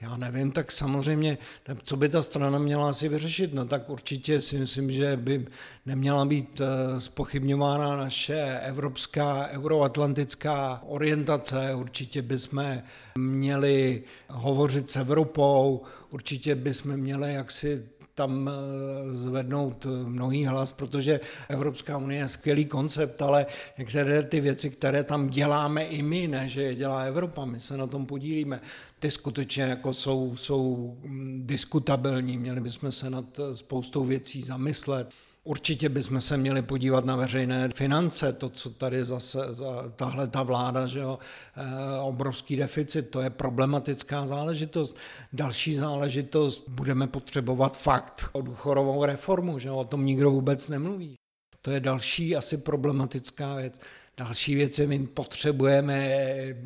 Já 0.00 0.16
nevím, 0.16 0.52
tak 0.52 0.72
samozřejmě, 0.72 1.38
co 1.82 1.96
by 1.96 2.08
ta 2.08 2.22
strana 2.22 2.58
měla 2.58 2.90
asi 2.90 3.08
vyřešit, 3.08 3.54
no 3.54 3.64
tak 3.64 3.90
určitě 3.90 4.40
si 4.40 4.58
myslím, 4.58 4.90
že 4.90 5.16
by 5.16 5.46
neměla 5.86 6.24
být 6.24 6.60
spochybňována 6.98 7.94
eh, 7.94 7.96
naše 7.96 8.60
evropská, 8.62 9.48
euroatlantická 9.48 10.82
orientace, 10.86 11.74
určitě 11.74 12.22
bychom 12.22 12.82
měli 13.18 14.02
hovořit 14.28 14.90
s 14.90 14.96
Evropou, 14.96 15.82
určitě 16.10 16.54
bychom 16.54 16.96
měli 16.96 17.34
jaksi 17.34 17.88
tam 18.20 18.50
eh, 18.50 19.14
zvednout 19.14 19.86
mnohý 20.04 20.44
hlas, 20.44 20.72
protože 20.72 21.20
Evropská 21.48 21.98
unie 21.98 22.20
je 22.20 22.28
skvělý 22.28 22.64
koncept, 22.64 23.22
ale 23.22 23.46
některé 23.78 24.22
ty 24.22 24.40
věci, 24.40 24.70
které 24.70 25.04
tam 25.04 25.28
děláme 25.28 25.84
i 25.84 26.02
my, 26.02 26.28
ne, 26.28 26.48
že 26.48 26.62
je 26.62 26.74
dělá 26.74 27.00
Evropa, 27.02 27.44
my 27.44 27.60
se 27.60 27.76
na 27.76 27.86
tom 27.86 28.06
podílíme, 28.06 28.60
ty 28.98 29.10
skutečně 29.10 29.62
jako 29.62 29.92
jsou, 29.92 30.36
jsou 30.36 30.96
mm, 31.02 31.42
diskutabilní, 31.46 32.38
měli 32.38 32.60
bychom 32.60 32.92
se 32.92 33.10
nad 33.10 33.40
spoustou 33.54 34.04
věcí 34.04 34.42
zamyslet. 34.42 35.08
Určitě 35.44 35.88
bychom 35.88 36.20
se 36.20 36.36
měli 36.36 36.62
podívat 36.62 37.04
na 37.04 37.16
veřejné 37.16 37.68
finance, 37.68 38.32
to, 38.32 38.48
co 38.48 38.70
tady 38.70 39.04
zase 39.04 39.38
za 39.50 39.92
tahle 39.96 40.28
ta 40.28 40.42
vláda, 40.42 40.86
že 40.86 40.98
jo, 40.98 41.18
e, 41.56 42.00
obrovský 42.00 42.56
deficit, 42.56 43.02
to 43.02 43.20
je 43.20 43.30
problematická 43.30 44.26
záležitost. 44.26 44.96
Další 45.32 45.74
záležitost, 45.74 46.68
budeme 46.68 47.06
potřebovat 47.06 47.76
fakt 47.76 48.28
o 48.32 48.42
důchodovou 48.42 49.04
reformu, 49.04 49.58
že 49.58 49.68
jo, 49.68 49.76
o 49.76 49.84
tom 49.84 50.06
nikdo 50.06 50.30
vůbec 50.30 50.68
nemluví. 50.68 51.14
To 51.62 51.70
je 51.70 51.80
další 51.80 52.36
asi 52.36 52.56
problematická 52.56 53.54
věc. 53.54 53.80
Další 54.16 54.54
věc 54.54 54.78
je, 54.78 54.86
my 54.86 55.06
potřebujeme 55.06 56.16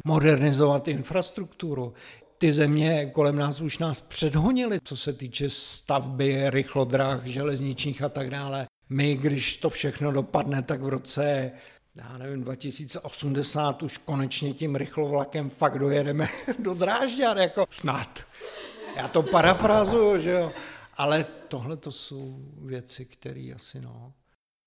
modernizovat 0.04 0.88
infrastrukturu 0.88 1.94
ty 2.38 2.52
země 2.52 3.10
kolem 3.12 3.36
nás 3.36 3.60
už 3.60 3.78
nás 3.78 4.00
předhonily, 4.00 4.78
co 4.84 4.96
se 4.96 5.12
týče 5.12 5.50
stavby, 5.50 6.50
rychlodráh, 6.50 7.26
železničních 7.26 8.02
a 8.02 8.08
tak 8.08 8.30
dále. 8.30 8.66
My, 8.88 9.16
když 9.16 9.56
to 9.56 9.70
všechno 9.70 10.12
dopadne, 10.12 10.62
tak 10.62 10.82
v 10.82 10.88
roce 10.88 11.52
já 11.96 12.18
nevím, 12.18 12.42
2080 12.42 13.82
už 13.82 13.98
konečně 13.98 14.54
tím 14.54 14.76
rychlovlakem 14.76 15.50
fakt 15.50 15.78
dojedeme 15.78 16.28
do 16.58 16.74
Drážďan, 16.74 17.38
jako 17.38 17.66
snad. 17.70 18.20
Já 18.96 19.08
to 19.08 19.22
parafrázuju, 19.22 20.20
že 20.20 20.30
jo, 20.30 20.52
ale 20.96 21.26
tohle 21.48 21.76
to 21.76 21.92
jsou 21.92 22.38
věci, 22.58 23.04
které 23.04 23.52
asi 23.54 23.80
no, 23.80 24.12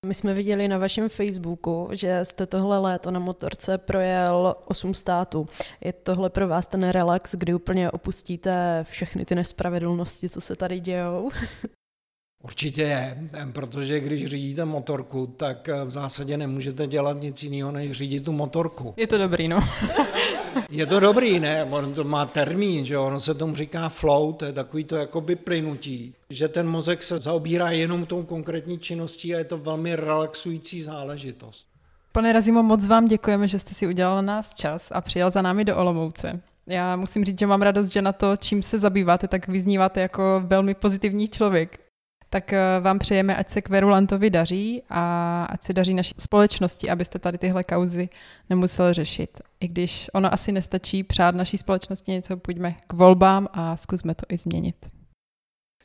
my 0.06 0.14
jsme 0.14 0.34
viděli 0.34 0.68
na 0.68 0.78
vašem 0.78 1.08
Facebooku, 1.08 1.88
že 1.92 2.20
jste 2.24 2.46
tohle 2.46 2.78
léto 2.78 3.10
na 3.10 3.20
motorce 3.20 3.78
projel 3.78 4.56
8 4.64 4.94
států. 4.94 5.48
Je 5.84 5.92
tohle 5.92 6.30
pro 6.30 6.48
vás 6.48 6.66
ten 6.66 6.88
relax, 6.88 7.34
kdy 7.34 7.54
úplně 7.54 7.90
opustíte 7.90 8.84
všechny 8.90 9.24
ty 9.24 9.34
nespravedlnosti, 9.34 10.28
co 10.28 10.40
se 10.40 10.56
tady 10.56 10.80
dějou? 10.80 11.30
Určitě 12.44 12.82
je, 12.82 13.28
protože 13.52 14.00
když 14.00 14.26
řídíte 14.26 14.64
motorku, 14.64 15.26
tak 15.26 15.68
v 15.84 15.90
zásadě 15.90 16.36
nemůžete 16.36 16.86
dělat 16.86 17.20
nic 17.20 17.42
jiného, 17.42 17.72
než 17.72 17.92
řídit 17.92 18.24
tu 18.24 18.32
motorku. 18.32 18.94
Je 18.96 19.06
to 19.06 19.18
dobrý, 19.18 19.48
no. 19.48 19.60
je 20.70 20.86
to 20.86 21.00
dobrý, 21.00 21.40
ne? 21.40 21.64
On 21.64 21.94
to 21.94 22.04
má 22.04 22.26
termín, 22.26 22.84
že 22.84 22.98
ono 22.98 23.20
se 23.20 23.34
tomu 23.34 23.54
říká 23.54 23.88
flow, 23.88 24.32
to 24.32 24.44
je 24.44 24.52
takový 24.52 24.84
to 24.84 24.96
jakoby 24.96 25.36
plynutí, 25.36 26.14
že 26.30 26.48
ten 26.48 26.68
mozek 26.68 27.02
se 27.02 27.18
zaobírá 27.18 27.70
jenom 27.70 28.06
tou 28.06 28.22
konkrétní 28.22 28.78
činností 28.78 29.34
a 29.34 29.38
je 29.38 29.44
to 29.44 29.58
velmi 29.58 29.96
relaxující 29.96 30.82
záležitost. 30.82 31.68
Pane 32.12 32.32
Razimo, 32.32 32.62
moc 32.62 32.86
vám 32.86 33.06
děkujeme, 33.06 33.48
že 33.48 33.58
jste 33.58 33.74
si 33.74 33.86
udělal 33.86 34.16
na 34.16 34.22
nás 34.22 34.54
čas 34.54 34.92
a 34.94 35.00
přijel 35.00 35.30
za 35.30 35.42
námi 35.42 35.64
do 35.64 35.76
Olomouce. 35.76 36.40
Já 36.66 36.96
musím 36.96 37.24
říct, 37.24 37.38
že 37.38 37.46
mám 37.46 37.62
radost, 37.62 37.92
že 37.92 38.02
na 38.02 38.12
to, 38.12 38.36
čím 38.36 38.62
se 38.62 38.78
zabýváte, 38.78 39.28
tak 39.28 39.48
vyzníváte 39.48 40.00
jako 40.00 40.42
velmi 40.46 40.74
pozitivní 40.74 41.28
člověk 41.28 41.87
tak 42.30 42.52
eh, 42.52 42.80
vám 42.80 42.98
přejeme, 42.98 43.36
ať 43.36 43.50
se 43.50 43.62
Kverulantovi 43.62 44.30
daří 44.30 44.82
a 44.90 45.44
ať 45.50 45.62
se 45.62 45.72
daří 45.72 45.94
naší 45.94 46.14
společnosti, 46.18 46.90
abyste 46.90 47.18
tady 47.18 47.38
tyhle 47.38 47.64
kauzy 47.64 48.08
nemuseli 48.50 48.94
řešit. 48.94 49.40
I 49.60 49.68
když 49.68 50.10
ono 50.14 50.34
asi 50.34 50.52
nestačí 50.52 51.02
přát 51.02 51.34
naší 51.34 51.58
společnosti 51.58 52.12
něco, 52.12 52.36
pojďme 52.36 52.76
k 52.86 52.92
volbám 52.92 53.48
a 53.52 53.76
zkusme 53.76 54.14
to 54.14 54.26
i 54.28 54.36
změnit. 54.36 54.76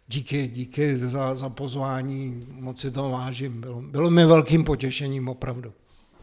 Díky, 0.07 0.47
díky 0.47 0.97
za, 0.97 1.35
za 1.35 1.49
pozvání, 1.49 2.47
moc 2.51 2.81
si 2.81 2.91
to 2.91 3.09
vážím. 3.09 3.61
Bylo, 3.61 3.81
bylo 3.81 4.09
mi 4.09 4.25
velkým 4.25 4.63
potěšením, 4.63 5.27
opravdu. 5.27 5.73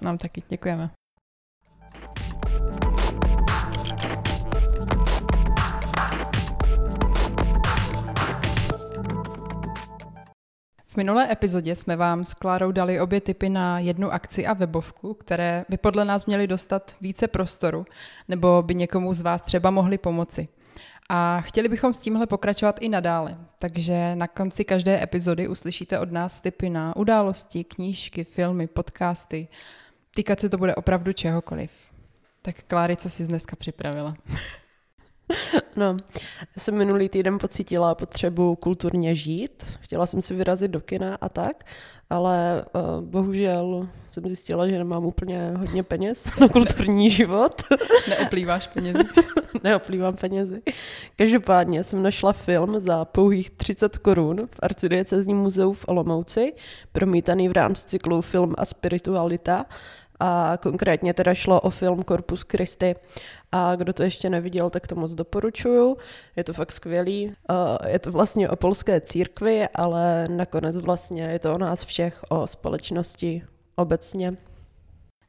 Nám 0.01 0.19
taky, 0.19 0.43
děkujeme. 0.49 0.91
V 10.91 10.97
minulé 10.97 11.33
epizodě 11.33 11.77
jsme 11.77 11.97
vám 11.97 12.25
s 12.25 12.35
Klárou 12.35 12.73
dali 12.73 13.01
obě 13.01 13.21
typy 13.21 13.49
na 13.49 13.79
jednu 13.79 14.13
akci 14.13 14.47
a 14.47 14.53
webovku, 14.53 15.15
které 15.15 15.65
by 15.69 15.77
podle 15.77 16.05
nás 16.05 16.27
měly 16.27 16.47
dostat 16.47 16.97
více 17.01 17.29
prostoru, 17.29 17.87
nebo 18.29 18.63
by 18.63 18.75
někomu 18.75 19.15
z 19.15 19.21
vás 19.21 19.43
třeba 19.43 19.71
mohli 19.71 19.99
pomoci. 19.99 20.49
A 21.09 21.41
chtěli 21.41 21.69
bychom 21.69 21.95
s 21.95 22.01
tímhle 22.01 22.27
pokračovat 22.27 22.79
i 22.81 22.89
nadále, 22.89 23.39
takže 23.59 24.17
na 24.17 24.29
konci 24.29 24.65
každé 24.65 25.03
epizody 25.03 25.49
uslyšíte 25.49 25.99
od 25.99 26.13
nás 26.13 26.41
typy 26.41 26.71
na 26.71 26.97
události, 26.97 27.65
knížky, 27.65 28.25
filmy, 28.25 28.67
podcasty. 28.67 29.49
Týkat 30.15 30.41
se 30.41 30.49
to 30.49 30.59
bude 30.59 30.75
opravdu 30.75 31.13
čehokoliv. 31.13 31.87
Tak 32.43 32.63
Kláry, 32.67 32.97
co 32.97 33.11
jsi 33.11 33.27
dneska 33.27 33.57
připravila? 33.57 34.17
No, 35.77 35.97
já 36.41 36.63
jsem 36.63 36.75
minulý 36.75 37.09
týden 37.09 37.39
pocítila 37.39 37.95
potřebu 37.95 38.57
kulturně 38.57 39.15
žít. 39.15 39.65
Chtěla 39.81 40.07
jsem 40.07 40.23
si 40.23 40.35
vyrazit 40.35 40.71
do 40.71 40.81
kina 40.81 41.19
a 41.21 41.29
tak, 41.29 41.65
ale 42.11 42.65
uh, 42.75 43.05
bohužel 43.05 43.89
jsem 44.09 44.27
zjistila, 44.27 44.69
že 44.69 44.79
nemám 44.79 45.05
úplně 45.05 45.53
hodně 45.57 45.83
peněz 45.83 46.39
na 46.41 46.49
kulturní 46.49 47.11
život. 47.21 47.63
Neoplýváš 48.09 48.67
penězi? 48.67 48.99
Neoplývám 49.65 50.17
penězi. 50.17 50.63
Každopádně 51.17 51.85
jsem 51.85 52.03
našla 52.03 52.33
film 52.33 52.81
za 52.81 53.05
pouhých 53.05 53.51
30 53.51 53.99
korun 53.99 54.49
v 54.51 54.59
arcidiecezním 54.63 55.37
muzeu 55.37 55.73
v 55.73 55.85
Olomouci, 55.89 56.53
promítaný 56.93 57.49
v 57.49 57.53
rámci 57.53 57.87
cyklu 57.87 58.21
Film 58.21 58.55
a 58.59 58.65
spiritualita 58.65 59.67
a 60.21 60.59
konkrétně 60.63 61.15
teda 61.15 61.35
šlo 61.35 61.61
o 61.61 61.71
film 61.71 62.05
Corpus 62.05 62.45
Christi 62.51 62.95
a 63.53 63.77
kdo 63.77 63.93
to 63.93 64.03
ještě 64.03 64.31
neviděl, 64.31 64.71
tak 64.71 64.87
to 64.87 64.95
moc 64.95 65.15
doporučuju. 65.15 65.97
Je 66.37 66.45
to 66.45 66.53
fakt 66.53 66.73
skvělý. 66.73 67.33
Je 67.87 67.99
to 67.99 68.13
vlastně 68.13 68.49
o 68.49 68.57
polské 68.57 69.01
církvi, 69.01 69.69
ale 69.75 70.27
nakonec 70.29 70.77
vlastně 70.77 71.23
je 71.23 71.39
to 71.39 71.55
o 71.55 71.59
nás 71.59 71.85
všech, 71.85 72.23
o 72.29 72.47
společnosti 72.47 73.43
obecně. 73.77 74.37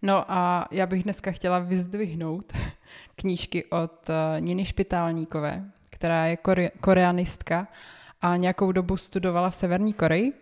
No 0.02 0.32
a 0.32 0.68
já 0.72 0.86
bych 0.86 1.04
dneska 1.04 1.32
chtěla 1.32 1.60
vyzdvihnout 1.60 2.54
knížky 3.16 3.66
od 3.66 4.10
eh, 4.10 4.42
Niny 4.42 4.66
Špitálníkové, 4.66 5.64
která 5.89 6.26
je 6.26 6.36
kore- 6.36 6.72
koreanistka 6.82 7.68
a 8.22 8.38
nějakou 8.38 8.72
dobu 8.72 8.98
studovala 8.98 9.50
v 9.50 9.56
Severní 9.56 9.94
Koreji 9.94 10.34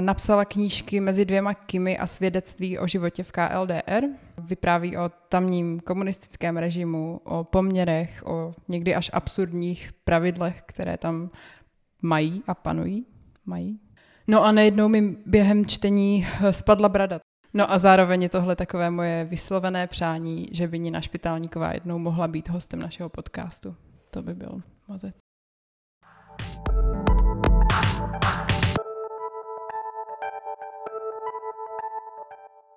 napsala 0.00 0.44
knížky 0.44 1.00
mezi 1.00 1.24
dvěma 1.24 1.54
Kimi 1.54 1.98
a 1.98 2.06
svědectví 2.06 2.78
o 2.78 2.86
životě 2.86 3.22
v 3.22 3.32
KLDR. 3.32 4.04
Vypráví 4.38 4.96
o 4.96 5.10
tamním 5.28 5.80
komunistickém 5.80 6.56
režimu, 6.56 7.20
o 7.24 7.44
poměrech, 7.44 8.22
o 8.26 8.54
někdy 8.68 8.94
až 8.94 9.10
absurdních 9.12 9.90
pravidlech, 10.04 10.62
které 10.66 10.96
tam 10.96 11.30
mají 12.02 12.42
a 12.46 12.54
panují. 12.54 13.06
Mají. 13.46 13.80
No 14.28 14.44
a 14.44 14.52
najednou 14.52 14.88
mi 14.88 15.16
během 15.26 15.66
čtení 15.66 16.26
spadla 16.50 16.88
brada. 16.88 17.20
No 17.54 17.72
a 17.72 17.78
zároveň 17.78 18.22
je 18.22 18.28
tohle 18.28 18.56
takové 18.56 18.90
moje 18.90 19.24
vyslovené 19.24 19.86
přání, 19.86 20.46
že 20.52 20.68
by 20.68 20.78
Nina 20.78 21.00
Špitálníková 21.00 21.72
jednou 21.72 21.98
mohla 21.98 22.28
být 22.28 22.48
hostem 22.48 22.80
našeho 22.80 23.08
podcastu. 23.08 23.76
To 24.10 24.22
by 24.22 24.34
byl 24.34 24.62
mazec. 24.88 25.16